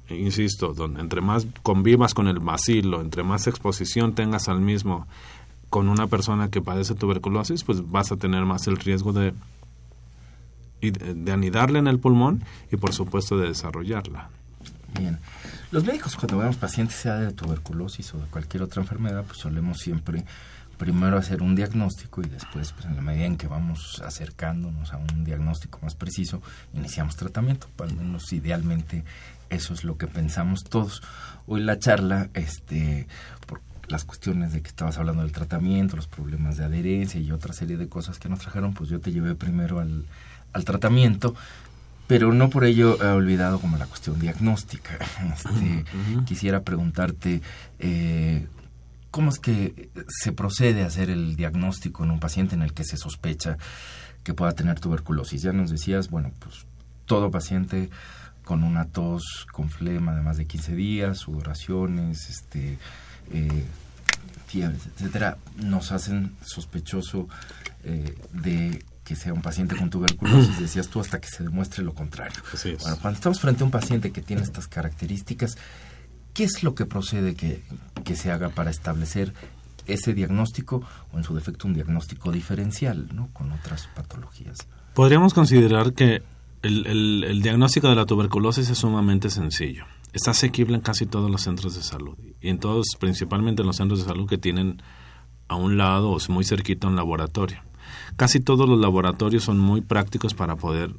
Insisto, 0.09 0.75
donde, 0.75 1.01
entre 1.01 1.21
más 1.21 1.47
convivas 1.63 2.15
con 2.15 2.29
el 2.29 2.39
bacilo, 2.39 3.01
entre 3.01 3.25
más 3.25 3.47
exposición 3.47 4.15
tengas 4.15 4.49
al 4.49 4.61
mismo 4.61 5.09
con 5.71 5.89
una 5.89 6.07
persona 6.07 6.51
que 6.51 6.63
padece 6.63 6.95
tuberculosis, 6.95 7.65
pues 7.65 7.91
vas 7.91 8.13
a 8.13 8.17
tener 8.17 8.45
más 8.45 8.69
el 8.69 8.77
riesgo 8.77 9.13
de, 9.13 9.35
de 10.81 11.33
anidarle 11.33 11.81
en 11.81 11.89
el 11.89 11.99
pulmón 11.99 12.45
y 12.71 12.77
por 12.77 12.93
supuesto 12.93 13.37
de 13.37 13.49
desarrollarla. 13.49 14.31
Bien. 14.97 15.19
Los 15.73 15.85
médicos 15.85 16.15
cuando 16.15 16.39
vemos 16.39 16.57
pacientes, 16.57 16.97
sea 16.97 17.17
de 17.17 17.33
tuberculosis 17.33 18.15
o 18.15 18.19
de 18.19 18.27
cualquier 18.27 18.63
otra 18.63 18.83
enfermedad, 18.83 19.25
pues 19.27 19.39
solemos 19.39 19.79
siempre 19.79 20.25
primero 20.85 21.17
hacer 21.17 21.41
un 21.41 21.55
diagnóstico 21.55 22.21
y 22.21 22.27
después, 22.29 22.73
pues, 22.73 22.85
en 22.85 22.95
la 22.95 23.01
medida 23.01 23.25
en 23.25 23.39
que 23.39 23.47
vamos 23.47 24.03
acercándonos 24.05 24.93
a 24.93 24.99
un 24.99 25.25
diagnóstico 25.25 25.79
más 25.81 25.95
preciso, 25.95 26.43
iniciamos 26.75 27.17
tratamiento. 27.17 27.69
Al 27.79 27.97
menos 27.97 28.31
idealmente 28.35 29.03
eso 29.49 29.73
es 29.73 29.83
lo 29.83 29.97
que 29.97 30.09
pensamos 30.09 30.63
todos. 30.65 31.03
Hoy 31.47 31.63
la 31.63 31.79
charla, 31.79 32.29
este, 32.35 33.09
por 33.47 33.63
las 33.89 34.05
cuestiones 34.05 34.53
de 34.53 34.61
que 34.61 34.69
estabas 34.69 34.99
hablando 34.99 35.23
del 35.23 35.33
tratamiento, 35.33 35.97
los 35.97 36.07
problemas 36.07 36.59
de 36.59 36.67
adherencia 36.67 37.19
y 37.19 37.33
otra 37.33 37.55
serie 37.55 37.79
de 37.79 37.89
cosas 37.89 38.19
que 38.19 38.29
nos 38.29 38.41
trajeron, 38.41 38.75
pues 38.75 38.91
yo 38.91 39.01
te 39.01 39.11
llevé 39.11 39.35
primero 39.35 39.81
al, 39.81 40.05
al 40.53 40.65
tratamiento 40.67 41.35
pero 42.07 42.35
no 42.35 42.51
por 42.51 42.67
ello 42.67 43.03
he 43.03 43.07
olvidado 43.07 43.59
como 43.59 43.79
la 43.79 43.87
cuestión 43.87 44.21
diagnóstica. 44.21 44.99
Este, 45.35 45.87
Quisiera 46.27 46.63
preguntarte 46.63 47.41
eh, 47.79 48.47
cómo 49.15 49.31
es 49.31 49.39
que 49.39 49.91
se 50.09 50.33
procede 50.33 50.83
a 50.83 50.87
hacer 50.87 51.09
el 51.09 51.37
diagnóstico 51.37 52.03
en 52.03 52.11
un 52.11 52.19
paciente 52.19 52.57
en 52.57 52.63
el 52.63 52.75
que 52.75 52.83
se 52.83 52.97
sospecha 52.97 53.59
que 54.25 54.35
pueda 54.35 54.51
tener 54.55 54.81
tuberculosis. 54.81 55.41
Ya 55.41 55.53
nos 55.53 55.71
decías, 55.71 56.11
bueno, 56.11 56.33
pues 56.41 56.67
todo 57.07 57.31
paciente 57.31 57.91
con 58.45 58.65
una 58.65 58.87
tos, 58.87 59.47
con 59.53 59.71
flema 59.71 60.17
de 60.17 60.23
más 60.23 60.37
de 60.37 60.47
15 60.47 60.75
días, 60.75 61.19
sudoraciones, 61.19 62.29
este, 62.29 62.77
eh, 63.31 63.65
fiebre, 64.49 64.79
etcétera, 64.97 65.39
nos 65.59 65.93
hacen 65.93 66.35
sospechoso 66.45 67.29
eh, 67.85 68.19
de 68.33 68.85
que 69.05 69.15
sea 69.15 69.33
un 69.33 69.43
paciente 69.43 69.77
con 69.77 69.91
tuberculosis, 69.91 70.59
decías 70.61 70.89
tú, 70.89 70.99
hasta 70.99 71.21
que 71.21 71.29
se 71.29 71.45
demuestre 71.45 71.85
lo 71.85 71.95
contrario. 71.95 72.43
Bueno, 72.81 72.99
cuando 73.01 73.19
estamos 73.19 73.39
frente 73.39 73.63
a 73.63 73.67
un 73.67 73.71
paciente 73.71 74.11
que 74.11 74.23
tiene 74.23 74.43
estas 74.43 74.67
características, 74.67 75.57
¿qué 76.35 76.45
es 76.45 76.63
lo 76.63 76.75
que 76.75 76.85
procede 76.85 77.35
que, 77.35 77.63
se 78.17 78.31
haga 78.31 78.51
para 78.51 78.71
establecer 78.71 79.33
ese 79.87 80.13
diagnóstico 80.13 80.83
o 81.13 81.19
en 81.19 81.25
su 81.25 81.35
defecto 81.35 81.67
un 81.67 81.75
diagnóstico 81.75 82.31
diferencial 82.31 83.09
¿no? 83.15 83.29
con 83.33 83.51
otras 83.53 83.89
patologías? 83.95 84.59
Podríamos 84.93 85.33
considerar 85.33 85.95
que 85.95 86.23
el, 86.63 87.25
el, 87.25 87.43
diagnóstico 87.43 87.89
de 87.89 87.95
la 87.95 88.05
tuberculosis 88.05 88.69
es 88.69 88.79
sumamente 88.79 89.31
sencillo. 89.31 89.85
Está 90.13 90.33
asequible 90.33 90.77
en 90.77 90.81
casi 90.81 91.07
todos 91.07 91.31
los 91.31 91.43
centros 91.43 91.75
de 91.75 91.83
salud 91.83 92.17
y 92.41 92.49
en 92.49 92.59
todos, 92.59 92.87
principalmente 92.99 93.63
en 93.63 93.67
los 93.67 93.77
centros 93.77 94.01
de 94.01 94.07
salud 94.07 94.29
que 94.29 94.39
tienen 94.39 94.83
a 95.49 95.57
un 95.57 95.77
lado 95.77 96.11
o 96.11 96.19
muy 96.29 96.45
cerquita 96.45 96.87
un 96.87 96.97
laboratorio. 96.97 97.63
Casi 98.17 98.41
todos 98.41 98.69
los 98.69 98.81
laboratorios 98.81 99.45
son 99.45 99.59
muy 99.59 99.81
prácticos 99.81 100.35
para 100.35 100.57
poder 100.57 100.95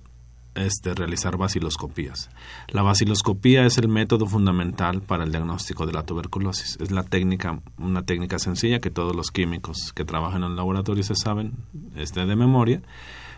este, 0.56 0.94
realizar 0.94 1.38
baciloscopías. 1.38 2.30
La 2.70 2.82
baciloscopía 2.82 3.66
es 3.66 3.78
el 3.78 3.88
método 3.88 4.26
fundamental 4.26 5.02
para 5.02 5.24
el 5.24 5.32
diagnóstico 5.32 5.86
de 5.86 5.94
la 5.94 6.04
tuberculosis. 6.04 6.78
Es 6.80 6.92
la 6.92 7.04
técnica, 7.04 7.62
una 7.78 8.04
técnica 8.04 8.40
sencilla 8.40 8.80
que 8.80 8.90
todos 8.90 9.16
los 9.16 9.32
químicos 9.32 9.94
que 9.94 10.06
trabajan 10.06 10.44
en 10.44 10.52
el 10.52 10.56
laboratorio 10.56 11.04
se 11.04 11.16
saben 11.16 11.54
este, 11.96 12.26
de 12.26 12.36
memoria, 12.36 12.82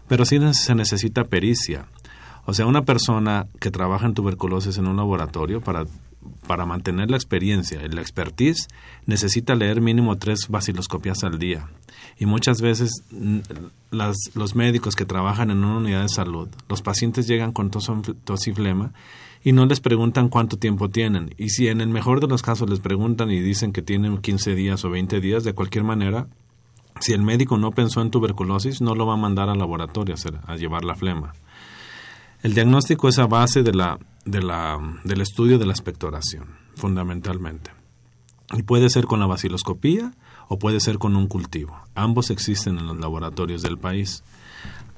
pero 0.08 0.26
sí 0.26 0.40
se 0.54 0.76
necesita 0.76 1.26
pericia. 1.26 1.88
O 2.46 2.54
sea, 2.54 2.66
una 2.66 2.84
persona 2.84 3.48
que 3.60 3.72
trabaja 3.72 4.06
en 4.06 4.14
tuberculosis 4.14 4.78
en 4.78 4.88
un 4.88 4.96
laboratorio 4.96 5.60
para 5.60 5.86
para 6.48 6.66
mantener 6.66 7.12
la 7.12 7.18
experiencia 7.18 7.84
y 7.84 7.90
la 7.90 8.02
expertise, 8.02 8.68
necesita 9.06 9.56
leer 9.56 9.82
mínimo 9.82 10.18
tres 10.18 10.48
baciloscopias 10.50 11.24
al 11.24 11.40
día. 11.40 11.70
Y 12.20 12.26
muchas 12.26 12.62
veces 12.62 12.92
las, 13.92 14.18
los 14.34 14.56
médicos 14.56 14.96
que 14.96 15.06
trabajan 15.06 15.52
en 15.52 15.60
una 15.64 15.78
unidad 15.78 16.02
de 16.02 16.10
salud, 16.10 16.50
los 16.68 16.82
pacientes 16.82 17.28
llegan 17.28 17.52
con 17.52 17.70
tos, 17.70 17.92
tos 18.24 18.48
y 18.48 18.54
flema 18.54 18.92
y 19.44 19.52
no 19.52 19.66
les 19.66 19.80
preguntan 19.80 20.30
cuánto 20.30 20.58
tiempo 20.58 20.90
tienen. 20.90 21.34
Y 21.38 21.50
si 21.50 21.68
en 21.68 21.80
el 21.80 21.90
mejor 21.90 22.20
de 22.20 22.28
los 22.28 22.42
casos 22.42 22.70
les 22.70 22.80
preguntan 22.80 23.30
y 23.32 23.40
dicen 23.40 23.72
que 23.72 23.82
tienen 23.82 24.18
15 24.18 24.56
días 24.56 24.84
o 24.84 24.90
20 24.90 25.22
días, 25.22 25.44
de 25.44 25.54
cualquier 25.54 25.84
manera, 25.84 26.28
si 27.00 27.14
el 27.14 27.22
médico 27.22 27.58
no 27.58 27.72
pensó 27.72 28.02
en 28.02 28.12
tuberculosis, 28.12 28.82
no 28.82 28.96
lo 28.96 29.06
va 29.06 29.14
a 29.14 29.18
mandar 29.18 29.50
al 29.50 29.60
laboratorio 29.60 30.16
a 30.46 30.56
llevar 30.56 30.84
la 30.84 30.96
flema. 30.96 31.34
El 32.42 32.54
diagnóstico 32.54 33.08
es 33.10 33.20
a 33.20 33.28
base 33.28 33.64
de 33.64 33.74
la, 33.74 34.00
de 34.26 34.42
la, 34.42 34.78
del 35.04 35.22
estudio 35.22 35.58
de 35.60 35.66
la 35.66 35.72
expectoración, 35.72 36.48
fundamentalmente. 36.76 37.72
Y 38.54 38.64
puede 38.64 38.90
ser 38.90 39.06
con 39.06 39.20
la 39.20 39.28
baciloscopía 39.28 40.14
o 40.48 40.60
puede 40.60 40.80
ser 40.80 40.98
con 40.98 41.16
un 41.16 41.28
cultivo. 41.28 41.78
Ambos 41.96 42.30
existen 42.30 42.78
en 42.78 42.88
los 42.88 42.98
laboratorios 42.98 43.62
del 43.62 43.78
país. 43.78 44.24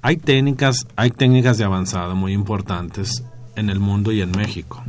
Hay 0.02 0.18
técnicas, 0.18 0.88
hay 0.96 1.12
técnicas 1.12 1.58
de 1.58 1.66
avanzado 1.66 2.16
muy 2.16 2.34
importantes 2.34 3.24
en 3.56 3.70
el 3.70 3.80
mundo 3.80 4.12
y 4.12 4.22
en 4.22 4.32
México. 4.32 4.84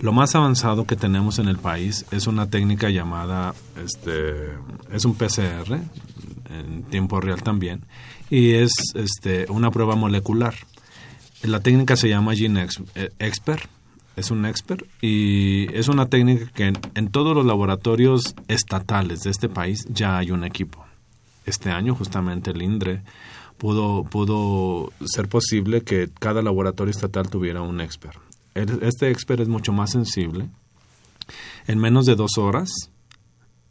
Lo 0.00 0.12
más 0.12 0.34
avanzado 0.34 0.86
que 0.86 0.96
tenemos 0.96 1.38
en 1.38 1.48
el 1.48 1.58
país 1.58 2.04
es 2.10 2.26
una 2.26 2.50
técnica 2.50 2.90
llamada, 2.90 3.54
este, 3.82 4.50
es 4.92 5.04
un 5.04 5.14
PCR, 5.14 5.80
en 6.50 6.82
tiempo 6.90 7.20
real 7.20 7.42
también, 7.42 7.82
y 8.28 8.52
es 8.52 8.72
este, 8.94 9.46
una 9.48 9.70
prueba 9.70 9.96
molecular. 9.96 10.54
La 11.42 11.60
técnica 11.60 11.96
se 11.96 12.08
llama 12.08 12.34
Gene 12.34 12.66
eh, 12.94 13.10
Expert 13.18 13.70
es 14.16 14.30
un 14.30 14.46
expert 14.46 14.84
y 15.02 15.72
es 15.76 15.88
una 15.88 16.06
técnica 16.06 16.46
que 16.52 16.72
en, 16.94 17.08
todos 17.08 17.36
los 17.36 17.44
laboratorios 17.44 18.34
estatales 18.48 19.22
de 19.22 19.30
este 19.30 19.48
país 19.48 19.86
ya 19.90 20.16
hay 20.16 20.30
un 20.30 20.42
equipo. 20.42 20.84
Este 21.44 21.70
año 21.70 21.94
justamente 21.94 22.50
el 22.50 22.62
INDRE 22.62 23.02
pudo, 23.58 24.04
pudo 24.04 24.90
ser 25.04 25.28
posible 25.28 25.82
que 25.82 26.08
cada 26.18 26.42
laboratorio 26.42 26.90
estatal 26.90 27.28
tuviera 27.28 27.60
un 27.60 27.80
expert. 27.80 28.18
Este 28.54 29.10
expert 29.10 29.40
es 29.40 29.48
mucho 29.48 29.72
más 29.72 29.90
sensible. 29.90 30.48
En 31.66 31.78
menos 31.78 32.06
de 32.06 32.16
dos 32.16 32.38
horas, 32.38 32.70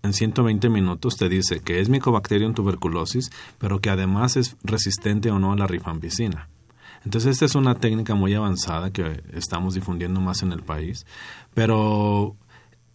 en 0.03 0.13
120 0.13 0.69
minutos, 0.69 1.17
te 1.17 1.27
dice 1.27 1.61
que 1.61 1.79
es 1.79 1.89
Mycobacterium 1.89 2.53
tuberculosis, 2.53 3.31
pero 3.57 3.79
que 3.79 3.89
además 3.89 4.37
es 4.37 4.55
resistente 4.63 5.31
o 5.31 5.39
no 5.39 5.53
a 5.53 5.55
la 5.55 5.65
rifampicina. 5.65 6.49
Entonces, 7.05 7.33
esta 7.33 7.45
es 7.45 7.55
una 7.55 7.75
técnica 7.75 8.15
muy 8.15 8.33
avanzada 8.33 8.91
que 8.91 9.23
estamos 9.33 9.75
difundiendo 9.75 10.19
más 10.19 10.41
en 10.41 10.51
el 10.51 10.63
país, 10.63 11.05
pero 11.53 12.35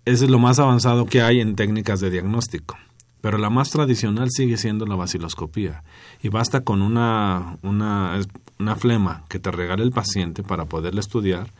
es 0.04 0.20
lo 0.28 0.38
más 0.38 0.58
avanzado 0.58 1.06
que 1.06 1.22
hay 1.22 1.40
en 1.40 1.54
técnicas 1.54 2.00
de 2.00 2.10
diagnóstico. 2.10 2.76
Pero 3.20 3.38
la 3.38 3.50
más 3.50 3.70
tradicional 3.70 4.28
sigue 4.30 4.56
siendo 4.56 4.86
la 4.86 4.96
baciloscopía. 4.96 5.84
Y 6.22 6.28
basta 6.28 6.62
con 6.62 6.82
una, 6.82 7.58
una, 7.62 8.18
una 8.58 8.76
flema 8.76 9.24
que 9.28 9.38
te 9.38 9.50
regale 9.50 9.82
el 9.82 9.92
paciente 9.92 10.42
para 10.42 10.64
poderle 10.64 11.00
estudiar. 11.00 11.50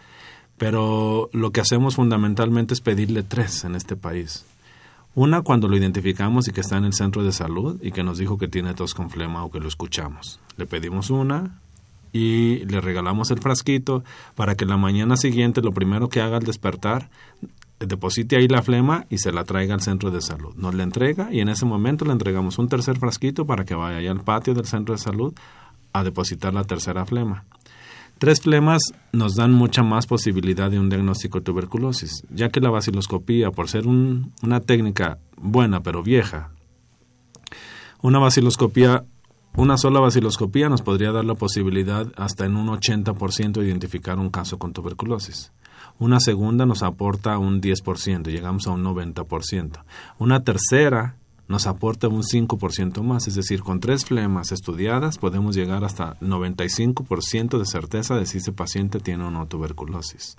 Pero 0.57 1.29
lo 1.33 1.53
que 1.53 1.61
hacemos 1.61 1.97
fundamentalmente 1.97 2.75
es 2.75 2.81
pedirle 2.81 3.23
tres 3.23 3.65
en 3.65 3.75
este 3.75 3.95
país. 3.95 4.45
Una 5.15 5.43
cuando 5.43 5.69
lo 5.69 5.77
identificamos 5.77 6.49
y 6.49 6.53
que 6.53 6.61
está 6.61 6.79
en 6.79 6.85
el 6.85 6.95
centro 6.95 7.23
de 7.25 7.33
salud 7.33 7.79
y 7.83 7.93
que 7.93 8.05
nos 8.05 8.19
dijo 8.19 8.39
que 8.39 8.49
tiene 8.49 8.75
tos 8.75 8.95
con 8.95 9.11
flema 9.11 9.45
o 9.45 9.51
que 9.51 9.61
lo 9.61 9.69
escuchamos. 9.69 10.41
Le 10.57 10.67
pedimos 10.67 11.11
una, 11.11 11.61
y 12.13 12.65
le 12.67 12.81
regalamos 12.81 13.31
el 13.31 13.41
frasquito 13.41 14.05
para 14.35 14.55
que 14.55 14.67
la 14.67 14.77
mañana 14.77 15.17
siguiente 15.17 15.63
lo 15.63 15.73
primero 15.73 16.09
que 16.09 16.21
haga 16.21 16.39
al 16.39 16.45
despertar 16.45 17.11
deposite 17.87 18.37
ahí 18.37 18.47
la 18.47 18.63
flema 18.63 19.07
y 19.09 19.19
se 19.19 19.33
la 19.33 19.45
traiga 19.45 19.75
al 19.75 19.81
centro 19.81 20.11
de 20.11 20.21
salud. 20.21 20.55
Nos 20.57 20.75
la 20.75 20.83
entrega 20.83 21.29
y 21.33 21.41
en 21.41 21.49
ese 21.49 21.65
momento 21.65 22.05
le 22.05 22.13
entregamos 22.13 22.59
un 22.59 22.69
tercer 22.69 22.99
frasquito 22.99 23.47
para 23.47 23.65
que 23.65 23.75
vaya 23.75 24.11
al 24.11 24.23
patio 24.23 24.55
del 24.55 24.67
centro 24.67 24.95
de 24.95 25.01
salud 25.01 25.35
a 25.93 26.05
depositar 26.05 26.53
la 26.55 26.65
tercera 26.65 27.07
flema. 27.07 27.45
Tres 28.19 28.43
flemas 28.43 28.83
nos 29.13 29.35
dan 29.35 29.53
mucha 29.53 29.83
más 29.83 30.07
posibilidad 30.07 30.71
de 30.71 30.79
un 30.79 30.91
diagnóstico 30.91 31.39
de 31.39 31.45
tuberculosis, 31.45 32.23
ya 32.29 32.51
que 32.51 32.61
la 32.61 32.69
baciloscopía, 32.69 33.51
por 33.51 33.69
ser 33.69 33.87
una 33.87 34.61
técnica 34.61 35.19
buena 35.39 35.83
pero 35.83 36.03
vieja, 36.03 36.51
una 38.03 38.19
baciloscopía 38.19 39.05
una 39.57 39.77
sola 39.77 40.01
baciloscopía 40.01 40.69
nos 40.69 40.83
podría 40.83 41.13
dar 41.13 41.25
la 41.25 41.35
posibilidad 41.35 42.07
hasta 42.17 42.47
en 42.47 42.57
un 42.57 42.69
80% 42.69 43.61
de 43.61 43.67
identificar 43.67 44.19
un 44.19 44.31
caso 44.31 44.59
con 44.59 44.73
tuberculosis. 44.73 45.53
Una 45.99 46.21
segunda 46.21 46.67
nos 46.67 46.83
aporta 46.83 47.37
un 47.37 47.61
10%, 47.61 48.31
llegamos 48.31 48.67
a 48.67 48.71
un 48.71 48.85
90%. 48.85 49.85
Una 50.19 50.45
tercera 50.45 51.17
nos 51.51 51.67
aporta 51.67 52.07
un 52.07 52.23
5% 52.23 53.03
más, 53.03 53.27
es 53.27 53.35
decir, 53.35 53.63
con 53.63 53.81
tres 53.81 54.05
flemas 54.05 54.53
estudiadas 54.53 55.19
podemos 55.19 55.57
llegar 55.57 55.83
hasta 55.83 56.17
95% 56.21 57.59
de 57.59 57.67
certeza 57.67 58.15
de 58.15 58.25
si 58.25 58.39
ese 58.39 58.53
paciente 58.53 59.01
tiene 59.01 59.25
o 59.25 59.33
no 59.33 59.49
tuberculosis. 59.49 60.37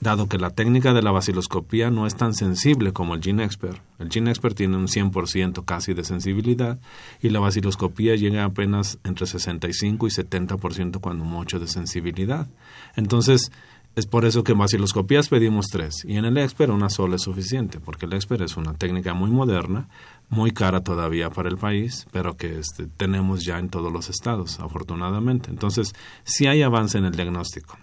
Dado 0.00 0.28
que 0.28 0.38
la 0.38 0.50
técnica 0.50 0.92
de 0.92 1.02
la 1.02 1.12
baciloscopía 1.12 1.92
no 1.92 2.04
es 2.04 2.16
tan 2.16 2.34
sensible 2.34 2.92
como 2.92 3.14
el 3.14 3.22
GeneXpert, 3.22 3.80
el 4.00 4.10
GeneXpert 4.10 4.56
tiene 4.56 4.76
un 4.76 4.88
100% 4.88 5.64
casi 5.64 5.94
de 5.94 6.02
sensibilidad 6.02 6.80
y 7.22 7.28
la 7.28 7.38
baciloscopía 7.38 8.16
llega 8.16 8.42
apenas 8.42 8.98
entre 9.04 9.26
65 9.26 10.08
y 10.08 10.10
70% 10.10 11.00
cuando 11.00 11.24
mucho 11.24 11.60
de 11.60 11.68
sensibilidad. 11.68 12.48
Entonces, 12.96 13.52
es 13.96 14.06
por 14.06 14.24
eso 14.24 14.44
que 14.44 14.52
en 14.52 14.58
baciloscopías 14.58 15.28
pedimos 15.28 15.66
tres 15.66 16.04
y 16.04 16.16
en 16.16 16.24
el 16.24 16.38
expert 16.38 16.72
una 16.72 16.88
sola 16.88 17.16
es 17.16 17.22
suficiente, 17.22 17.80
porque 17.80 18.06
el 18.06 18.12
expert 18.12 18.42
es 18.42 18.56
una 18.56 18.74
técnica 18.74 19.14
muy 19.14 19.30
moderna, 19.30 19.88
muy 20.28 20.52
cara 20.52 20.82
todavía 20.82 21.30
para 21.30 21.48
el 21.48 21.56
país, 21.56 22.06
pero 22.12 22.36
que 22.36 22.60
este, 22.60 22.86
tenemos 22.86 23.44
ya 23.44 23.58
en 23.58 23.68
todos 23.68 23.92
los 23.92 24.08
estados, 24.08 24.60
afortunadamente. 24.60 25.50
Entonces, 25.50 25.92
sí 26.22 26.46
hay 26.46 26.62
avance 26.62 26.98
en 26.98 27.04
el 27.04 27.16
diagnóstico. 27.16 27.78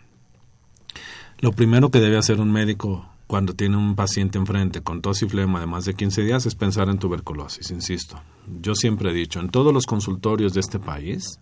Lo 1.40 1.52
primero 1.52 1.92
que 1.92 2.00
debe 2.00 2.18
hacer 2.18 2.40
un 2.40 2.52
médico 2.52 3.06
cuando 3.28 3.54
tiene 3.54 3.76
un 3.76 3.96
paciente 3.96 4.38
enfrente 4.38 4.82
con 4.82 5.02
tos 5.02 5.22
y 5.22 5.28
flema 5.28 5.60
de 5.60 5.66
más 5.66 5.84
de 5.84 5.94
15 5.94 6.24
días 6.24 6.46
es 6.46 6.56
pensar 6.56 6.88
en 6.88 7.00
tuberculosis, 7.00 7.70
insisto. 7.70 8.22
Yo 8.62 8.74
siempre 8.76 9.12
he 9.12 9.14
dicho, 9.14 9.42
en 9.42 9.50
todos 9.50 9.74
los 9.74 9.86
consultorios 9.86 10.54
de 10.54 10.62
este 10.62 10.80
país 10.80 11.42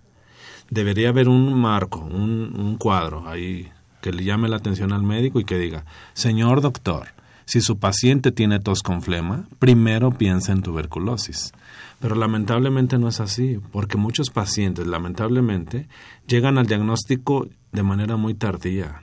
debería 0.71 1.09
haber 1.09 1.29
un 1.29 1.53
marco, 1.53 1.99
un, 1.99 2.59
un 2.59 2.77
cuadro 2.77 3.29
ahí 3.29 3.71
que 4.05 4.13
le 4.13 4.23
llame 4.23 4.47
la 4.47 4.57
atención 4.57 4.93
al 4.93 5.01
médico 5.01 5.39
y 5.39 5.45
que 5.45 5.57
diga, 5.57 5.83
señor 6.13 6.61
doctor, 6.61 7.07
si 7.45 7.59
su 7.59 7.79
paciente 7.79 8.31
tiene 8.31 8.59
tos 8.59 8.83
con 8.83 9.01
flema, 9.01 9.47
primero 9.57 10.11
piensa 10.11 10.51
en 10.51 10.61
tuberculosis. 10.61 11.53
Pero 11.99 12.13
lamentablemente 12.13 12.99
no 12.99 13.07
es 13.07 13.19
así, 13.19 13.59
porque 13.71 13.97
muchos 13.97 14.29
pacientes, 14.29 14.85
lamentablemente, 14.85 15.87
llegan 16.27 16.59
al 16.59 16.67
diagnóstico 16.67 17.47
de 17.71 17.81
manera 17.81 18.15
muy 18.15 18.35
tardía. 18.35 19.01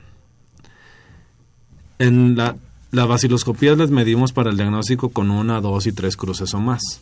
En 1.98 2.36
la, 2.36 2.54
la 2.92 3.04
vaciloscopía 3.04 3.74
les 3.74 3.90
medimos 3.90 4.32
para 4.32 4.50
el 4.50 4.56
diagnóstico 4.56 5.08
con 5.08 5.32
una, 5.32 5.60
dos 5.60 5.88
y 5.88 5.92
tres 5.92 6.16
cruces 6.16 6.54
o 6.54 6.60
más. 6.60 7.00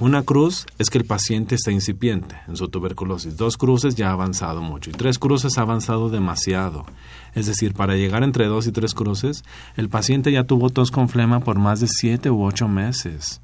Una 0.00 0.22
cruz 0.22 0.64
es 0.78 0.90
que 0.90 0.98
el 0.98 1.04
paciente 1.04 1.56
está 1.56 1.72
incipiente 1.72 2.36
en 2.46 2.56
su 2.56 2.68
tuberculosis. 2.68 3.36
Dos 3.36 3.56
cruces 3.56 3.96
ya 3.96 4.10
ha 4.10 4.12
avanzado 4.12 4.62
mucho 4.62 4.90
y 4.90 4.92
tres 4.92 5.18
cruces 5.18 5.58
ha 5.58 5.62
avanzado 5.62 6.08
demasiado. 6.08 6.86
Es 7.34 7.46
decir, 7.46 7.74
para 7.74 7.96
llegar 7.96 8.22
entre 8.22 8.46
dos 8.46 8.68
y 8.68 8.72
tres 8.72 8.94
cruces, 8.94 9.42
el 9.74 9.88
paciente 9.88 10.30
ya 10.30 10.44
tuvo 10.44 10.70
tos 10.70 10.92
con 10.92 11.08
flema 11.08 11.40
por 11.40 11.58
más 11.58 11.80
de 11.80 11.88
siete 11.88 12.30
u 12.30 12.44
ocho 12.44 12.68
meses. 12.68 13.40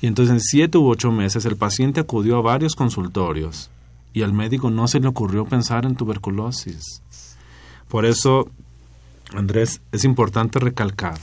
Y 0.00 0.08
entonces 0.08 0.32
en 0.34 0.40
siete 0.40 0.76
u 0.76 0.88
ocho 0.88 1.12
meses 1.12 1.44
el 1.44 1.56
paciente 1.56 2.00
acudió 2.00 2.36
a 2.36 2.42
varios 2.42 2.74
consultorios 2.74 3.70
y 4.12 4.22
al 4.22 4.32
médico 4.32 4.70
no 4.70 4.88
se 4.88 4.98
le 4.98 5.06
ocurrió 5.06 5.44
pensar 5.44 5.84
en 5.84 5.94
tuberculosis. 5.94 6.82
Por 7.86 8.06
eso, 8.06 8.48
Andrés, 9.34 9.80
es 9.92 10.04
importante 10.04 10.58
recalcar 10.58 11.20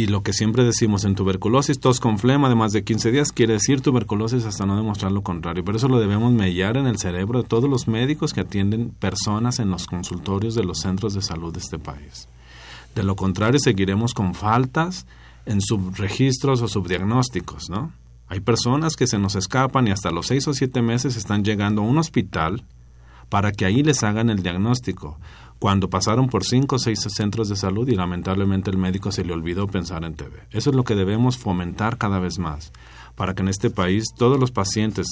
y 0.00 0.06
lo 0.06 0.22
que 0.22 0.32
siempre 0.32 0.64
decimos 0.64 1.04
en 1.04 1.14
tuberculosis, 1.14 1.78
tos 1.78 2.00
con 2.00 2.18
flema 2.18 2.48
de 2.48 2.54
más 2.54 2.72
de 2.72 2.84
15 2.84 3.12
días, 3.12 3.32
quiere 3.32 3.52
decir 3.52 3.82
tuberculosis 3.82 4.46
hasta 4.46 4.64
no 4.64 4.74
demostrar 4.74 5.12
lo 5.12 5.22
contrario. 5.22 5.62
Por 5.62 5.76
eso 5.76 5.88
lo 5.88 6.00
debemos 6.00 6.32
mellar 6.32 6.78
en 6.78 6.86
el 6.86 6.96
cerebro 6.96 7.42
de 7.42 7.46
todos 7.46 7.68
los 7.68 7.86
médicos 7.86 8.32
que 8.32 8.40
atienden 8.40 8.92
personas 8.98 9.58
en 9.58 9.70
los 9.70 9.86
consultorios 9.86 10.54
de 10.54 10.64
los 10.64 10.78
centros 10.78 11.12
de 11.12 11.20
salud 11.20 11.52
de 11.52 11.58
este 11.58 11.78
país. 11.78 12.28
De 12.94 13.02
lo 13.02 13.14
contrario, 13.14 13.60
seguiremos 13.60 14.14
con 14.14 14.32
faltas 14.32 15.04
en 15.44 15.60
subregistros 15.60 16.62
o 16.62 16.68
subdiagnósticos, 16.68 17.68
¿no? 17.68 17.92
Hay 18.26 18.40
personas 18.40 18.96
que 18.96 19.06
se 19.06 19.18
nos 19.18 19.34
escapan 19.34 19.86
y 19.86 19.90
hasta 19.90 20.10
los 20.10 20.28
seis 20.28 20.48
o 20.48 20.54
siete 20.54 20.80
meses 20.80 21.18
están 21.18 21.44
llegando 21.44 21.82
a 21.82 21.84
un 21.84 21.98
hospital 21.98 22.64
para 23.28 23.52
que 23.52 23.66
ahí 23.66 23.82
les 23.82 24.02
hagan 24.02 24.30
el 24.30 24.42
diagnóstico 24.42 25.18
cuando 25.60 25.90
pasaron 25.90 26.28
por 26.28 26.42
cinco 26.42 26.76
o 26.76 26.78
seis 26.78 27.00
centros 27.00 27.50
de 27.50 27.54
salud 27.54 27.86
y 27.86 27.94
lamentablemente 27.94 28.70
el 28.70 28.78
médico 28.78 29.12
se 29.12 29.24
le 29.24 29.34
olvidó 29.34 29.66
pensar 29.66 30.04
en 30.04 30.14
TV. 30.14 30.40
Eso 30.50 30.70
es 30.70 30.76
lo 30.76 30.84
que 30.84 30.94
debemos 30.94 31.36
fomentar 31.36 31.98
cada 31.98 32.18
vez 32.18 32.38
más, 32.38 32.72
para 33.14 33.34
que 33.34 33.42
en 33.42 33.48
este 33.48 33.68
país 33.68 34.06
todos 34.16 34.40
los 34.40 34.52
pacientes 34.52 35.06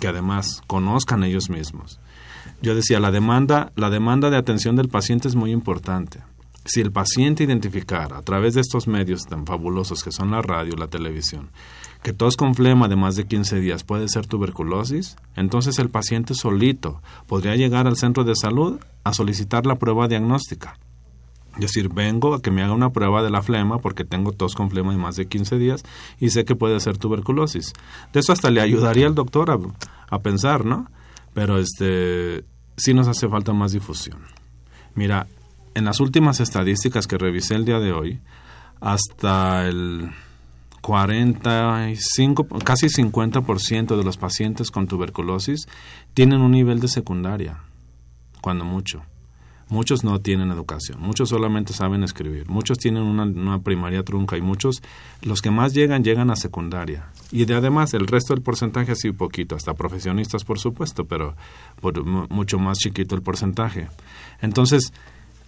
que 0.00 0.08
además 0.08 0.62
conozcan 0.66 1.22
ellos 1.22 1.50
mismos. 1.50 2.00
Yo 2.62 2.74
decía, 2.74 2.98
la 2.98 3.10
demanda, 3.10 3.72
la 3.76 3.90
demanda 3.90 4.30
de 4.30 4.38
atención 4.38 4.74
del 4.74 4.88
paciente 4.88 5.28
es 5.28 5.36
muy 5.36 5.52
importante. 5.52 6.20
Si 6.64 6.80
el 6.80 6.90
paciente 6.90 7.44
identificara 7.44 8.16
a 8.16 8.22
través 8.22 8.54
de 8.54 8.62
estos 8.62 8.88
medios 8.88 9.24
tan 9.26 9.44
fabulosos 9.44 10.02
que 10.02 10.12
son 10.12 10.30
la 10.30 10.40
radio, 10.40 10.76
la 10.76 10.88
televisión, 10.88 11.50
que 12.04 12.12
tos 12.12 12.36
con 12.36 12.54
flema 12.54 12.86
de 12.86 12.96
más 12.96 13.16
de 13.16 13.24
15 13.24 13.60
días 13.60 13.82
puede 13.82 14.08
ser 14.08 14.26
tuberculosis, 14.26 15.16
entonces 15.36 15.78
el 15.78 15.88
paciente 15.88 16.34
solito 16.34 17.00
podría 17.26 17.56
llegar 17.56 17.86
al 17.86 17.96
centro 17.96 18.24
de 18.24 18.36
salud 18.36 18.78
a 19.04 19.14
solicitar 19.14 19.64
la 19.64 19.76
prueba 19.76 20.06
diagnóstica. 20.06 20.78
Es 21.54 21.60
decir, 21.60 21.88
vengo 21.88 22.34
a 22.34 22.42
que 22.42 22.50
me 22.50 22.62
haga 22.62 22.74
una 22.74 22.90
prueba 22.90 23.22
de 23.22 23.30
la 23.30 23.40
flema 23.40 23.78
porque 23.78 24.04
tengo 24.04 24.32
tos 24.32 24.54
con 24.54 24.70
flema 24.70 24.92
de 24.92 24.98
más 24.98 25.16
de 25.16 25.28
15 25.28 25.56
días 25.56 25.82
y 26.20 26.28
sé 26.28 26.44
que 26.44 26.54
puede 26.54 26.78
ser 26.78 26.98
tuberculosis. 26.98 27.72
De 28.12 28.20
eso 28.20 28.34
hasta 28.34 28.50
le 28.50 28.60
ayudaría 28.60 29.06
al 29.06 29.14
doctor 29.14 29.50
a, 29.50 29.58
a 30.10 30.18
pensar, 30.18 30.66
¿no? 30.66 30.90
Pero 31.32 31.58
este 31.58 32.44
sí 32.76 32.92
nos 32.92 33.08
hace 33.08 33.30
falta 33.30 33.54
más 33.54 33.72
difusión. 33.72 34.18
Mira, 34.94 35.26
en 35.72 35.86
las 35.86 36.00
últimas 36.00 36.40
estadísticas 36.40 37.06
que 37.06 37.16
revisé 37.16 37.54
el 37.54 37.64
día 37.64 37.78
de 37.78 37.92
hoy, 37.92 38.20
hasta 38.82 39.66
el 39.66 40.10
45, 40.84 42.46
casi 42.62 42.88
50% 42.88 43.96
de 43.96 44.04
los 44.04 44.18
pacientes 44.18 44.70
con 44.70 44.86
tuberculosis 44.86 45.66
tienen 46.12 46.42
un 46.42 46.50
nivel 46.50 46.78
de 46.78 46.88
secundaria, 46.88 47.60
cuando 48.42 48.66
mucho. 48.66 49.02
Muchos 49.70 50.04
no 50.04 50.20
tienen 50.20 50.50
educación, 50.50 51.00
muchos 51.00 51.30
solamente 51.30 51.72
saben 51.72 52.04
escribir, 52.04 52.50
muchos 52.50 52.76
tienen 52.76 53.02
una, 53.02 53.60
primaria 53.60 54.02
trunca 54.02 54.36
y 54.36 54.42
muchos, 54.42 54.82
los 55.22 55.40
que 55.40 55.50
más 55.50 55.72
llegan, 55.72 56.04
llegan 56.04 56.30
a 56.30 56.36
secundaria. 56.36 57.08
Y 57.32 57.46
de, 57.46 57.54
además 57.54 57.94
el 57.94 58.06
resto 58.06 58.34
del 58.34 58.42
porcentaje 58.42 58.92
así 58.92 59.10
poquito, 59.10 59.56
hasta 59.56 59.72
profesionistas 59.72 60.44
por 60.44 60.58
supuesto, 60.58 61.06
pero 61.06 61.34
mucho 62.28 62.58
más 62.58 62.76
chiquito 62.76 63.14
el 63.14 63.22
porcentaje. 63.22 63.88
Entonces, 64.42 64.92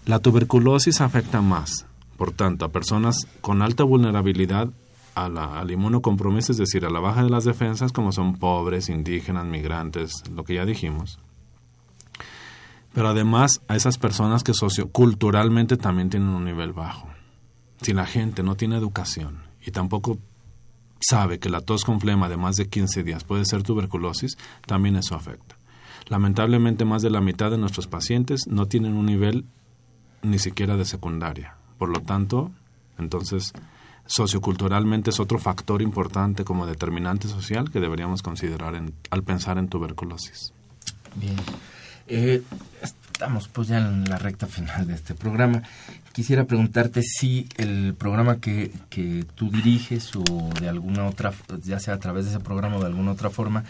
la 0.06 0.18
tuberculosis 0.18 1.02
afecta 1.02 1.42
más, 1.42 1.84
por 2.16 2.32
tanto, 2.32 2.64
a 2.64 2.72
personas 2.72 3.28
con 3.42 3.60
alta 3.60 3.84
vulnerabilidad 3.84 4.70
a 5.16 5.30
la, 5.30 5.58
al 5.58 5.70
inmunocompromiso, 5.70 6.52
es 6.52 6.58
decir, 6.58 6.84
a 6.84 6.90
la 6.90 7.00
baja 7.00 7.24
de 7.24 7.30
las 7.30 7.44
defensas, 7.44 7.90
como 7.90 8.12
son 8.12 8.36
pobres, 8.36 8.90
indígenas, 8.90 9.46
migrantes, 9.46 10.22
lo 10.30 10.44
que 10.44 10.54
ya 10.54 10.66
dijimos. 10.66 11.18
Pero 12.92 13.08
además 13.08 13.62
a 13.66 13.76
esas 13.76 13.96
personas 13.96 14.44
que 14.44 14.52
socioculturalmente 14.52 15.78
también 15.78 16.10
tienen 16.10 16.28
un 16.28 16.44
nivel 16.44 16.74
bajo. 16.74 17.08
Si 17.80 17.94
la 17.94 18.04
gente 18.04 18.42
no 18.42 18.56
tiene 18.56 18.76
educación 18.76 19.38
y 19.64 19.70
tampoco 19.70 20.18
sabe 21.00 21.38
que 21.38 21.48
la 21.48 21.62
tos 21.62 21.84
con 21.84 21.98
flema 21.98 22.28
de 22.28 22.36
más 22.36 22.56
de 22.56 22.68
15 22.68 23.02
días 23.02 23.24
puede 23.24 23.46
ser 23.46 23.62
tuberculosis, 23.62 24.36
también 24.66 24.96
eso 24.96 25.14
afecta. 25.14 25.56
Lamentablemente 26.08 26.84
más 26.84 27.00
de 27.00 27.10
la 27.10 27.22
mitad 27.22 27.50
de 27.50 27.58
nuestros 27.58 27.86
pacientes 27.86 28.42
no 28.48 28.66
tienen 28.66 28.94
un 28.94 29.06
nivel 29.06 29.46
ni 30.22 30.38
siquiera 30.38 30.76
de 30.76 30.84
secundaria. 30.84 31.56
Por 31.78 31.88
lo 31.88 32.00
tanto, 32.00 32.50
entonces 32.98 33.52
socioculturalmente 34.06 35.10
es 35.10 35.20
otro 35.20 35.38
factor 35.38 35.82
importante 35.82 36.44
como 36.44 36.66
determinante 36.66 37.28
social 37.28 37.70
que 37.70 37.80
deberíamos 37.80 38.22
considerar 38.22 38.80
al 39.10 39.22
pensar 39.22 39.58
en 39.58 39.68
tuberculosis. 39.68 40.52
Bien. 41.14 41.36
Eh, 42.08 42.42
estamos 43.16 43.48
pues 43.48 43.68
ya 43.68 43.78
en 43.78 44.04
la 44.04 44.18
recta 44.18 44.46
final 44.46 44.86
de 44.86 44.94
este 44.94 45.14
programa. 45.14 45.62
Quisiera 46.12 46.44
preguntarte 46.44 47.02
si 47.02 47.48
el 47.56 47.94
programa 47.94 48.36
que, 48.36 48.70
que 48.88 49.24
tú 49.34 49.50
diriges 49.50 50.14
o 50.16 50.22
de 50.60 50.68
alguna 50.68 51.06
otra, 51.06 51.32
ya 51.62 51.80
sea 51.80 51.94
a 51.94 51.98
través 51.98 52.24
de 52.24 52.30
ese 52.30 52.40
programa 52.40 52.76
o 52.76 52.80
de 52.80 52.86
alguna 52.86 53.12
otra 53.12 53.30
forma, 53.30 53.64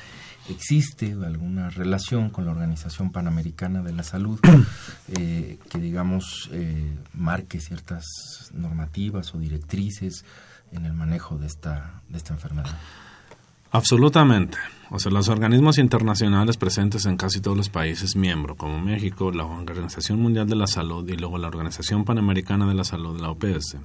existe 0.48 1.12
alguna 1.12 1.70
relación 1.70 2.30
con 2.30 2.44
la 2.44 2.52
Organización 2.52 3.10
Panamericana 3.10 3.82
de 3.82 3.92
la 3.92 4.02
Salud 4.02 4.38
eh, 5.08 5.58
que, 5.70 5.78
digamos, 5.78 6.48
eh, 6.52 6.96
marque 7.14 7.60
ciertas 7.60 8.04
normativas 8.54 9.34
o 9.34 9.38
directrices 9.38 10.24
en 10.72 10.86
el 10.86 10.92
manejo 10.92 11.38
de 11.38 11.46
esta, 11.46 12.02
de 12.08 12.18
esta 12.18 12.34
enfermedad. 12.34 12.76
Absolutamente. 13.72 14.58
O 14.90 14.98
sea, 14.98 15.10
los 15.10 15.28
organismos 15.28 15.78
internacionales 15.78 16.56
presentes 16.56 17.04
en 17.06 17.16
casi 17.16 17.40
todos 17.40 17.56
los 17.56 17.68
países 17.68 18.14
miembros, 18.14 18.56
como 18.56 18.78
México, 18.80 19.32
la 19.32 19.44
Organización 19.44 20.20
Mundial 20.20 20.48
de 20.48 20.54
la 20.54 20.66
Salud 20.66 21.08
y 21.08 21.16
luego 21.16 21.38
la 21.38 21.48
Organización 21.48 22.04
Panamericana 22.04 22.66
de 22.66 22.74
la 22.74 22.84
Salud, 22.84 23.20
la 23.20 23.30
OPS, 23.30 23.76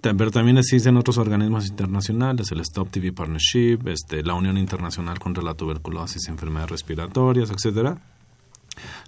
pero 0.00 0.30
también 0.30 0.58
existen 0.58 0.96
otros 0.96 1.18
organismos 1.18 1.68
internacionales, 1.68 2.50
el 2.52 2.60
Stop 2.60 2.90
TV 2.90 3.12
Partnership, 3.12 3.78
este, 3.86 4.22
la 4.22 4.34
Unión 4.34 4.56
Internacional 4.56 5.18
contra 5.18 5.42
la 5.42 5.54
Tuberculosis 5.54 6.26
y 6.26 6.30
Enfermedades 6.30 6.70
Respiratorias, 6.70 7.50
etcétera. 7.50 7.98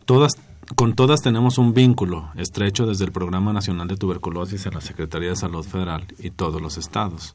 Todas, 0.04 0.32
con 0.74 0.94
todas 0.94 1.22
tenemos 1.22 1.58
un 1.58 1.72
vínculo 1.72 2.30
estrecho 2.36 2.86
desde 2.86 3.04
el 3.04 3.12
Programa 3.12 3.52
Nacional 3.52 3.88
de 3.88 3.96
Tuberculosis 3.96 4.66
en 4.66 4.74
la 4.74 4.80
Secretaría 4.80 5.30
de 5.30 5.36
Salud 5.36 5.64
Federal 5.64 6.06
y 6.18 6.30
todos 6.30 6.60
los 6.60 6.76
estados. 6.76 7.34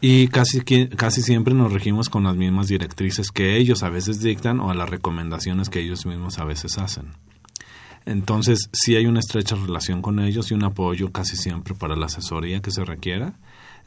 Y 0.00 0.26
casi, 0.26 0.62
casi 0.62 1.22
siempre 1.22 1.54
nos 1.54 1.72
regimos 1.72 2.08
con 2.08 2.24
las 2.24 2.34
mismas 2.34 2.66
directrices 2.66 3.30
que 3.30 3.56
ellos 3.56 3.84
a 3.84 3.88
veces 3.88 4.20
dictan 4.20 4.58
o 4.58 4.70
a 4.70 4.74
las 4.74 4.90
recomendaciones 4.90 5.68
que 5.68 5.80
ellos 5.80 6.06
mismos 6.06 6.40
a 6.40 6.44
veces 6.44 6.78
hacen. 6.78 7.12
Entonces, 8.04 8.68
sí 8.72 8.96
hay 8.96 9.06
una 9.06 9.20
estrecha 9.20 9.56
relación 9.56 10.02
con 10.02 10.18
ellos 10.20 10.50
y 10.50 10.54
un 10.54 10.64
apoyo 10.64 11.12
casi 11.12 11.36
siempre 11.36 11.74
para 11.74 11.96
la 11.96 12.06
asesoría 12.06 12.60
que 12.60 12.70
se 12.70 12.84
requiera. 12.84 13.34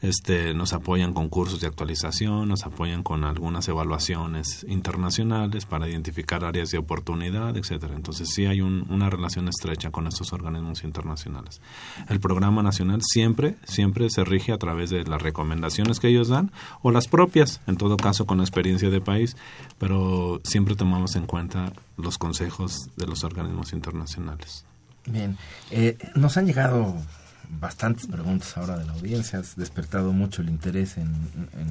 Este, 0.02 0.52
nos 0.52 0.72
apoyan 0.74 1.14
con 1.14 1.28
cursos 1.28 1.60
de 1.60 1.66
actualización, 1.66 2.48
nos 2.48 2.64
apoyan 2.64 3.02
con 3.02 3.24
algunas 3.24 3.66
evaluaciones 3.68 4.66
internacionales 4.68 5.64
para 5.64 5.88
identificar 5.88 6.44
áreas 6.44 6.70
de 6.70 6.78
oportunidad, 6.78 7.56
etcétera. 7.56 7.94
Entonces 7.94 8.28
sí 8.34 8.46
hay 8.46 8.60
una 8.60 9.08
relación 9.08 9.48
estrecha 9.48 9.90
con 9.90 10.06
estos 10.06 10.32
organismos 10.32 10.84
internacionales. 10.84 11.60
El 12.08 12.20
programa 12.20 12.62
nacional 12.62 13.00
siempre, 13.02 13.56
siempre 13.64 14.10
se 14.10 14.24
rige 14.24 14.52
a 14.52 14.58
través 14.58 14.90
de 14.90 15.04
las 15.04 15.22
recomendaciones 15.22 15.98
que 15.98 16.08
ellos 16.08 16.28
dan 16.28 16.52
o 16.82 16.90
las 16.90 17.08
propias, 17.08 17.60
en 17.66 17.76
todo 17.76 17.96
caso 17.96 18.26
con 18.26 18.40
experiencia 18.40 18.90
de 18.90 19.00
país, 19.00 19.36
pero 19.78 20.40
siempre 20.44 20.76
tomamos 20.76 21.16
en 21.16 21.26
cuenta 21.26 21.72
los 21.96 22.18
consejos 22.18 22.90
de 22.96 23.06
los 23.06 23.24
organismos 23.24 23.72
internacionales. 23.72 24.64
Bien, 25.06 25.36
eh, 25.70 25.96
nos 26.14 26.36
han 26.36 26.46
llegado 26.46 26.96
bastantes 27.48 28.06
preguntas 28.06 28.56
ahora 28.56 28.76
de 28.78 28.84
la 28.84 28.92
audiencia, 28.92 29.38
has 29.38 29.56
despertado 29.56 30.12
mucho 30.12 30.42
el 30.42 30.48
interés 30.48 30.96
en, 30.98 31.10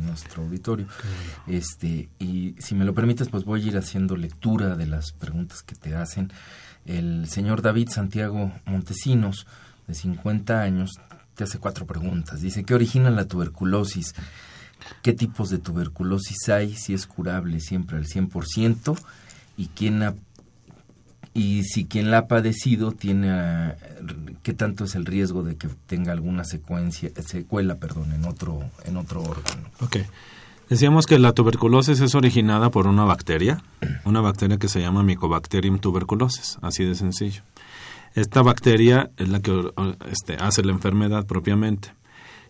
nuestro 0.06 0.44
auditorio. 0.44 0.88
Este, 1.48 2.10
y 2.20 2.56
si 2.60 2.76
me 2.76 2.86
lo 2.86 2.94
permites, 2.94 3.30
pues 3.30 3.44
voy 3.44 3.64
a 3.64 3.68
ir 3.68 3.78
haciendo 3.78 4.16
lectura 4.16 4.76
de 4.76 4.86
las 4.86 5.12
preguntas 5.12 5.64
que 5.64 5.76
te 5.76 5.96
hacen. 5.96 6.32
El 6.86 7.28
señor 7.28 7.62
David 7.62 7.90
Santiago 7.90 8.52
Montesinos, 8.66 9.48
de 9.88 9.94
50 9.94 10.62
años, 10.62 10.92
te 11.36 11.44
hace 11.44 11.60
cuatro 11.60 11.86
preguntas. 11.86 12.42
Dice, 12.42 12.64
¿qué 12.64 12.74
origina 12.74 13.10
la 13.10 13.26
tuberculosis? 13.26 14.16
¿Qué 15.02 15.14
tipos 15.14 15.50
de 15.50 15.58
tuberculosis 15.58 16.50
hay? 16.50 16.76
Si 16.76 16.94
es 16.94 17.08
curable 17.08 17.60
siempre 17.60 17.98
al 17.98 18.06
100%. 18.06 18.98
¿Y 19.58 19.68
quién 19.68 20.04
ha 20.04 20.16
y 21.36 21.64
si 21.66 21.86
quien 21.86 22.10
la 22.10 22.20
ha 22.20 22.28
padecido 22.28 22.94
tiene 22.94 23.76
qué 24.42 24.54
tanto 24.54 24.86
es 24.86 24.96
el 24.96 25.06
riesgo 25.06 25.44
de 25.44 25.58
que 25.58 25.68
tenga 25.86 26.14
alguna 26.14 26.46
secuencia 26.46 27.12
secuela 27.28 27.76
perdón 27.76 28.14
en 28.14 28.26
otro 28.26 28.64
en 28.86 28.98
otro 28.98 29.22
órgano 29.22 29.70
Ok. 29.82 29.98
decíamos 30.70 31.06
que 31.06 31.20
la 31.20 31.34
tuberculosis 31.34 32.00
es 32.00 32.16
originada 32.16 32.72
por 32.72 32.88
una 32.88 33.04
bacteria 33.04 33.62
una 34.06 34.22
bacteria 34.22 34.58
que 34.58 34.70
se 34.70 34.80
llama 34.80 35.04
Mycobacterium 35.04 35.80
tuberculosis 35.80 36.58
así 36.62 36.84
de 36.84 36.96
sencillo. 36.96 37.44
Esta 38.16 38.42
bacteria 38.42 39.12
es 39.18 39.28
la 39.28 39.42
que 39.42 39.72
este, 40.10 40.36
hace 40.36 40.64
la 40.64 40.72
enfermedad 40.72 41.26
propiamente. 41.26 41.94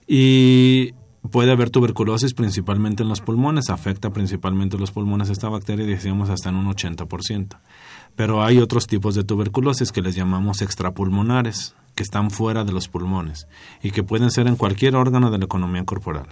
Y 0.08 0.94
puede 1.32 1.52
haber 1.52 1.72
tuberculosis 1.72 2.36
principalmente 2.36 3.02
en 3.02 3.10
los 3.10 3.20
pulmones 3.20 3.72
afecta 3.72 4.12
principalmente 4.12 4.78
los 4.78 4.92
pulmones 4.92 5.32
esta 5.32 5.50
bacteria 5.50 5.84
decíamos 5.84 6.30
hasta 6.30 6.50
en 6.50 6.58
un 6.58 6.68
80% 6.68 7.58
pero 8.16 8.44
hay 8.44 8.60
otros 8.60 8.88
tipos 8.88 9.16
de 9.16 9.24
tuberculosis 9.24 9.92
que 9.92 10.02
les 10.02 10.16
llamamos 10.16 10.62
extrapulmonares, 10.62 11.76
que 11.96 12.04
están 12.04 12.32
fuera 12.32 12.64
de 12.64 12.74
los 12.74 12.88
pulmones 12.88 13.48
y 13.82 13.92
que 13.92 14.04
pueden 14.04 14.32
ser 14.32 14.48
en 14.48 14.56
cualquier 14.56 14.96
órgano 14.96 15.32
de 15.32 15.38
la 15.38 15.46
economía 15.46 15.84
corporal. 15.86 16.28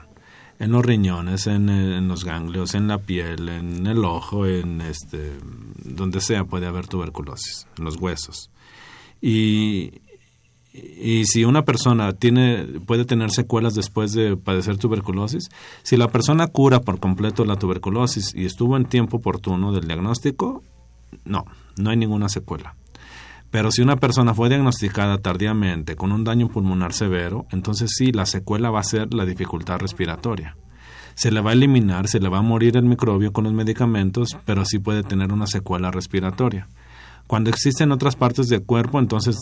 En 0.60 0.72
los 0.72 0.86
riñones, 0.86 1.48
en, 1.48 2.08
los 2.08 2.24
ganglios, 2.26 2.76
en 2.76 2.88
la 2.88 3.00
piel, 3.00 3.50
en 3.50 3.88
el 3.88 4.06
ojo, 4.06 4.46
en 4.46 4.82
este, 4.82 5.38
donde 5.84 6.22
sea 6.22 6.46
puede 6.46 6.68
haber 6.68 6.88
tuberculosis, 6.88 7.68
en 7.78 7.86
los 7.86 7.98
huesos. 7.98 8.52
Y, 9.20 10.02
y 10.74 11.26
si 11.26 11.44
una 11.44 11.66
persona 11.66 12.14
tiene, 12.14 12.66
puede 12.86 13.04
tener 13.04 13.32
secuelas 13.32 13.74
después 13.74 14.14
de 14.14 14.38
padecer 14.38 14.78
tuberculosis, 14.78 15.50
si 15.82 15.98
la 15.98 16.08
persona 16.08 16.48
cura 16.48 16.82
por 16.82 17.00
completo 17.00 17.46
la 17.46 17.58
tuberculosis 17.58 18.34
y 18.36 18.46
estuvo 18.46 18.78
en 18.78 18.86
tiempo 18.86 19.18
oportuno 19.18 19.72
del 19.74 19.88
diagnóstico, 19.88 20.64
no, 21.26 21.46
no 21.78 21.90
hay 21.90 21.98
ninguna 21.98 22.30
secuela. 22.30 22.76
Pero 23.54 23.72
si 23.72 23.84
una 23.84 23.98
persona 23.98 24.34
fue 24.34 24.50
diagnosticada 24.50 25.20
tardíamente 25.20 25.96
con 25.96 26.12
un 26.12 26.24
daño 26.24 26.50
pulmonar 26.50 26.92
severo, 26.92 27.46
entonces 27.52 27.92
sí, 27.96 28.12
la 28.12 28.26
secuela 28.26 28.72
va 28.72 28.80
a 28.80 28.84
ser 28.84 29.14
la 29.14 29.26
dificultad 29.26 29.78
respiratoria. 29.78 30.58
Se 31.14 31.30
le 31.30 31.40
va 31.40 31.52
a 31.52 31.54
eliminar, 31.54 32.08
se 32.08 32.20
le 32.20 32.30
va 32.30 32.40
a 32.40 32.42
morir 32.42 32.78
el 32.78 32.86
microbio 32.86 33.32
con 33.32 33.44
los 33.44 33.54
medicamentos, 33.54 34.38
pero 34.46 34.66
sí 34.66 34.80
puede 34.80 35.04
tener 35.04 35.32
una 35.32 35.46
secuela 35.46 35.92
respiratoria. 35.92 36.68
Cuando 37.28 37.52
existen 37.52 37.92
otras 37.92 38.16
partes 38.16 38.48
del 38.48 38.64
cuerpo, 38.64 38.98
entonces 38.98 39.38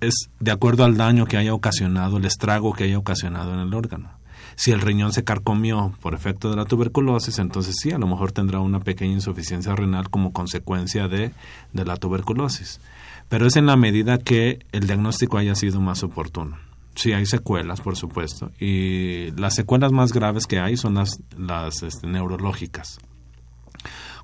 es 0.00 0.28
de 0.40 0.50
acuerdo 0.50 0.84
al 0.84 0.98
daño 0.98 1.24
que 1.24 1.38
haya 1.38 1.54
ocasionado, 1.54 2.18
el 2.18 2.26
estrago 2.26 2.74
que 2.74 2.84
haya 2.84 2.98
ocasionado 2.98 3.54
en 3.54 3.60
el 3.60 3.72
órgano. 3.72 4.10
Si 4.56 4.70
el 4.70 4.80
riñón 4.80 5.12
se 5.12 5.24
carcomió 5.24 5.92
por 6.00 6.14
efecto 6.14 6.50
de 6.50 6.56
la 6.56 6.64
tuberculosis, 6.64 7.38
entonces 7.38 7.76
sí, 7.80 7.90
a 7.92 7.98
lo 7.98 8.06
mejor 8.06 8.32
tendrá 8.32 8.60
una 8.60 8.80
pequeña 8.80 9.14
insuficiencia 9.14 9.74
renal 9.74 10.10
como 10.10 10.32
consecuencia 10.32 11.08
de, 11.08 11.32
de 11.72 11.84
la 11.84 11.96
tuberculosis. 11.96 12.80
Pero 13.28 13.46
es 13.46 13.56
en 13.56 13.66
la 13.66 13.76
medida 13.76 14.18
que 14.18 14.60
el 14.72 14.86
diagnóstico 14.86 15.38
haya 15.38 15.54
sido 15.54 15.80
más 15.80 16.02
oportuno. 16.02 16.56
Sí, 16.94 17.12
hay 17.12 17.26
secuelas, 17.26 17.80
por 17.80 17.96
supuesto, 17.96 18.52
y 18.60 19.32
las 19.32 19.54
secuelas 19.54 19.90
más 19.90 20.12
graves 20.12 20.46
que 20.46 20.60
hay 20.60 20.76
son 20.76 20.94
las, 20.94 21.18
las 21.36 21.82
este, 21.82 22.06
neurológicas. 22.06 23.00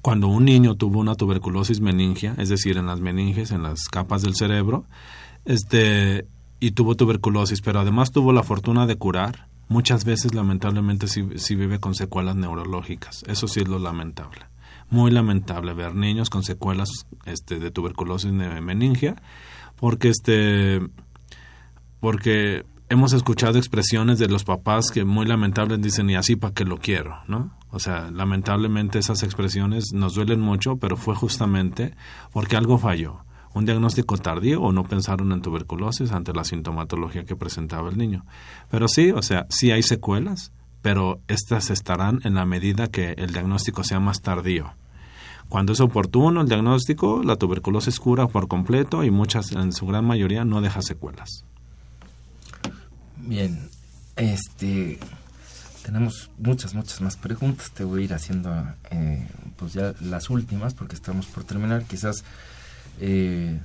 Cuando 0.03 0.29
un 0.29 0.45
niño 0.45 0.77
tuvo 0.77 1.01
una 1.01 1.17
tuberculosis 1.17 1.81
meningia, 1.81 2.35
es 2.39 2.49
decir, 2.49 2.77
en 2.77 2.87
las 2.87 3.01
meninges, 3.01 3.51
en 3.51 3.65
las 3.65 3.89
capas 3.89 4.23
del 4.23 4.37
cerebro, 4.37 4.85
este, 5.45 6.27
y 6.61 6.71
tuvo 6.71 6.95
tuberculosis, 6.95 7.61
pero 7.61 7.81
además 7.81 8.13
tuvo 8.13 8.33
la 8.33 8.45
fortuna 8.45 8.87
de 8.87 8.97
curar, 8.97 9.49
muchas 9.71 10.05
veces 10.05 10.35
lamentablemente 10.35 11.07
sí, 11.07 11.55
vive 11.55 11.79
con 11.79 11.95
secuelas 11.95 12.35
neurológicas. 12.35 13.23
Eso 13.29 13.47
sí 13.47 13.61
es 13.61 13.69
lo 13.69 13.79
lamentable. 13.79 14.41
Muy 14.91 15.13
lamentable 15.13 15.73
ver 15.73 15.95
niños 15.95 16.29
con 16.29 16.43
secuelas 16.43 16.89
este, 17.25 17.61
de 17.61 17.71
tuberculosis 17.71 18.33
de 18.37 18.61
meningia, 18.61 19.15
porque 19.77 20.09
este 20.09 20.81
porque 22.01 22.65
hemos 22.89 23.13
escuchado 23.13 23.59
expresiones 23.59 24.19
de 24.19 24.27
los 24.27 24.43
papás 24.43 24.91
que 24.91 25.05
muy 25.05 25.25
lamentables 25.25 25.81
dicen 25.81 26.11
y 26.11 26.17
así 26.17 26.35
para 26.35 26.53
que 26.53 26.65
lo 26.65 26.79
quiero, 26.79 27.19
¿no? 27.29 27.57
O 27.71 27.79
sea, 27.79 28.11
lamentablemente 28.11 28.99
esas 28.99 29.23
expresiones 29.23 29.93
nos 29.93 30.15
duelen 30.15 30.41
mucho, 30.41 30.79
pero 30.79 30.97
fue 30.97 31.15
justamente 31.15 31.95
porque 32.33 32.57
algo 32.57 32.79
falló 32.79 33.21
un 33.55 33.65
diagnóstico 33.65 34.17
tardío 34.17 34.63
o 34.63 34.73
no 34.73 34.85
pensaron 34.85 35.33
en 35.33 35.43
tuberculosis 35.43 36.13
ante 36.13 36.33
la 36.33 36.45
sintomatología 36.45 37.25
que 37.25 37.37
presentaba 37.37 37.91
el 37.91 37.99
niño. 37.99 38.25
Pero 38.71 38.89
sí, 38.89 39.11
o 39.11 39.23
sea, 39.23 39.47
sí 39.51 39.71
hay 39.73 39.83
secuelas, 39.83 40.53
pero 40.83 41.21
estas 41.29 41.71
estarán 41.71 42.21
en 42.25 42.35
la 42.35 42.47
medida 42.47 42.89
que 42.89 43.13
el 43.13 43.33
diagnóstico 43.33 43.85
sea 43.85 44.01
más 44.01 44.21
tardío. 44.21 44.73
Cuando 45.49 45.73
es 45.73 45.81
oportuno 45.81 46.43
el 46.43 46.49
diagnóstico, 46.49 47.25
la 47.25 47.35
tuberculosis 47.35 47.99
cura 47.99 48.29
por 48.29 48.47
completo 48.47 49.03
y 49.03 49.11
muchas, 49.11 49.51
en 49.51 49.73
su 49.73 49.85
gran 49.85 50.05
mayoría, 50.05 50.45
no 50.45 50.61
deja 50.61 50.81
secuelas. 50.81 51.45
Bien, 53.17 53.69
este, 54.15 55.01
tenemos 55.85 56.31
muchas, 56.39 56.75
muchas 56.75 57.01
más 57.01 57.17
preguntas. 57.17 57.73
Te 57.73 57.83
voy 57.83 58.03
a 58.03 58.05
ir 58.05 58.15
haciendo, 58.15 58.55
eh, 58.93 59.27
pues 59.57 59.73
ya 59.73 59.93
las 60.01 60.31
últimas, 60.31 60.73
porque 60.73 60.95
estamos 60.95 61.27
por 61.27 61.43
terminar. 61.43 61.83
Quizás 61.85 62.23
eh, 63.01 63.61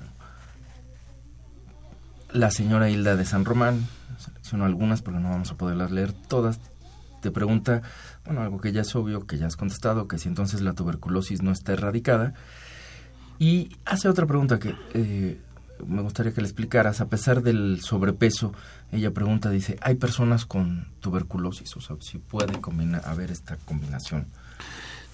la 2.31 2.51
señora 2.51 2.89
Hilda 2.89 3.15
de 3.15 3.25
San 3.25 3.45
Román, 3.45 3.85
selecciono 4.17 4.65
algunas 4.65 5.01
porque 5.01 5.19
no 5.19 5.29
vamos 5.29 5.51
a 5.51 5.55
poderlas 5.57 5.91
leer 5.91 6.13
todas, 6.13 6.59
te 7.21 7.31
pregunta, 7.31 7.81
bueno, 8.25 8.41
algo 8.41 8.59
que 8.59 8.71
ya 8.71 8.81
es 8.81 8.95
obvio, 8.95 9.25
que 9.25 9.37
ya 9.37 9.47
has 9.47 9.55
contestado, 9.55 10.07
que 10.07 10.17
si 10.17 10.29
entonces 10.29 10.61
la 10.61 10.73
tuberculosis 10.73 11.41
no 11.41 11.51
está 11.51 11.73
erradicada. 11.73 12.33
Y 13.39 13.75
hace 13.83 14.07
otra 14.07 14.25
pregunta 14.25 14.59
que 14.59 14.75
eh, 14.93 15.39
me 15.85 16.01
gustaría 16.01 16.33
que 16.33 16.41
le 16.41 16.47
explicaras. 16.47 17.01
A 17.01 17.07
pesar 17.07 17.41
del 17.41 17.81
sobrepeso, 17.81 18.53
ella 18.91 19.11
pregunta, 19.11 19.49
dice, 19.49 19.77
¿hay 19.81 19.95
personas 19.95 20.45
con 20.45 20.87
tuberculosis? 20.99 21.75
O 21.75 21.81
sea, 21.81 21.95
si 21.99 22.19
puede 22.19 22.59
haber 23.03 23.31
esta 23.31 23.57
combinación. 23.57 24.27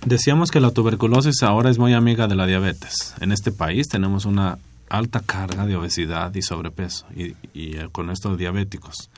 Decíamos 0.05 0.49
que 0.49 0.59
la 0.59 0.71
tuberculosis 0.71 1.43
ahora 1.43 1.69
es 1.69 1.77
muy 1.77 1.93
amiga 1.93 2.27
de 2.27 2.35
la 2.35 2.47
diabetes. 2.47 3.13
En 3.21 3.31
este 3.31 3.51
país 3.51 3.87
tenemos 3.87 4.25
una 4.25 4.57
alta 4.89 5.19
carga 5.19 5.65
de 5.65 5.75
obesidad 5.75 6.33
y 6.33 6.41
sobrepeso 6.41 7.05
y, 7.15 7.35
eh, 7.53 7.87
con 7.91 8.09
estos 8.09 8.37
diabéticos. 8.37 9.09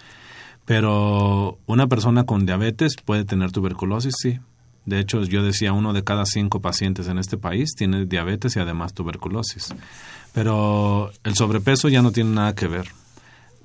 Pero 0.65 1.57
una 1.67 1.88
persona 1.88 2.25
con 2.25 2.45
diabetes 2.45 2.95
puede 3.03 3.23
tener 3.23 3.51
tuberculosis, 3.51 4.15
sí. 4.17 4.39
De 4.86 4.99
hecho, 4.99 5.23
yo 5.23 5.41
decía, 5.41 5.71
uno 5.71 5.93
de 5.93 6.03
cada 6.03 6.25
cinco 6.25 6.59
pacientes 6.59 7.07
en 7.07 7.17
este 7.17 7.38
país 7.38 7.75
tiene 7.75 8.05
diabetes 8.05 8.57
y 8.57 8.59
además 8.59 8.93
tuberculosis. 8.93 9.73
Pero 10.34 11.11
el 11.23 11.36
sobrepeso 11.36 11.88
ya 11.88 12.01
no 12.01 12.11
tiene 12.11 12.31
nada 12.31 12.55
que 12.55 12.67
ver. 12.67 12.88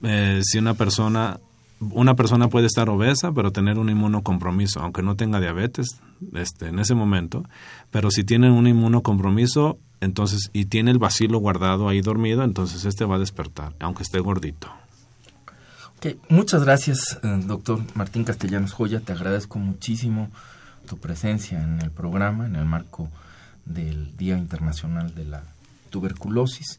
Eh, 0.04 0.40
si 0.44 0.58
una 0.58 0.74
persona 0.74 1.40
una 1.80 2.14
persona 2.14 2.48
puede 2.48 2.66
estar 2.66 2.88
obesa 2.88 3.32
pero 3.32 3.52
tener 3.52 3.78
un 3.78 3.88
inmunocompromiso, 3.88 4.80
aunque 4.80 5.02
no 5.02 5.16
tenga 5.16 5.40
diabetes 5.40 6.00
este, 6.34 6.68
en 6.68 6.78
ese 6.78 6.94
momento, 6.94 7.44
pero 7.90 8.10
si 8.10 8.24
tiene 8.24 8.50
un 8.50 8.66
inmunocompromiso 8.66 9.78
entonces 10.00 10.50
y 10.52 10.66
tiene 10.66 10.90
el 10.90 10.98
vacilo 10.98 11.38
guardado 11.38 11.88
ahí 11.88 12.00
dormido, 12.00 12.44
entonces 12.44 12.84
este 12.84 13.04
va 13.04 13.16
a 13.16 13.20
despertar, 13.20 13.74
aunque 13.80 14.02
esté 14.02 14.20
gordito. 14.20 14.68
Muchas 16.28 16.62
gracias, 16.62 17.18
eh, 17.24 17.40
doctor 17.44 17.80
Martín 17.94 18.22
Castellanos 18.22 18.72
Joya. 18.72 19.00
Te 19.00 19.12
agradezco 19.12 19.58
muchísimo 19.58 20.30
tu 20.86 20.96
presencia 20.98 21.60
en 21.60 21.80
el 21.82 21.90
programa, 21.90 22.46
en 22.46 22.54
el 22.54 22.64
marco 22.64 23.08
del 23.64 24.16
Día 24.16 24.38
Internacional 24.38 25.12
de 25.14 25.24
la 25.24 25.42
Tuberculosis. 25.90 26.78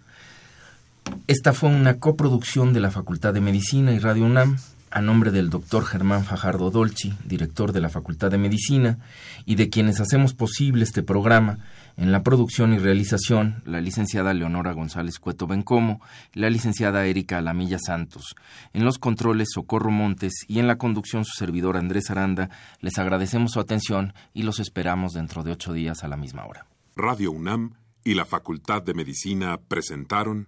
Esta 1.28 1.52
fue 1.52 1.70
una 1.70 1.96
coproducción 1.96 2.72
de 2.72 2.80
la 2.80 2.92
Facultad 2.92 3.34
de 3.34 3.42
Medicina 3.42 3.92
y 3.92 4.00
Radio 4.00 4.26
UNAM 4.26 4.58
a 4.92 5.02
nombre 5.02 5.32
del 5.32 5.50
doctor 5.50 5.86
Germán 5.86 6.24
Fajardo 6.24 6.72
Dolci, 6.72 7.14
director 7.26 7.72
de 7.72 7.82
la 7.82 7.90
Facultad 7.90 8.32
de 8.32 8.38
Medicina, 8.38 9.00
y 9.46 9.56
de 9.56 9.70
quienes 9.70 10.00
hacemos 10.00 10.34
posible 10.34 10.84
este 10.84 11.04
programa, 11.04 11.60
en 11.98 12.12
la 12.12 12.24
producción 12.24 12.74
y 12.74 12.78
realización, 12.78 13.62
la 13.66 13.82
licenciada 13.82 14.34
Leonora 14.34 14.72
González 14.72 15.20
Cueto 15.20 15.48
Bencomo 15.48 16.02
la 16.34 16.50
licenciada 16.50 17.06
Erika 17.06 17.38
Alamilla 17.38 17.78
Santos. 17.78 18.36
En 18.74 18.86
los 18.86 18.98
controles, 18.98 19.50
Socorro 19.52 19.92
Montes 19.92 20.46
y 20.48 20.60
en 20.60 20.68
la 20.68 20.78
conducción, 20.78 21.26
su 21.26 21.34
servidor 21.38 21.76
Andrés 21.76 22.10
Aranda. 22.10 22.50
Les 22.80 22.98
agradecemos 22.98 23.52
su 23.52 23.60
atención 23.60 24.14
y 24.34 24.44
los 24.44 24.60
esperamos 24.60 25.14
dentro 25.14 25.44
de 25.44 25.52
ocho 25.52 25.74
días 25.74 26.04
a 26.04 26.08
la 26.08 26.18
misma 26.18 26.46
hora. 26.46 26.66
Radio 26.96 27.32
UNAM 27.32 27.74
y 28.04 28.14
la 28.14 28.26
Facultad 28.26 28.82
de 28.82 28.94
Medicina 28.94 29.60
presentaron. 29.68 30.48